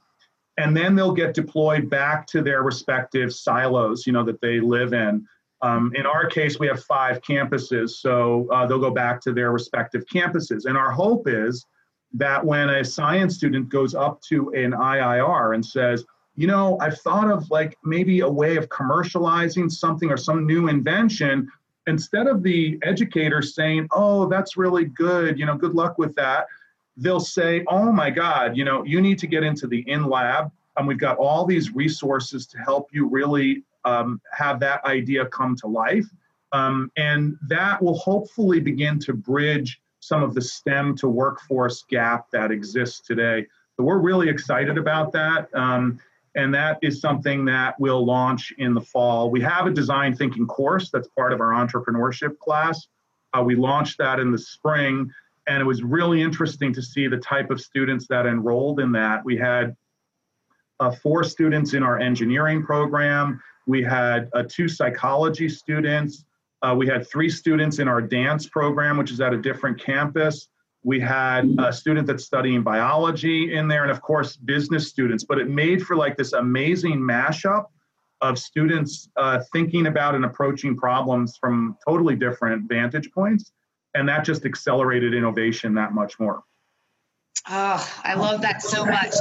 and 0.58 0.76
then 0.76 0.94
they'll 0.94 1.12
get 1.12 1.34
deployed 1.34 1.88
back 1.88 2.26
to 2.26 2.42
their 2.42 2.62
respective 2.62 3.32
silos, 3.32 4.06
you 4.06 4.12
know, 4.12 4.24
that 4.24 4.40
they 4.40 4.60
live 4.60 4.92
in. 4.92 5.26
Um, 5.62 5.92
in 5.94 6.04
our 6.04 6.26
case, 6.26 6.58
we 6.58 6.66
have 6.66 6.82
five 6.84 7.22
campuses, 7.22 7.90
so 7.90 8.48
uh, 8.52 8.66
they'll 8.66 8.80
go 8.80 8.90
back 8.90 9.20
to 9.22 9.32
their 9.32 9.52
respective 9.52 10.04
campuses. 10.12 10.66
And 10.66 10.76
our 10.76 10.90
hope 10.90 11.28
is 11.28 11.64
that 12.14 12.44
when 12.44 12.70
a 12.70 12.84
science 12.84 13.36
student 13.36 13.68
goes 13.68 13.94
up 13.94 14.20
to 14.22 14.50
an 14.50 14.72
IIR 14.72 15.54
and 15.54 15.64
says, 15.64 16.04
you 16.34 16.46
know, 16.46 16.76
I've 16.80 16.98
thought 17.00 17.30
of 17.30 17.50
like 17.50 17.76
maybe 17.84 18.20
a 18.20 18.28
way 18.28 18.56
of 18.56 18.68
commercializing 18.68 19.70
something 19.70 20.10
or 20.10 20.16
some 20.16 20.46
new 20.46 20.68
invention, 20.68 21.48
instead 21.86 22.26
of 22.26 22.42
the 22.42 22.78
educator 22.82 23.42
saying, 23.42 23.88
oh, 23.92 24.28
that's 24.28 24.56
really 24.56 24.84
good, 24.84 25.38
you 25.38 25.46
know, 25.46 25.56
good 25.56 25.74
luck 25.74 25.98
with 25.98 26.14
that, 26.16 26.46
they'll 27.02 27.26
say, 27.38 27.64
oh 27.68 27.90
my 27.92 28.10
God, 28.10 28.56
you 28.56 28.64
know, 28.64 28.84
you 28.84 29.00
need 29.00 29.18
to 29.20 29.26
get 29.26 29.42
into 29.42 29.66
the 29.66 29.80
in 29.88 30.02
lab. 30.08 30.50
And 30.76 30.86
we've 30.86 30.98
got 30.98 31.16
all 31.16 31.46
these 31.46 31.74
resources 31.74 32.46
to 32.48 32.58
help 32.58 32.88
you 32.92 33.08
really 33.08 33.62
um, 33.84 34.20
have 34.32 34.60
that 34.60 34.84
idea 34.84 35.26
come 35.26 35.56
to 35.62 35.66
life. 35.66 36.06
Um, 36.52 36.90
and 36.96 37.36
that 37.48 37.82
will 37.82 37.98
hopefully 37.98 38.60
begin 38.60 38.98
to 39.00 39.12
bridge 39.12 39.80
some 40.00 40.22
of 40.22 40.34
the 40.34 40.42
STEM 40.42 40.96
to 40.98 41.08
workforce 41.08 41.84
gap 41.88 42.30
that 42.32 42.50
exists 42.50 43.00
today. 43.00 43.46
So 43.76 43.84
we're 43.84 43.98
really 43.98 44.28
excited 44.28 44.76
about 44.78 45.12
that. 45.12 45.48
Um, 45.54 46.00
And 46.34 46.54
that 46.54 46.78
is 46.82 47.00
something 47.00 47.44
that 47.46 47.74
we'll 47.80 48.04
launch 48.04 48.52
in 48.58 48.74
the 48.74 48.80
fall. 48.80 49.30
We 49.30 49.40
have 49.40 49.66
a 49.66 49.70
design 49.70 50.14
thinking 50.14 50.46
course 50.46 50.90
that's 50.92 51.08
part 51.08 51.32
of 51.32 51.40
our 51.40 51.52
entrepreneurship 51.52 52.38
class. 52.38 52.86
Uh, 53.34 53.42
we 53.42 53.56
launched 53.56 53.98
that 53.98 54.20
in 54.20 54.30
the 54.30 54.38
spring, 54.38 55.10
and 55.48 55.60
it 55.60 55.64
was 55.64 55.82
really 55.82 56.20
interesting 56.20 56.72
to 56.74 56.82
see 56.82 57.08
the 57.08 57.16
type 57.16 57.50
of 57.50 57.60
students 57.60 58.06
that 58.08 58.26
enrolled 58.26 58.80
in 58.80 58.92
that. 58.92 59.24
We 59.24 59.36
had 59.36 59.74
uh, 60.80 60.90
four 60.90 61.24
students 61.24 61.74
in 61.74 61.82
our 61.82 61.98
engineering 61.98 62.62
program. 62.62 63.40
We 63.66 63.82
had 63.82 64.28
uh, 64.34 64.44
two 64.48 64.68
psychology 64.68 65.48
students. 65.48 66.24
Uh, 66.62 66.74
we 66.76 66.86
had 66.86 67.08
three 67.08 67.30
students 67.30 67.78
in 67.78 67.88
our 67.88 68.00
dance 68.00 68.46
program, 68.46 68.96
which 68.96 69.10
is 69.10 69.20
at 69.20 69.32
a 69.32 69.38
different 69.38 69.80
campus. 69.80 70.48
We 70.84 71.00
had 71.00 71.48
a 71.58 71.72
student 71.72 72.06
that's 72.06 72.24
studying 72.24 72.62
biology 72.62 73.54
in 73.54 73.68
there, 73.68 73.82
and 73.82 73.90
of 73.90 74.00
course, 74.00 74.36
business 74.36 74.88
students. 74.88 75.24
But 75.24 75.38
it 75.38 75.48
made 75.48 75.84
for 75.84 75.96
like 75.96 76.16
this 76.16 76.32
amazing 76.32 76.98
mashup 76.98 77.66
of 78.20 78.38
students 78.38 79.08
uh, 79.16 79.40
thinking 79.52 79.86
about 79.86 80.14
and 80.14 80.24
approaching 80.24 80.76
problems 80.76 81.36
from 81.36 81.76
totally 81.86 82.16
different 82.16 82.68
vantage 82.68 83.10
points. 83.12 83.52
And 83.94 84.08
that 84.08 84.24
just 84.24 84.44
accelerated 84.44 85.14
innovation 85.14 85.74
that 85.74 85.92
much 85.92 86.18
more. 86.20 86.42
Oh, 87.48 88.00
I 88.04 88.14
love 88.14 88.42
that 88.42 88.62
so 88.62 88.84
much. 88.84 89.14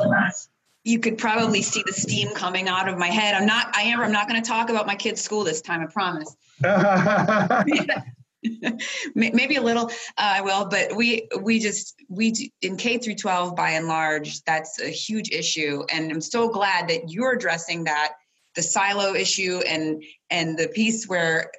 You 0.84 0.99
could 0.99 1.18
probably 1.18 1.61
see 1.61 1.84
the 1.86 1.93
steam 1.93 2.34
coming 2.34 2.68
out 2.68 2.88
of 2.88 2.97
my 2.97 3.07
head. 3.07 3.34
I'm 3.34 3.45
not, 3.45 3.76
I 3.76 3.84
am, 3.84 3.99
I'm 3.99 4.11
not 4.11 4.30
going 4.30 4.41
to 4.41 4.47
talk 4.47 4.70
about 4.70 4.88
my 4.88 4.95
kid's 4.95 5.22
school 5.22 5.43
this 5.43 5.61
time, 5.61 5.82
I 5.82 5.88
promise. 5.88 6.36
maybe 9.15 9.55
a 9.55 9.61
little 9.61 9.88
uh, 10.18 10.34
i 10.36 10.41
will 10.41 10.65
but 10.65 10.95
we 10.95 11.28
we 11.41 11.59
just 11.59 11.95
we 12.07 12.51
in 12.61 12.78
k 12.78 12.97
through 12.97 13.15
12 13.15 13.55
by 13.55 13.72
and 13.72 13.88
large 13.88 14.43
that's 14.43 14.80
a 14.80 14.89
huge 14.89 15.32
issue 15.32 15.84
and 15.91 16.11
i'm 16.11 16.22
so 16.22 16.47
glad 16.47 16.88
that 16.88 17.09
you're 17.09 17.34
addressing 17.34 17.84
that 17.84 18.13
the 18.55 18.61
silo 18.61 19.15
issue 19.15 19.59
and 19.68 20.03
and 20.30 20.57
the 20.57 20.68
piece 20.70 21.07
where 21.07 21.51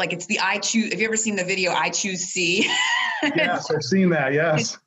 like 0.00 0.12
it's 0.12 0.26
the 0.26 0.40
i 0.40 0.58
choose 0.58 0.90
have 0.90 1.00
you 1.00 1.06
ever 1.06 1.16
seen 1.16 1.36
the 1.36 1.44
video 1.44 1.70
i 1.72 1.88
choose 1.88 2.22
c 2.22 2.68
yes 3.22 3.70
i've 3.70 3.84
seen 3.84 4.08
that 4.08 4.32
yes 4.32 4.60
it's, 4.60 4.78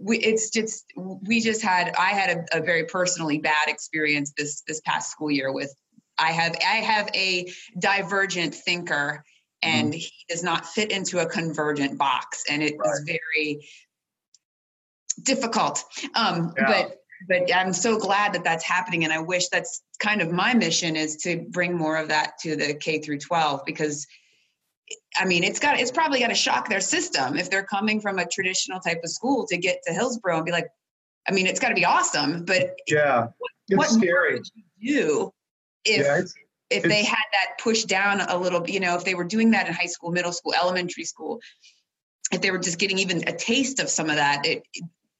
we, 0.00 0.18
it's 0.18 0.50
just 0.50 0.84
we 0.96 1.40
just 1.40 1.62
had 1.62 1.94
i 1.98 2.08
had 2.08 2.46
a, 2.52 2.58
a 2.58 2.60
very 2.60 2.84
personally 2.86 3.38
bad 3.38 3.68
experience 3.68 4.32
this 4.36 4.62
this 4.66 4.80
past 4.80 5.12
school 5.12 5.30
year 5.30 5.52
with 5.52 5.72
i 6.18 6.32
have 6.32 6.56
i 6.66 6.76
have 6.76 7.08
a 7.14 7.52
divergent 7.78 8.54
thinker 8.54 9.22
and 9.62 9.90
mm-hmm. 9.90 9.98
he 9.98 10.10
does 10.28 10.42
not 10.42 10.66
fit 10.66 10.90
into 10.90 11.20
a 11.20 11.26
convergent 11.26 11.96
box 11.96 12.42
and 12.50 12.62
it 12.62 12.74
right. 12.78 12.92
is 12.92 13.04
very 13.06 13.68
difficult 15.22 15.84
um, 16.14 16.52
yeah. 16.56 16.66
but 16.66 16.96
but 17.28 17.54
i'm 17.54 17.74
so 17.74 17.98
glad 17.98 18.32
that 18.32 18.42
that's 18.42 18.64
happening 18.64 19.04
and 19.04 19.12
i 19.12 19.18
wish 19.20 19.48
that's 19.48 19.82
kind 19.98 20.22
of 20.22 20.32
my 20.32 20.54
mission 20.54 20.96
is 20.96 21.16
to 21.16 21.44
bring 21.50 21.76
more 21.76 21.98
of 21.98 22.08
that 22.08 22.32
to 22.40 22.56
the 22.56 22.74
k 22.74 22.98
through 22.98 23.18
12 23.18 23.60
because 23.66 24.06
i 25.16 25.24
mean 25.24 25.44
it's 25.44 25.58
got 25.58 25.78
it's 25.78 25.90
probably 25.90 26.20
got 26.20 26.28
to 26.28 26.34
shock 26.34 26.68
their 26.68 26.80
system 26.80 27.36
if 27.36 27.50
they're 27.50 27.64
coming 27.64 28.00
from 28.00 28.18
a 28.18 28.26
traditional 28.26 28.80
type 28.80 29.00
of 29.04 29.10
school 29.10 29.46
to 29.46 29.56
get 29.56 29.80
to 29.86 29.92
hillsborough 29.92 30.36
and 30.36 30.46
be 30.46 30.52
like 30.52 30.68
i 31.28 31.32
mean 31.32 31.46
it's 31.46 31.60
got 31.60 31.68
to 31.68 31.74
be 31.74 31.84
awesome 31.84 32.44
but 32.44 32.74
yeah 32.88 33.26
what, 33.38 33.78
what 33.78 33.88
scary. 33.88 34.34
would 34.34 34.46
you 34.80 34.94
do 34.94 35.32
if 35.84 36.00
yeah, 36.00 36.22
if 36.70 36.82
they 36.84 37.04
had 37.04 37.24
that 37.32 37.58
pushed 37.58 37.88
down 37.88 38.20
a 38.20 38.36
little 38.36 38.68
you 38.68 38.80
know 38.80 38.96
if 38.96 39.04
they 39.04 39.14
were 39.14 39.24
doing 39.24 39.50
that 39.50 39.66
in 39.66 39.74
high 39.74 39.86
school 39.86 40.10
middle 40.10 40.32
school 40.32 40.54
elementary 40.54 41.04
school 41.04 41.40
if 42.32 42.40
they 42.40 42.50
were 42.50 42.58
just 42.58 42.78
getting 42.78 42.98
even 42.98 43.28
a 43.28 43.32
taste 43.32 43.78
of 43.78 43.90
some 43.90 44.08
of 44.08 44.16
that 44.16 44.46
it, 44.46 44.62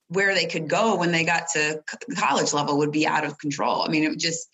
where 0.09 0.35
they 0.35 0.47
could 0.47 0.69
go 0.69 0.97
when 0.97 1.13
they 1.13 1.25
got 1.25 1.49
to 1.49 1.83
college 2.17 2.53
level 2.53 2.79
would 2.79 2.93
be 2.93 3.07
out 3.07 3.25
of 3.25 3.39
control 3.39 3.83
i 3.83 3.89
mean 3.89 4.05
it 4.05 4.09
would 4.09 4.19
just 4.19 4.49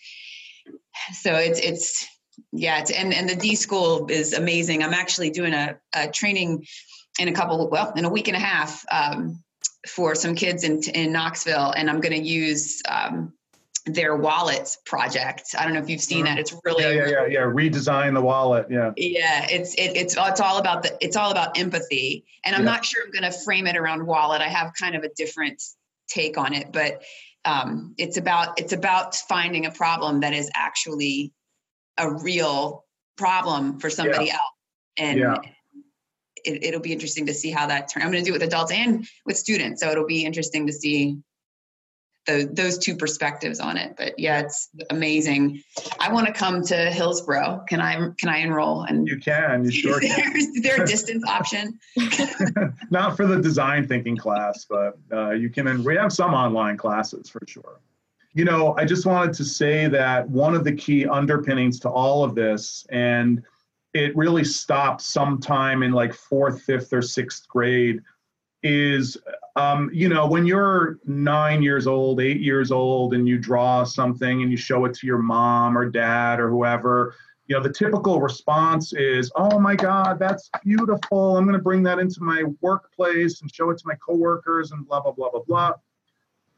so 1.13 1.35
it's 1.35 1.61
it's 1.61 2.07
yeah 2.53 2.81
it's, 2.81 2.91
and 2.91 3.13
and 3.13 3.29
the 3.29 3.37
d 3.37 3.55
school 3.55 4.07
is 4.09 4.33
amazing 4.33 4.83
i'm 4.83 4.95
actually 4.95 5.31
doing 5.31 5.55
a, 5.55 5.77
a 5.95 6.09
training 6.09 6.65
in 7.19 7.29
a 7.29 7.33
couple 7.33 7.69
well 7.69 7.93
in 7.97 8.05
a 8.05 8.11
week 8.11 8.29
and 8.29 8.37
a 8.37 8.41
half 8.41 8.85
um, 8.91 9.43
for 9.89 10.15
some 10.15 10.35
kids 10.35 10.65
in 10.65 10.83
in 10.95 11.13
knoxville 11.13 11.73
and 11.73 11.91
i'm 11.91 12.01
going 12.01 12.15
to 12.15 12.27
use 12.27 12.83
um, 12.89 13.33
their 13.95 14.17
wallets 14.17 14.79
project. 14.85 15.55
I 15.59 15.65
don't 15.65 15.75
know 15.75 15.81
if 15.81 15.89
you've 15.89 16.01
seen 16.01 16.25
that. 16.25 16.39
It's 16.39 16.55
really 16.65 16.83
yeah, 16.85 16.91
yeah, 16.91 17.09
yeah, 17.09 17.27
yeah. 17.27 17.41
Redesign 17.41 18.15
the 18.15 18.21
wallet. 18.21 18.67
Yeah. 18.71 18.93
Yeah, 18.97 19.47
it's 19.49 19.75
it, 19.75 19.97
it's 19.97 20.17
it's 20.19 20.41
all 20.41 20.59
about 20.59 20.83
the 20.83 20.97
it's 21.01 21.17
all 21.17 21.31
about 21.31 21.59
empathy, 21.59 22.25
and 22.45 22.55
I'm 22.55 22.65
yeah. 22.65 22.73
not 22.73 22.85
sure 22.85 23.03
I'm 23.05 23.11
going 23.11 23.31
to 23.31 23.39
frame 23.39 23.67
it 23.67 23.77
around 23.77 24.07
wallet. 24.07 24.41
I 24.41 24.49
have 24.49 24.73
kind 24.79 24.95
of 24.95 25.05
a 25.05 25.09
different 25.17 25.63
take 26.09 26.39
on 26.39 26.55
it, 26.55 26.73
but 26.73 27.03
um, 27.45 27.95
it's 27.99 28.17
about 28.17 28.61
it's 28.61 28.73
about 28.73 29.15
finding 29.15 29.67
a 29.67 29.71
problem 29.71 30.21
that 30.21 30.35
is 30.35 30.51
actually 30.55 31.33
a 31.99 32.11
real 32.11 32.85
problem 33.17 33.79
for 33.79 33.91
somebody 33.91 34.27
yeah. 34.27 34.33
else, 34.33 34.53
and. 34.97 35.19
Yeah. 35.19 35.37
It, 36.45 36.73
will 36.73 36.81
be 36.81 36.93
interesting 36.93 37.27
to 37.27 37.35
see 37.35 37.51
how 37.51 37.67
that 37.67 37.93
turns. 37.93 38.07
I'm 38.07 38.13
going 38.13 38.25
to 38.25 38.31
do 38.31 38.33
it 38.33 38.39
with 38.41 38.49
adults 38.49 38.73
and 38.73 39.07
with 39.27 39.37
students, 39.37 39.83
so 39.83 39.91
it'll 39.91 40.07
be 40.07 40.25
interesting 40.25 40.69
to 40.69 40.73
see 40.73 41.19
the, 42.29 42.49
those 42.53 42.79
two 42.79 42.95
perspectives 42.95 43.59
on 43.59 43.77
it. 43.77 43.95
But 43.97 44.19
yeah, 44.19 44.41
it's 44.41 44.69
amazing. 44.91 45.63
I 45.99 46.13
want 46.13 46.27
to 46.27 46.33
come 46.33 46.63
to 46.67 46.77
Hillsborough. 46.77 47.65
Can 47.69 47.81
I 47.81 47.95
can 48.19 48.29
I 48.29 48.39
enroll? 48.39 48.83
And 48.83 49.09
you 49.09 49.19
can. 49.19 49.65
You 49.65 49.71
sure 49.83 49.99
can. 49.99 50.37
is 50.37 50.63
there 50.63 50.83
a 50.83 50.87
distance 50.87 51.25
option? 51.29 51.79
Not 52.91 53.17
for 53.17 53.27
the 53.27 53.41
design 53.41 53.89
thinking 53.89 54.17
class, 54.17 54.67
but 54.69 54.99
uh, 55.11 55.31
you 55.31 55.49
can. 55.49 55.67
And 55.67 55.85
we 55.85 55.97
have 55.97 56.13
some 56.13 56.35
online 56.35 56.77
classes 56.77 57.29
for 57.29 57.41
sure. 57.49 57.81
You 58.39 58.45
know, 58.45 58.77
I 58.79 58.85
just 58.85 59.05
wanted 59.05 59.35
to 59.35 59.45
say 59.45 59.89
that 59.89 60.31
one 60.31 60.55
of 60.55 60.63
the 60.63 60.71
key 60.71 61.05
underpinnings 61.05 61.81
to 61.81 61.89
all 61.89 62.23
of 62.23 62.37
this, 62.37 62.87
and 62.89 63.43
it 63.95 64.17
really 64.17 64.45
stopped 64.45 65.01
sometime 65.01 65.83
in 65.83 65.91
like 65.91 66.15
fourth, 66.15 66.63
fifth, 66.63 66.93
or 66.93 67.03
sixth 67.03 67.49
grade, 67.49 68.01
is 68.63 69.17
um, 69.57 69.91
you 69.93 70.09
know, 70.09 70.25
when 70.29 70.47
you're 70.47 71.01
nine 71.05 71.63
years 71.63 71.89
old, 71.89 72.21
eight 72.21 72.41
years 72.41 72.71
old, 72.71 73.13
and 73.13 73.27
you 73.27 73.39
draw 73.39 73.83
something 73.83 74.41
and 74.43 74.53
you 74.53 74.57
show 74.57 74.85
it 74.85 74.95
to 74.95 75.07
your 75.09 75.19
mom 75.19 75.77
or 75.77 75.91
dad 75.91 76.39
or 76.39 76.49
whoever, 76.49 77.17
you 77.49 77.57
know, 77.57 77.63
the 77.63 77.73
typical 77.73 78.21
response 78.21 78.93
is, 78.93 79.33
"Oh 79.35 79.59
my 79.59 79.75
God, 79.75 80.21
that's 80.21 80.49
beautiful! 80.63 81.37
I'm 81.37 81.45
going 81.45 81.59
to 81.59 81.63
bring 81.63 81.83
that 81.83 81.99
into 81.99 82.23
my 82.23 82.45
workplace 82.61 83.41
and 83.41 83.53
show 83.53 83.71
it 83.71 83.79
to 83.79 83.85
my 83.89 83.97
coworkers 83.97 84.71
and 84.71 84.87
blah 84.87 85.01
blah 85.01 85.11
blah 85.11 85.31
blah 85.31 85.43
blah." 85.45 85.73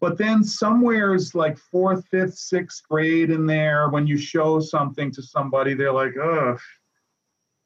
But 0.01 0.17
then 0.17 0.43
somewhere's 0.43 1.35
like 1.35 1.59
fourth, 1.59 2.07
fifth, 2.09 2.35
sixth 2.35 2.83
grade 2.89 3.31
in 3.31 3.47
there, 3.47 3.91
when 3.91 4.07
you 4.07 4.17
show 4.17 4.59
something 4.61 5.11
to 5.13 5.23
somebody, 5.23 5.75
they're 5.75 5.93
like, 5.93 6.17
"Ugh, 6.17 6.59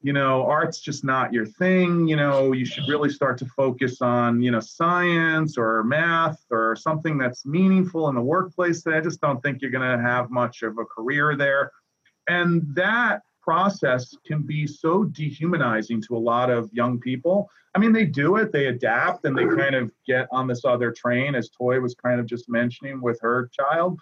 you 0.04 0.12
know, 0.12 0.44
art's 0.44 0.80
just 0.80 1.02
not 1.02 1.32
your 1.32 1.46
thing. 1.46 2.06
You 2.06 2.16
know, 2.16 2.52
you 2.52 2.66
should 2.66 2.86
really 2.86 3.08
start 3.08 3.38
to 3.38 3.46
focus 3.46 4.02
on, 4.02 4.42
you 4.42 4.50
know, 4.50 4.60
science 4.60 5.56
or 5.56 5.82
math 5.82 6.44
or 6.50 6.76
something 6.76 7.16
that's 7.16 7.46
meaningful 7.46 8.10
in 8.10 8.14
the 8.14 8.20
workplace. 8.20 8.82
That 8.82 8.92
I 8.92 9.00
just 9.00 9.22
don't 9.22 9.42
think 9.42 9.62
you're 9.62 9.70
going 9.70 9.96
to 9.96 10.02
have 10.04 10.30
much 10.30 10.62
of 10.62 10.76
a 10.76 10.84
career 10.84 11.36
there. 11.36 11.72
And 12.28 12.62
that 12.74 13.22
process 13.44 14.16
can 14.26 14.42
be 14.42 14.66
so 14.66 15.04
dehumanizing 15.04 16.02
to 16.02 16.16
a 16.16 16.18
lot 16.18 16.50
of 16.50 16.70
young 16.72 16.98
people. 16.98 17.50
I 17.74 17.78
mean, 17.78 17.92
they 17.92 18.06
do 18.06 18.36
it, 18.36 18.52
they 18.52 18.66
adapt, 18.66 19.24
and 19.24 19.36
they 19.36 19.44
kind 19.44 19.74
of 19.74 19.92
get 20.06 20.28
on 20.32 20.46
this 20.46 20.64
other 20.64 20.92
train, 20.92 21.34
as 21.34 21.50
Toy 21.50 21.80
was 21.80 21.94
kind 21.94 22.20
of 22.20 22.26
just 22.26 22.48
mentioning 22.48 23.00
with 23.00 23.20
her 23.20 23.50
child. 23.52 24.00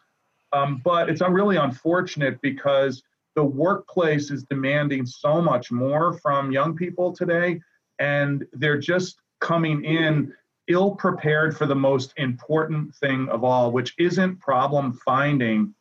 Um, 0.53 0.81
but 0.85 1.09
it's 1.09 1.23
really 1.23 1.57
unfortunate 1.57 2.41
because 2.43 3.03
the 3.35 3.45
workplace 3.45 4.31
is 4.31 4.45
demanding 4.45 5.07
so 5.07 5.41
much 5.41 5.73
more 5.73 6.19
from 6.19 6.53
young 6.53 6.77
people 6.77 7.13
today, 7.15 7.61
and 7.99 8.45
they're 8.53 8.79
just 8.79 9.21
coming 9.41 9.85
in 9.85 10.33
ill 10.69 10.95
prepared 10.95 11.57
for 11.57 11.67
the 11.67 11.75
most 11.75 12.13
important 12.19 12.95
thing 12.97 13.29
of 13.31 13.43
all, 13.43 13.73
which 13.73 13.95
isn't 13.99 14.39
problem 14.39 14.93
finding. 15.05 15.75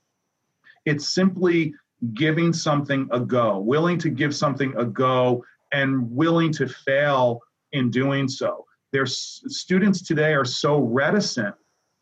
It's 0.85 1.07
simply 1.07 1.75
giving 2.13 2.53
something 2.53 3.07
a 3.11 3.19
go, 3.19 3.59
willing 3.59 3.97
to 3.99 4.09
give 4.09 4.35
something 4.35 4.73
a 4.77 4.85
go, 4.85 5.43
and 5.71 6.09
willing 6.11 6.51
to 6.53 6.67
fail 6.67 7.39
in 7.71 7.89
doing 7.89 8.27
so. 8.27 8.65
There's 8.91 9.41
students 9.47 10.01
today 10.01 10.33
are 10.33 10.45
so 10.45 10.79
reticent 10.79 11.55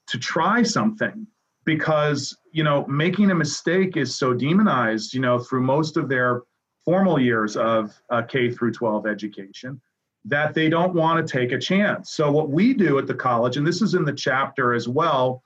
to 0.07 0.17
try 0.17 0.63
something 0.63 1.27
because 1.65 2.35
you 2.51 2.63
know 2.63 2.85
making 2.87 3.29
a 3.29 3.35
mistake 3.35 3.95
is 3.95 4.15
so 4.15 4.33
demonized 4.33 5.13
you 5.13 5.19
know 5.19 5.37
through 5.37 5.61
most 5.61 5.97
of 5.97 6.09
their 6.09 6.41
formal 6.83 7.19
years 7.19 7.55
of 7.55 7.93
uh, 8.09 8.23
k 8.23 8.49
through 8.49 8.71
12 8.71 9.05
education 9.05 9.79
that 10.25 10.53
they 10.53 10.67
don't 10.67 10.95
want 10.95 11.25
to 11.25 11.31
take 11.31 11.51
a 11.51 11.59
chance 11.59 12.11
so 12.11 12.31
what 12.31 12.49
we 12.49 12.73
do 12.73 12.97
at 12.97 13.05
the 13.05 13.13
college 13.13 13.57
and 13.57 13.67
this 13.67 13.83
is 13.83 13.93
in 13.93 14.03
the 14.03 14.13
chapter 14.13 14.73
as 14.73 14.87
well 14.87 15.43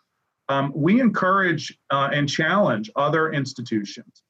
um, 0.50 0.72
we 0.76 1.00
encourage 1.00 1.78
uh, 1.92 2.10
and 2.14 2.30
challenge 2.30 2.90
other 2.96 3.32
institutions 3.34 4.23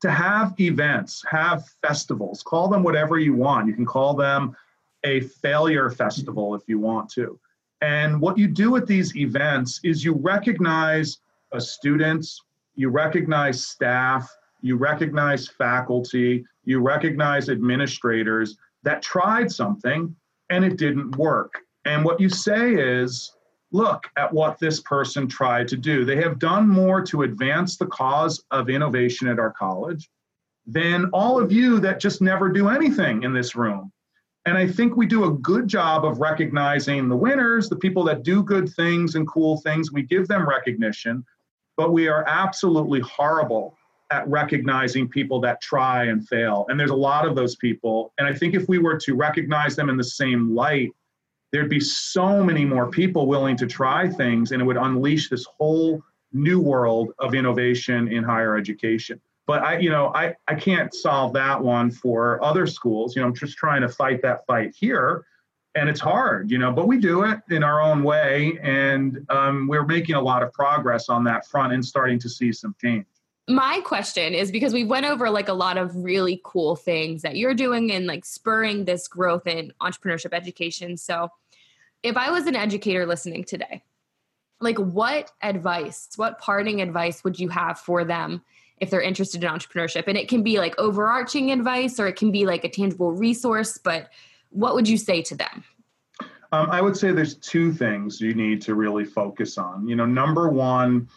to 0.00 0.10
have 0.10 0.58
events 0.60 1.24
have 1.28 1.66
festivals 1.82 2.42
call 2.42 2.68
them 2.68 2.82
whatever 2.82 3.18
you 3.18 3.34
want 3.34 3.66
you 3.66 3.74
can 3.74 3.86
call 3.86 4.14
them 4.14 4.56
a 5.04 5.20
failure 5.20 5.90
festival 5.90 6.54
if 6.54 6.62
you 6.66 6.78
want 6.78 7.08
to 7.08 7.38
and 7.80 8.20
what 8.20 8.36
you 8.36 8.48
do 8.48 8.76
at 8.76 8.86
these 8.86 9.16
events 9.16 9.80
is 9.84 10.04
you 10.04 10.12
recognize 10.14 11.18
a 11.52 11.60
student's 11.60 12.42
you 12.78 12.90
recognize 12.90 13.66
staff, 13.66 14.32
you 14.60 14.76
recognize 14.76 15.48
faculty, 15.48 16.44
you 16.64 16.78
recognize 16.78 17.48
administrators 17.48 18.56
that 18.84 19.02
tried 19.02 19.50
something 19.50 20.14
and 20.50 20.64
it 20.64 20.78
didn't 20.78 21.16
work. 21.16 21.58
And 21.86 22.04
what 22.04 22.20
you 22.20 22.28
say 22.28 22.74
is, 22.74 23.32
look 23.72 24.04
at 24.16 24.32
what 24.32 24.58
this 24.58 24.80
person 24.80 25.28
tried 25.28 25.68
to 25.68 25.76
do. 25.76 26.04
They 26.04 26.16
have 26.22 26.38
done 26.38 26.68
more 26.68 27.02
to 27.02 27.22
advance 27.22 27.76
the 27.76 27.86
cause 27.86 28.42
of 28.50 28.70
innovation 28.70 29.28
at 29.28 29.38
our 29.38 29.52
college 29.52 30.08
than 30.66 31.06
all 31.12 31.40
of 31.40 31.52
you 31.52 31.80
that 31.80 32.00
just 32.00 32.20
never 32.20 32.48
do 32.48 32.68
anything 32.68 33.22
in 33.22 33.32
this 33.32 33.54
room. 33.54 33.92
And 34.46 34.56
I 34.56 34.66
think 34.66 34.96
we 34.96 35.06
do 35.06 35.24
a 35.24 35.32
good 35.32 35.68
job 35.68 36.04
of 36.04 36.20
recognizing 36.20 37.08
the 37.08 37.16
winners, 37.16 37.68
the 37.68 37.76
people 37.76 38.04
that 38.04 38.22
do 38.22 38.42
good 38.42 38.68
things 38.70 39.14
and 39.14 39.28
cool 39.28 39.58
things. 39.58 39.92
We 39.92 40.02
give 40.02 40.28
them 40.28 40.48
recognition, 40.48 41.24
but 41.76 41.92
we 41.92 42.08
are 42.08 42.24
absolutely 42.26 43.00
horrible 43.00 43.76
at 44.10 44.26
recognizing 44.26 45.06
people 45.06 45.38
that 45.40 45.60
try 45.60 46.04
and 46.04 46.26
fail. 46.26 46.64
And 46.68 46.80
there's 46.80 46.90
a 46.90 46.96
lot 46.96 47.26
of 47.26 47.34
those 47.34 47.56
people. 47.56 48.14
And 48.16 48.26
I 48.26 48.32
think 48.32 48.54
if 48.54 48.68
we 48.68 48.78
were 48.78 48.96
to 49.00 49.14
recognize 49.14 49.76
them 49.76 49.90
in 49.90 49.98
the 49.98 50.04
same 50.04 50.54
light, 50.54 50.90
there'd 51.52 51.70
be 51.70 51.80
so 51.80 52.42
many 52.42 52.64
more 52.64 52.90
people 52.90 53.26
willing 53.26 53.56
to 53.56 53.66
try 53.66 54.08
things 54.08 54.52
and 54.52 54.60
it 54.60 54.64
would 54.64 54.76
unleash 54.76 55.28
this 55.28 55.44
whole 55.44 56.02
new 56.32 56.60
world 56.60 57.12
of 57.18 57.34
innovation 57.34 58.08
in 58.08 58.22
higher 58.22 58.56
education. 58.56 59.20
But 59.46 59.62
i 59.62 59.78
you 59.78 59.90
know 59.90 60.12
i 60.14 60.34
i 60.46 60.54
can't 60.54 60.92
solve 60.92 61.32
that 61.32 61.62
one 61.62 61.90
for 61.90 62.42
other 62.44 62.66
schools. 62.66 63.16
You 63.16 63.22
know 63.22 63.28
i'm 63.28 63.34
just 63.34 63.56
trying 63.56 63.80
to 63.82 63.88
fight 63.88 64.20
that 64.22 64.44
fight 64.46 64.74
here 64.78 65.24
and 65.74 65.88
it's 65.88 66.00
hard 66.00 66.50
you 66.50 66.58
know 66.58 66.72
but 66.72 66.86
we 66.86 66.98
do 66.98 67.24
it 67.24 67.40
in 67.50 67.62
our 67.62 67.80
own 67.80 68.02
way 68.02 68.58
and 68.62 69.24
um, 69.30 69.68
we're 69.68 69.84
making 69.84 70.16
a 70.16 70.20
lot 70.20 70.42
of 70.42 70.52
progress 70.52 71.08
on 71.08 71.24
that 71.24 71.46
front 71.46 71.72
and 71.72 71.84
starting 71.84 72.18
to 72.18 72.28
see 72.28 72.52
some 72.52 72.74
change 72.80 73.06
my 73.48 73.80
question 73.80 74.34
is 74.34 74.52
because 74.52 74.72
we 74.72 74.84
went 74.84 75.06
over 75.06 75.30
like 75.30 75.48
a 75.48 75.54
lot 75.54 75.78
of 75.78 75.96
really 75.96 76.40
cool 76.44 76.76
things 76.76 77.22
that 77.22 77.36
you're 77.36 77.54
doing 77.54 77.90
and 77.90 78.06
like 78.06 78.24
spurring 78.24 78.84
this 78.84 79.08
growth 79.08 79.46
in 79.46 79.72
entrepreneurship 79.80 80.32
education. 80.32 80.96
So, 80.96 81.30
if 82.02 82.16
I 82.16 82.30
was 82.30 82.46
an 82.46 82.54
educator 82.54 83.06
listening 83.06 83.42
today, 83.42 83.82
like 84.60 84.78
what 84.78 85.32
advice, 85.42 86.08
what 86.16 86.38
parting 86.38 86.80
advice 86.80 87.24
would 87.24 87.40
you 87.40 87.48
have 87.48 87.78
for 87.78 88.04
them 88.04 88.42
if 88.78 88.90
they're 88.90 89.00
interested 89.00 89.42
in 89.42 89.50
entrepreneurship? 89.50 90.04
And 90.06 90.16
it 90.16 90.28
can 90.28 90.42
be 90.42 90.58
like 90.58 90.78
overarching 90.78 91.50
advice 91.50 91.98
or 91.98 92.06
it 92.06 92.16
can 92.16 92.30
be 92.30 92.46
like 92.46 92.62
a 92.64 92.68
tangible 92.68 93.10
resource, 93.10 93.78
but 93.78 94.10
what 94.50 94.74
would 94.74 94.88
you 94.88 94.96
say 94.96 95.22
to 95.22 95.36
them? 95.36 95.64
Um, 96.52 96.70
I 96.70 96.80
would 96.80 96.96
say 96.96 97.12
there's 97.12 97.34
two 97.34 97.72
things 97.72 98.20
you 98.20 98.34
need 98.34 98.62
to 98.62 98.74
really 98.74 99.04
focus 99.04 99.58
on. 99.58 99.86
You 99.86 99.96
know, 99.96 100.06
number 100.06 100.48
one, 100.48 101.08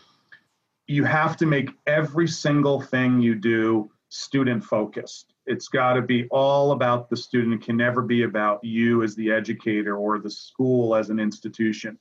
you 0.91 1.05
have 1.05 1.37
to 1.37 1.45
make 1.45 1.69
every 1.87 2.27
single 2.27 2.81
thing 2.81 3.21
you 3.21 3.33
do 3.33 3.89
student 4.09 4.61
focused. 4.61 5.33
It's 5.45 5.69
got 5.69 5.93
to 5.93 6.01
be 6.01 6.27
all 6.31 6.73
about 6.73 7.09
the 7.09 7.15
student. 7.15 7.53
It 7.53 7.65
can 7.65 7.77
never 7.77 8.01
be 8.01 8.23
about 8.23 8.61
you 8.61 9.01
as 9.01 9.15
the 9.15 9.31
educator 9.31 9.95
or 9.95 10.19
the 10.19 10.29
school 10.29 10.93
as 10.93 11.09
an 11.09 11.17
institution. 11.17 11.97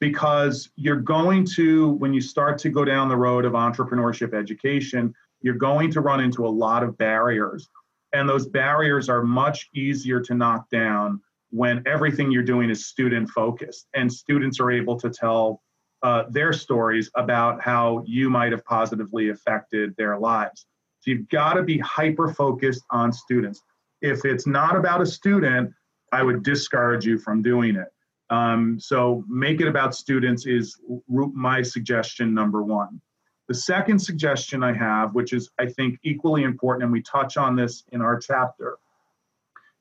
Because 0.00 0.70
you're 0.76 1.00
going 1.00 1.44
to, 1.56 1.90
when 1.94 2.14
you 2.14 2.20
start 2.20 2.58
to 2.58 2.68
go 2.68 2.84
down 2.84 3.08
the 3.08 3.16
road 3.16 3.44
of 3.44 3.54
entrepreneurship 3.54 4.32
education, 4.32 5.12
you're 5.40 5.54
going 5.54 5.90
to 5.90 6.00
run 6.00 6.20
into 6.20 6.46
a 6.46 6.48
lot 6.48 6.84
of 6.84 6.96
barriers. 6.96 7.68
And 8.12 8.28
those 8.28 8.46
barriers 8.46 9.08
are 9.08 9.22
much 9.24 9.68
easier 9.74 10.20
to 10.20 10.34
knock 10.34 10.70
down 10.70 11.20
when 11.50 11.82
everything 11.86 12.30
you're 12.30 12.44
doing 12.44 12.70
is 12.70 12.86
student 12.86 13.30
focused 13.30 13.88
and 13.94 14.12
students 14.12 14.60
are 14.60 14.70
able 14.70 14.96
to 15.00 15.10
tell 15.10 15.60
uh, 16.02 16.24
their 16.30 16.52
stories 16.52 17.10
about 17.16 17.60
how 17.60 18.02
you 18.06 18.30
might 18.30 18.52
have 18.52 18.64
positively 18.64 19.30
affected 19.30 19.94
their 19.96 20.18
lives. 20.18 20.66
So 21.00 21.10
you've 21.10 21.28
got 21.28 21.54
to 21.54 21.62
be 21.62 21.78
hyper 21.78 22.32
focused 22.32 22.84
on 22.90 23.12
students. 23.12 23.62
If 24.00 24.24
it's 24.24 24.46
not 24.46 24.76
about 24.76 25.00
a 25.00 25.06
student, 25.06 25.72
I 26.12 26.22
would 26.22 26.42
discourage 26.42 27.04
you 27.04 27.18
from 27.18 27.42
doing 27.42 27.76
it. 27.76 27.88
Um, 28.30 28.78
so 28.78 29.24
make 29.28 29.60
it 29.60 29.68
about 29.68 29.94
students 29.94 30.46
is 30.46 30.76
my 31.08 31.62
suggestion 31.62 32.34
number 32.34 32.62
one. 32.62 33.00
The 33.48 33.54
second 33.54 33.98
suggestion 33.98 34.62
I 34.62 34.74
have, 34.74 35.14
which 35.14 35.32
is 35.32 35.50
I 35.58 35.66
think 35.66 35.98
equally 36.02 36.42
important, 36.42 36.84
and 36.84 36.92
we 36.92 37.02
touch 37.02 37.36
on 37.38 37.56
this 37.56 37.84
in 37.92 38.02
our 38.02 38.18
chapter, 38.18 38.76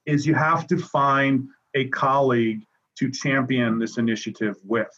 is 0.06 0.26
you 0.26 0.34
have 0.34 0.68
to 0.68 0.78
find 0.78 1.50
a 1.76 1.90
colleague 1.90 2.66
to 2.98 3.12
champion 3.12 3.78
this 3.78 3.98
initiative 3.98 4.56
with 4.64 4.90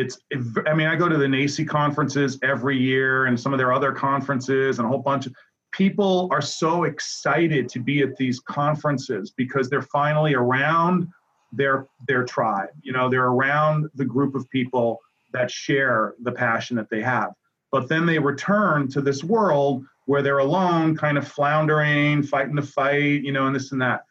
it's 0.00 0.18
i 0.66 0.74
mean 0.74 0.86
i 0.86 0.96
go 0.96 1.08
to 1.08 1.16
the 1.16 1.26
NACCE 1.26 1.68
conferences 1.68 2.38
every 2.42 2.78
year 2.78 3.26
and 3.26 3.38
some 3.38 3.52
of 3.52 3.58
their 3.58 3.72
other 3.72 3.92
conferences 3.92 4.78
and 4.78 4.86
a 4.86 4.88
whole 4.88 4.98
bunch 4.98 5.26
of 5.26 5.34
people 5.72 6.28
are 6.30 6.42
so 6.42 6.84
excited 6.84 7.68
to 7.68 7.80
be 7.80 8.02
at 8.02 8.16
these 8.16 8.40
conferences 8.40 9.32
because 9.36 9.68
they're 9.68 9.82
finally 9.82 10.34
around 10.34 11.08
their 11.52 11.86
their 12.08 12.24
tribe 12.24 12.70
you 12.82 12.92
know 12.92 13.08
they're 13.08 13.28
around 13.28 13.88
the 13.94 14.04
group 14.04 14.34
of 14.34 14.48
people 14.50 15.00
that 15.36 15.50
share 15.50 16.14
the 16.22 16.32
passion 16.32 16.76
that 16.76 16.88
they 16.90 17.02
have. 17.02 17.32
But 17.70 17.88
then 17.88 18.06
they 18.06 18.18
return 18.18 18.88
to 18.88 19.00
this 19.00 19.22
world 19.22 19.84
where 20.06 20.22
they're 20.22 20.38
alone 20.38 20.96
kind 20.96 21.18
of 21.18 21.28
floundering 21.28 22.22
fighting 22.22 22.54
the 22.54 22.62
fight 22.62 23.22
you 23.22 23.32
know 23.32 23.46
and 23.46 23.54
this 23.54 23.72
and 23.72 23.82
that 23.82 24.02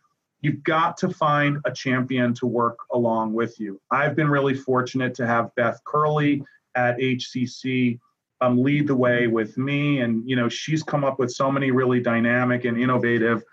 you've 0.45 0.63
got 0.63 0.95
to 0.95 1.09
find 1.09 1.57
a 1.65 1.71
champion 1.71 2.31
to 2.35 2.45
work 2.45 2.77
along 2.93 3.33
with 3.33 3.59
you. 3.59 3.81
I've 3.89 4.15
been 4.15 4.29
really 4.29 4.53
fortunate 4.53 5.15
to 5.15 5.25
have 5.25 5.53
Beth 5.55 5.81
Curley 5.85 6.43
at 6.75 6.99
HCC 6.99 7.99
um, 8.41 8.61
lead 8.61 8.85
the 8.85 8.95
way 8.95 9.25
with 9.25 9.57
me, 9.57 10.01
and 10.01 10.29
you 10.29 10.35
know 10.35 10.47
she's 10.47 10.83
come 10.83 11.03
up 11.03 11.17
with 11.17 11.31
so 11.31 11.51
many 11.51 11.71
really 11.71 11.99
dynamic 11.99 12.63
and 12.65 12.79
innovative 12.79 13.43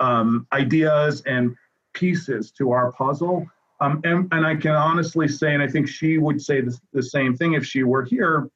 um, 0.00 0.48
ideas 0.52 1.22
and 1.24 1.54
pieces 1.92 2.50
to 2.52 2.72
our 2.72 2.90
puzzle. 2.92 3.46
Um, 3.80 4.00
and, 4.02 4.28
and 4.32 4.44
I 4.44 4.56
can 4.56 4.72
honestly 4.72 5.28
say, 5.28 5.54
and 5.54 5.62
I 5.62 5.68
think 5.68 5.88
she 5.88 6.18
would 6.18 6.42
say 6.42 6.62
the, 6.62 6.76
the 6.92 7.02
same 7.02 7.36
thing 7.36 7.54
if 7.54 7.64
she 7.64 7.84
were 7.84 8.04
here, 8.04 8.50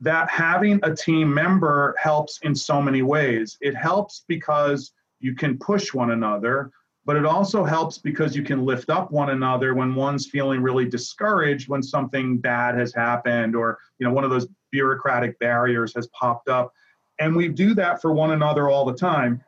that 0.00 0.30
having 0.30 0.80
a 0.82 0.94
team 0.94 1.32
member 1.32 1.94
helps 2.00 2.40
in 2.42 2.54
so 2.54 2.80
many 2.80 3.02
ways. 3.02 3.58
It 3.60 3.76
helps 3.76 4.24
because 4.26 4.92
you 5.20 5.34
can 5.34 5.58
push 5.58 5.92
one 5.92 6.12
another 6.12 6.72
but 7.08 7.16
it 7.16 7.24
also 7.24 7.64
helps 7.64 7.96
because 7.96 8.36
you 8.36 8.42
can 8.42 8.66
lift 8.66 8.90
up 8.90 9.10
one 9.10 9.30
another 9.30 9.72
when 9.72 9.94
one's 9.94 10.26
feeling 10.26 10.60
really 10.60 10.84
discouraged 10.84 11.66
when 11.66 11.82
something 11.82 12.36
bad 12.36 12.76
has 12.76 12.94
happened 12.94 13.56
or 13.56 13.78
you 13.98 14.06
know 14.06 14.12
one 14.12 14.24
of 14.24 14.30
those 14.30 14.46
bureaucratic 14.70 15.38
barriers 15.38 15.94
has 15.94 16.06
popped 16.08 16.50
up. 16.50 16.70
And 17.18 17.34
we 17.34 17.48
do 17.48 17.74
that 17.76 18.02
for 18.02 18.12
one 18.12 18.32
another 18.32 18.68
all 18.68 18.84
the 18.84 18.92
time. 18.92 19.42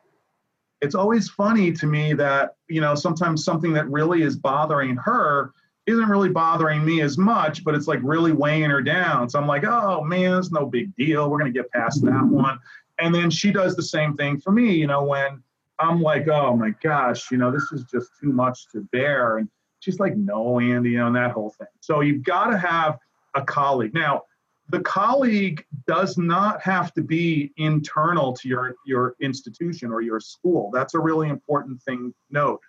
It's 0.81 0.95
always 0.95 1.29
funny 1.29 1.71
to 1.73 1.85
me 1.85 2.13
that 2.13 2.55
you 2.67 2.81
know 2.81 2.95
sometimes 2.95 3.45
something 3.45 3.73
that 3.73 3.87
really 3.91 4.23
is 4.23 4.35
bothering 4.35 4.95
her 4.95 5.53
isn't 5.85 6.09
really 6.09 6.29
bothering 6.29 6.83
me 6.83 7.01
as 7.01 7.19
much 7.19 7.63
but 7.63 7.75
it's 7.75 7.87
like 7.87 7.99
really 8.01 8.31
weighing 8.31 8.71
her 8.71 8.81
down. 8.81 9.29
So 9.29 9.37
i'm 9.37 9.45
like 9.45 9.65
oh 9.65 10.03
man 10.03 10.39
it's 10.39 10.51
no 10.51 10.65
big 10.65 10.95
deal. 10.95 11.29
We're 11.29 11.37
going 11.37 11.53
to 11.53 11.59
get 11.59 11.69
past 11.69 12.03
that 12.05 12.25
one. 12.25 12.57
And 12.97 13.13
then 13.13 13.29
she 13.29 13.51
does 13.51 13.75
the 13.75 13.83
same 13.83 14.17
thing 14.17 14.41
for 14.41 14.51
me 14.51 14.73
you 14.73 14.87
know 14.87 15.03
when 15.03 15.43
I'm 15.81 16.01
like, 16.01 16.27
oh 16.27 16.55
my 16.55 16.73
gosh, 16.83 17.31
you 17.31 17.37
know, 17.37 17.51
this 17.51 17.71
is 17.71 17.83
just 17.85 18.11
too 18.19 18.31
much 18.31 18.67
to 18.71 18.81
bear. 18.91 19.37
And 19.37 19.49
she's 19.79 19.99
like, 19.99 20.15
no, 20.15 20.59
Andy, 20.59 20.91
you 20.91 20.97
know, 20.97 21.07
and 21.07 21.15
that 21.15 21.31
whole 21.31 21.49
thing. 21.49 21.67
So 21.79 22.01
you've 22.01 22.23
got 22.23 22.47
to 22.47 22.57
have 22.57 22.97
a 23.35 23.41
colleague. 23.41 23.93
Now, 23.93 24.23
the 24.69 24.79
colleague 24.81 25.65
does 25.87 26.17
not 26.17 26.61
have 26.61 26.93
to 26.93 27.01
be 27.01 27.51
internal 27.57 28.33
to 28.33 28.47
your, 28.47 28.75
your 28.85 29.15
institution 29.19 29.91
or 29.91 30.01
your 30.01 30.19
school. 30.19 30.71
That's 30.73 30.93
a 30.93 30.99
really 30.99 31.29
important 31.29 31.81
thing 31.81 32.13
note. 32.29 32.61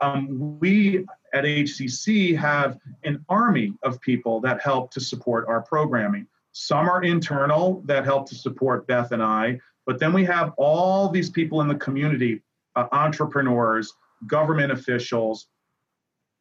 Um, 0.00 0.58
we 0.60 1.06
at 1.34 1.44
HCC 1.44 2.36
have 2.36 2.78
an 3.04 3.24
army 3.28 3.72
of 3.82 4.00
people 4.00 4.40
that 4.40 4.60
help 4.60 4.90
to 4.92 5.00
support 5.00 5.46
our 5.48 5.62
programming. 5.62 6.26
Some 6.52 6.88
are 6.88 7.02
internal 7.02 7.82
that 7.86 8.04
help 8.04 8.28
to 8.28 8.34
support 8.34 8.86
Beth 8.86 9.12
and 9.12 9.22
I, 9.22 9.60
but 9.86 9.98
then 9.98 10.12
we 10.12 10.24
have 10.24 10.52
all 10.58 11.08
these 11.08 11.30
people 11.30 11.62
in 11.62 11.68
the 11.68 11.74
community 11.74 12.42
uh, 12.78 12.86
entrepreneurs, 12.92 13.92
government 14.26 14.70
officials, 14.72 15.48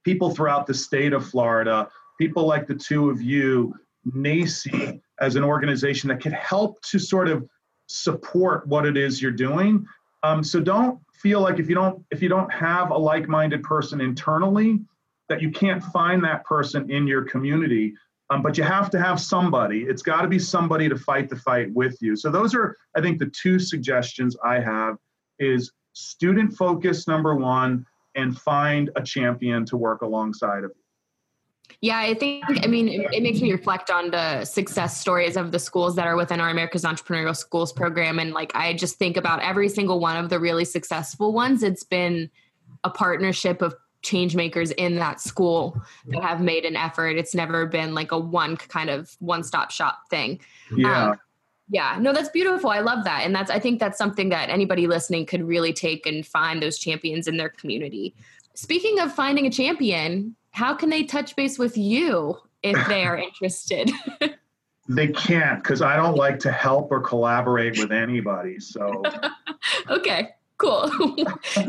people 0.03 0.29
throughout 0.29 0.67
the 0.67 0.73
state 0.73 1.13
of 1.13 1.27
Florida, 1.27 1.87
people 2.19 2.45
like 2.45 2.67
the 2.67 2.75
two 2.75 3.09
of 3.09 3.21
you, 3.21 3.73
NACCE 4.15 5.01
as 5.19 5.35
an 5.35 5.43
organization 5.43 6.07
that 6.09 6.21
can 6.21 6.31
help 6.31 6.81
to 6.91 6.99
sort 6.99 7.27
of 7.27 7.47
support 7.87 8.67
what 8.67 8.85
it 8.85 8.97
is 8.97 9.21
you're 9.21 9.31
doing. 9.31 9.85
Um, 10.23 10.43
so 10.43 10.59
don't 10.59 10.99
feel 11.13 11.41
like 11.41 11.59
if 11.59 11.67
you 11.69 11.75
don't 11.75 12.03
if 12.11 12.21
you 12.21 12.29
don't 12.29 12.51
have 12.51 12.91
a 12.91 12.97
like-minded 12.97 13.63
person 13.63 14.01
internally, 14.01 14.79
that 15.29 15.41
you 15.41 15.51
can't 15.51 15.83
find 15.83 16.23
that 16.23 16.45
person 16.45 16.89
in 16.91 17.07
your 17.07 17.23
community. 17.23 17.93
Um, 18.29 18.41
but 18.41 18.57
you 18.57 18.63
have 18.63 18.89
to 18.89 18.99
have 18.99 19.21
somebody. 19.21 19.79
It's 19.83 20.01
got 20.01 20.21
to 20.21 20.27
be 20.27 20.39
somebody 20.39 20.89
to 20.89 20.97
fight 20.97 21.29
the 21.29 21.37
fight 21.37 21.73
with 21.73 21.95
you. 22.01 22.15
So 22.17 22.29
those 22.29 22.53
are, 22.53 22.75
I 22.95 22.99
think, 23.01 23.19
the 23.19 23.31
two 23.41 23.57
suggestions 23.57 24.35
I 24.43 24.59
have: 24.59 24.97
is 25.39 25.71
student 25.97 26.53
focus 26.53 27.07
number 27.07 27.35
one 27.35 27.85
and 28.15 28.37
find 28.37 28.89
a 28.95 29.01
champion 29.01 29.65
to 29.65 29.77
work 29.77 30.01
alongside 30.01 30.63
of 30.63 30.71
you 30.75 30.81
Yeah, 31.81 31.97
I 31.99 32.13
think, 32.13 32.43
I 32.63 32.67
mean, 32.67 32.87
it, 32.87 33.07
it, 33.13 33.23
makes 33.23 33.41
me 33.41 33.51
reflect 33.51 33.89
on 33.89 34.11
the 34.11 34.45
success 34.45 34.99
stories 34.99 35.35
of 35.35 35.51
the 35.51 35.59
schools 35.59 35.95
that 35.95 36.07
are 36.07 36.15
within 36.15 36.39
our 36.39 36.49
America's 36.49 36.83
Entrepreneurial 36.83 37.35
Schools 37.35 37.73
program. 37.73 38.19
And 38.19 38.31
like, 38.31 38.51
I 38.55 38.73
just 38.73 38.97
think 38.97 39.17
about 39.17 39.41
every 39.41 39.69
single 39.69 39.99
one 39.99 40.17
of 40.17 40.29
the 40.29 40.39
really 40.39 40.65
successful 40.65 41.33
ones. 41.33 41.63
It's 41.63 41.83
been 41.83 42.29
a 42.83 42.89
partnership 42.89 43.61
of 43.61 43.75
change 44.01 44.35
makers 44.35 44.71
in 44.71 44.95
that 44.95 45.19
school 45.19 45.81
that 46.07 46.23
have 46.23 46.41
made 46.41 46.63
an 46.63 46.75
effort. 46.75 47.17
It's 47.17 47.35
never 47.35 47.65
been 47.65 47.93
like 47.93 48.11
a 48.11 48.19
one 48.19 48.55
kind 48.55 48.89
of 48.89 49.15
one 49.19 49.43
stop 49.43 49.71
shop 49.71 50.09
thing. 50.09 50.39
Yeah. 50.75 51.09
Um, 51.09 51.19
yeah, 51.69 51.97
no, 51.99 52.13
that's 52.13 52.29
beautiful. 52.29 52.69
I 52.69 52.79
love 52.79 53.03
that. 53.03 53.25
And 53.25 53.35
that's, 53.35 53.51
I 53.51 53.59
think 53.59 53.79
that's 53.79 53.97
something 53.97 54.29
that 54.29 54.49
anybody 54.49 54.87
listening 54.87 55.25
could 55.25 55.43
really 55.43 55.73
take 55.73 56.05
and 56.05 56.25
find 56.25 56.61
those 56.61 56.77
champions 56.77 57.27
in 57.27 57.37
their 57.37 57.49
community. 57.49 58.15
Speaking 58.53 58.99
of 58.99 59.13
finding 59.13 59.45
a 59.45 59.49
champion, 59.49 60.35
how 60.51 60.73
can 60.73 60.89
they 60.89 61.03
touch 61.03 61.35
base 61.35 61.59
with 61.59 61.77
you 61.77 62.37
if 62.63 62.87
they 62.87 63.03
are 63.05 63.17
interested? 63.17 63.91
they 64.89 65.09
can't 65.09 65.61
because 65.61 65.81
I 65.81 65.97
don't 65.97 66.15
like 66.15 66.39
to 66.39 66.51
help 66.51 66.91
or 66.91 67.01
collaborate 67.01 67.77
with 67.77 67.91
anybody. 67.91 68.59
So, 68.59 69.03
okay, 69.89 70.29
cool. 70.57 70.89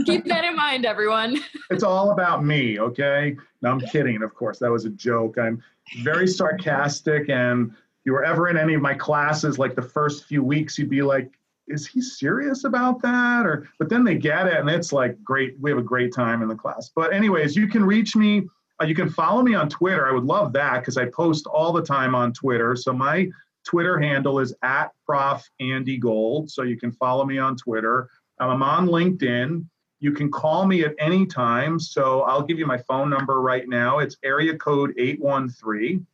Keep 0.05 0.26
that 0.26 0.44
in 0.44 0.55
mind, 0.55 0.86
everyone. 0.86 1.40
it's 1.70 1.82
all 1.82 2.12
about 2.12 2.44
me, 2.44 2.78
okay? 2.78 3.36
No, 3.62 3.70
I'm 3.72 3.80
kidding, 3.80 4.22
of 4.22 4.34
course. 4.34 4.61
That 4.61 4.70
was 4.70 4.84
a 4.84 4.90
joke. 4.90 5.38
I'm 5.38 5.61
very 6.03 6.28
sarcastic 6.28 7.28
and 7.28 7.74
you 8.09 8.14
were 8.14 8.24
ever 8.24 8.48
in 8.48 8.56
any 8.56 8.72
of 8.72 8.80
my 8.80 8.94
classes, 8.94 9.59
like 9.59 9.74
the 9.74 9.82
first 9.82 10.24
few 10.24 10.42
weeks, 10.42 10.78
you'd 10.78 10.88
be 10.88 11.02
like, 11.02 11.30
is 11.66 11.86
he 11.86 12.00
serious 12.00 12.64
about 12.64 13.02
that? 13.02 13.44
Or 13.44 13.68
but 13.78 13.90
then 13.90 14.02
they 14.02 14.14
get 14.14 14.46
it 14.46 14.56
and 14.56 14.70
it's 14.70 14.94
like 14.94 15.22
great. 15.22 15.56
We 15.61 15.68
have 15.70 15.78
a 15.78 15.82
great 15.82 16.14
time 16.14 16.40
in 16.40 16.48
the 16.48 16.54
class. 16.54 16.90
But 16.96 17.12
anyways, 17.12 17.54
you 17.54 17.68
can 17.68 17.84
reach 17.84 18.16
me. 18.16 18.46
Uh, 18.80 18.86
you 18.86 18.94
can 18.94 19.11
follow 19.11 19.42
me 19.42 19.54
on 19.54 19.68
Twitter. 19.68 20.09
I 20.09 20.12
would 20.12 20.24
love 20.24 20.54
that 20.54 20.80
because 20.80 20.96
I 20.96 21.04
post 21.11 21.46
all 21.46 21.70
the 21.70 21.82
time 21.82 22.14
on 22.14 22.32
Twitter. 22.32 22.74
So 22.76 22.94
my 22.94 23.28
Twitter 23.66 23.98
handle 23.98 24.38
is 24.40 24.54
at 24.62 24.90
Prof 25.04 25.46
Andy 25.61 25.98
Gold. 25.98 26.50
So 26.50 26.62
you 26.62 26.78
can 26.78 26.92
follow 26.92 27.26
me 27.26 27.36
on 27.36 27.56
Twitter. 27.56 28.09
Um, 28.40 28.48
I'm 28.48 28.62
on 28.62 28.86
LinkedIn. 28.86 29.66
You 30.00 30.12
can 30.12 30.30
call 30.30 30.64
me 30.64 30.82
at 30.82 30.94
any 30.98 31.26
time. 31.26 31.78
So 31.78 32.22
I'll 32.22 32.40
give 32.40 32.59
you 32.59 32.64
my 32.64 32.78
phone 32.78 33.11
number 33.11 33.42
right 33.42 33.68
now. 33.68 33.98
It's 33.98 34.16
area 34.24 34.56
code 34.56 34.94
813 34.96 36.06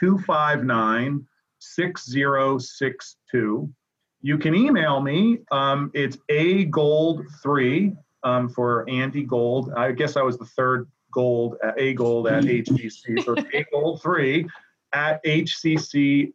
259 0.00 1.26
6062. 1.60 3.72
You 4.20 4.38
can 4.38 4.54
email 4.54 5.00
me. 5.00 5.38
Um, 5.50 5.90
it's 5.94 6.18
a 6.28 6.66
gold 6.66 7.24
three 7.42 7.96
um, 8.24 8.48
for 8.48 8.88
Andy 8.88 9.24
Gold. 9.24 9.72
I 9.76 9.92
guess 9.92 10.16
I 10.16 10.22
was 10.22 10.38
the 10.38 10.44
third 10.44 10.88
gold 11.12 11.56
at 11.62 11.74
a 11.78 11.94
gold 11.94 12.26
at 12.28 12.44
HCC. 12.44 13.24
So 13.24 13.36
a 13.54 13.64
gold 13.72 14.02
three 14.02 14.46
at 14.92 15.24
hccfl.edu. 15.24 16.32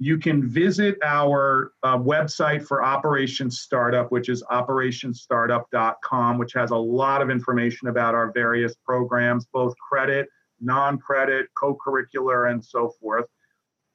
You 0.00 0.16
can 0.16 0.48
visit 0.48 0.96
our 1.04 1.72
uh, 1.82 1.98
website 1.98 2.64
for 2.64 2.84
Operation 2.84 3.50
Startup, 3.50 4.12
which 4.12 4.28
is 4.28 4.44
operationstartup.com, 4.44 6.38
which 6.38 6.52
has 6.52 6.70
a 6.70 6.76
lot 6.76 7.20
of 7.20 7.30
information 7.30 7.88
about 7.88 8.14
our 8.14 8.30
various 8.30 8.76
programs, 8.84 9.46
both 9.52 9.74
credit 9.76 10.28
non-credit, 10.60 11.48
co-curricular, 11.54 12.50
and 12.50 12.64
so 12.64 12.90
forth. 13.00 13.26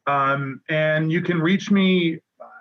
Um, 0.07 0.61
and 0.69 1.11
you 1.11 1.21
can 1.21 1.39
reach 1.41 1.71
me. 1.71 2.19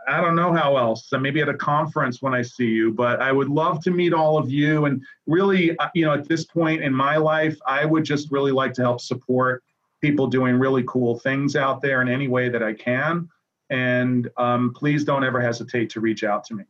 I 0.09 0.20
don't 0.20 0.34
know 0.34 0.53
how 0.53 0.76
else. 0.76 1.09
So 1.09 1.18
maybe 1.18 1.40
at 1.40 1.48
a 1.48 1.55
conference 1.55 2.20
when 2.22 2.34
I 2.34 2.42
see 2.42 2.66
you, 2.66 2.92
but 2.92 3.20
I 3.20 3.32
would 3.32 3.48
love 3.48 3.82
to 3.84 3.90
meet 3.90 4.12
all 4.12 4.36
of 4.36 4.50
you. 4.50 4.86
And 4.86 5.03
really, 5.26 5.76
uh, 5.78 5.88
you 5.94 6.05
know, 6.05 6.12
at 6.12 6.28
this 6.28 6.44
point 6.44 6.82
in 6.82 6.92
my 6.92 7.16
life, 7.16 7.57
I 7.66 7.84
would 7.84 8.05
just 8.05 8.30
really 8.30 8.53
like 8.53 8.72
to 8.74 8.82
help 8.82 9.00
support 9.00 9.62
people 10.00 10.26
doing 10.26 10.59
really 10.59 10.84
cool 10.86 11.18
things 11.18 11.55
out 11.55 11.80
there 11.80 12.03
in 12.03 12.09
any 12.09 12.26
way 12.26 12.48
that 12.48 12.62
I 12.62 12.72
can. 12.72 13.28
And 13.70 14.28
um, 14.36 14.74
please 14.74 15.05
don't 15.05 15.24
ever 15.24 15.40
hesitate 15.40 15.88
to 15.90 16.00
reach 16.00 16.24
out 16.24 16.44
to 16.46 16.55
me. 16.55 16.64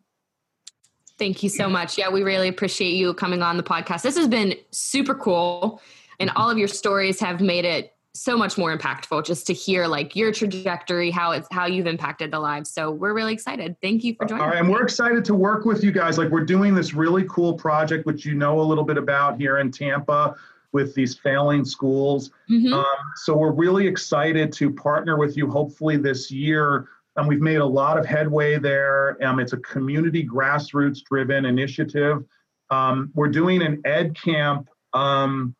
Thank 1.19 1.43
you 1.43 1.49
so 1.49 1.69
much. 1.69 1.97
Yeah, 1.97 2.11
we 2.11 2.23
really 2.23 2.49
appreciate 2.49 2.93
you 2.95 3.15
coming 3.15 3.43
on 3.43 3.57
the 3.57 3.63
podcast. 3.63 4.03
This 4.03 4.17
has 4.17 4.29
been 4.29 4.55
super 4.71 5.15
cool 5.15 5.81
and 6.21 6.31
all 6.37 6.51
of 6.51 6.59
your 6.59 6.69
stories 6.69 7.21
have 7.21 7.41
made 7.41 7.65
it 7.65 7.95
so 8.15 8.37
much 8.37 8.59
more 8.59 8.77
impactful 8.77 9.25
just 9.25 9.47
to 9.47 9.55
hear 9.55 9.87
like 9.87 10.15
your 10.15 10.33
trajectory 10.33 11.11
how 11.11 11.33
it's 11.33 11.49
how 11.51 11.65
you've 11.65 11.87
impacted 11.87 12.31
the 12.31 12.39
lives. 12.39 12.71
So 12.71 12.91
we're 12.91 13.15
really 13.15 13.33
excited. 13.33 13.77
Thank 13.81 14.05
you 14.05 14.15
for 14.15 14.27
joining 14.27 14.43
all 14.43 14.51
right 14.51 14.59
and 14.59 14.69
we're 14.69 14.83
excited 14.83 15.25
to 15.27 15.35
work 15.35 15.65
with 15.65 15.83
you 15.83 15.93
guys. 15.93 16.19
Like 16.19 16.29
we're 16.29 16.45
doing 16.45 16.75
this 16.75 16.93
really 16.93 17.25
cool 17.25 17.55
project 17.55 18.05
which 18.05 18.27
you 18.27 18.35
know 18.35 18.61
a 18.61 18.63
little 18.63 18.85
bit 18.85 18.99
about 18.99 19.39
here 19.39 19.59
in 19.59 19.71
tampa 19.71 20.35
with 20.73 20.95
these 20.95 21.15
failing 21.17 21.65
schools. 21.65 22.31
Mm-hmm. 22.51 22.73
um, 22.73 22.85
so 23.17 23.37
we're 23.37 23.53
really 23.53 23.87
excited 23.87 24.53
to 24.55 24.71
partner 24.71 25.17
with 25.19 25.37
you 25.37 25.51
hopefully 25.51 25.97
this 25.97 26.31
year. 26.31 26.89
And 27.17 27.29
we've 27.29 27.41
made 27.41 27.57
a 27.57 27.67
lot 27.67 27.99
of 27.99 28.07
headway 28.07 28.59
there. 28.59 29.23
Um, 29.23 29.39
it's 29.39 29.53
a 29.53 29.59
community 29.59 30.27
grassroots 30.27 31.03
driven 31.05 31.45
initiative. 31.45 32.25
Um, 32.71 33.11
we're 33.15 33.29
doing 33.29 33.63
an 33.63 33.83
ed 33.85 34.17
camp 34.17 34.69
um, 34.95 35.55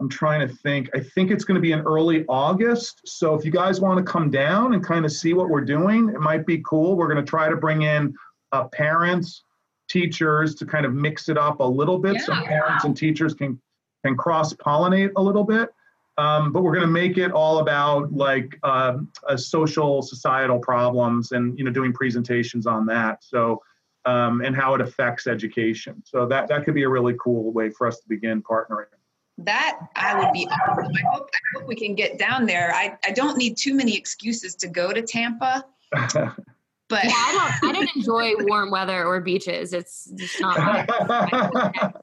I'm 0.00 0.08
trying 0.08 0.46
to 0.46 0.52
think. 0.52 0.88
I 0.94 1.00
think 1.00 1.30
it's 1.30 1.44
going 1.44 1.56
to 1.56 1.60
be 1.60 1.72
in 1.72 1.80
early 1.80 2.24
August. 2.26 3.02
So 3.04 3.34
if 3.34 3.44
you 3.44 3.50
guys 3.50 3.80
want 3.80 3.98
to 4.04 4.10
come 4.10 4.30
down 4.30 4.72
and 4.72 4.82
kind 4.82 5.04
of 5.04 5.12
see 5.12 5.34
what 5.34 5.50
we're 5.50 5.60
doing, 5.60 6.08
it 6.08 6.20
might 6.20 6.46
be 6.46 6.62
cool. 6.66 6.96
We're 6.96 7.12
going 7.12 7.24
to 7.24 7.28
try 7.28 7.50
to 7.50 7.56
bring 7.56 7.82
in 7.82 8.14
uh, 8.52 8.64
parents, 8.68 9.44
teachers 9.90 10.54
to 10.56 10.66
kind 10.66 10.86
of 10.86 10.94
mix 10.94 11.28
it 11.28 11.36
up 11.36 11.60
a 11.60 11.64
little 11.64 11.98
bit 11.98 12.14
yeah. 12.14 12.20
so 12.22 12.32
parents 12.44 12.84
and 12.84 12.96
teachers 12.96 13.34
can 13.34 13.60
can 14.04 14.16
cross 14.16 14.54
pollinate 14.54 15.10
a 15.16 15.22
little 15.22 15.44
bit. 15.44 15.68
Um, 16.16 16.52
but 16.52 16.62
we're 16.62 16.72
going 16.72 16.86
to 16.86 16.92
make 16.92 17.18
it 17.18 17.32
all 17.32 17.58
about 17.58 18.12
like 18.12 18.58
uh, 18.62 18.98
social 19.36 20.00
societal 20.00 20.58
problems 20.58 21.32
and 21.32 21.58
you 21.58 21.64
know 21.64 21.70
doing 21.70 21.92
presentations 21.92 22.66
on 22.66 22.86
that. 22.86 23.22
So 23.22 23.62
um, 24.06 24.40
and 24.40 24.56
how 24.56 24.74
it 24.74 24.80
affects 24.80 25.26
education. 25.26 26.02
So 26.06 26.24
that 26.24 26.48
that 26.48 26.64
could 26.64 26.74
be 26.74 26.84
a 26.84 26.88
really 26.88 27.16
cool 27.22 27.52
way 27.52 27.68
for 27.68 27.86
us 27.86 28.00
to 28.00 28.08
begin 28.08 28.42
partnering 28.42 28.86
that 29.44 29.78
I 29.96 30.18
would 30.18 30.32
be 30.32 30.46
awesome. 30.48 30.84
I 30.84 31.10
hope, 31.12 31.28
I 31.32 31.58
hope 31.58 31.68
we 31.68 31.76
can 31.76 31.94
get 31.94 32.18
down 32.18 32.46
there. 32.46 32.72
I, 32.74 32.96
I 33.04 33.10
don't 33.10 33.36
need 33.36 33.56
too 33.56 33.74
many 33.74 33.96
excuses 33.96 34.54
to 34.56 34.68
go 34.68 34.92
to 34.92 35.02
Tampa. 35.02 35.64
But 36.90 37.04
yeah, 37.04 37.12
I 37.14 37.58
don't 37.60 37.70
I 37.70 37.72
don't 37.72 37.96
enjoy 37.96 38.32
warm 38.40 38.72
weather 38.72 39.06
or 39.06 39.20
beaches. 39.20 39.72
It's 39.72 40.06
just 40.16 40.40
not 40.40 40.90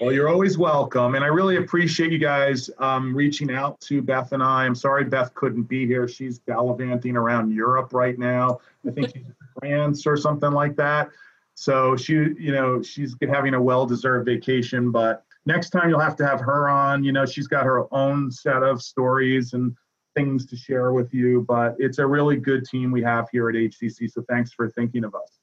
Well, 0.00 0.12
you're 0.12 0.28
always 0.28 0.58
welcome. 0.58 1.14
And 1.14 1.24
I 1.24 1.28
really 1.28 1.56
appreciate 1.56 2.12
you 2.12 2.18
guys 2.18 2.68
um, 2.78 3.16
reaching 3.16 3.50
out 3.50 3.80
to 3.82 4.02
Beth 4.02 4.32
and 4.32 4.42
I. 4.42 4.66
I'm 4.66 4.74
sorry 4.74 5.04
Beth 5.04 5.32
couldn't 5.34 5.62
be 5.62 5.86
here. 5.86 6.06
She's 6.06 6.38
gallivanting 6.40 7.16
around 7.16 7.52
Europe 7.52 7.94
right 7.94 8.18
now. 8.18 8.60
I 8.86 8.90
think 8.90 9.08
she's 9.14 9.24
in 9.24 9.34
France 9.58 10.06
or 10.06 10.16
something 10.16 10.50
like 10.50 10.76
that. 10.76 11.08
So 11.54 11.96
she, 11.96 12.12
you 12.12 12.52
know, 12.52 12.82
she's 12.82 13.16
having 13.30 13.54
a 13.54 13.62
well-deserved 13.62 14.26
vacation, 14.26 14.90
but 14.90 15.24
next 15.46 15.70
time 15.70 15.88
you'll 15.88 16.00
have 16.00 16.16
to 16.16 16.26
have 16.26 16.40
her 16.40 16.68
on. 16.68 17.02
You 17.02 17.12
know, 17.12 17.24
she's 17.24 17.48
got 17.48 17.64
her 17.64 17.92
own 17.94 18.30
set 18.30 18.62
of 18.62 18.82
stories 18.82 19.52
and 19.54 19.74
things 20.14 20.46
to 20.46 20.56
share 20.56 20.92
with 20.92 21.12
you, 21.14 21.44
but 21.48 21.76
it's 21.78 21.98
a 21.98 22.06
really 22.06 22.36
good 22.36 22.64
team 22.64 22.90
we 22.90 23.02
have 23.02 23.28
here 23.30 23.48
at 23.48 23.54
HCC. 23.54 24.10
So 24.10 24.24
thanks 24.28 24.52
for 24.52 24.70
thinking 24.70 25.04
of 25.04 25.14
us. 25.14 25.38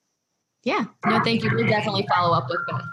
Yeah, 0.64 0.86
no, 1.06 1.22
thank 1.24 1.44
you. 1.44 1.52
We'll 1.54 1.68
definitely 1.68 2.08
follow 2.14 2.36
up 2.36 2.48
with 2.50 2.60
Beth. 2.70 2.86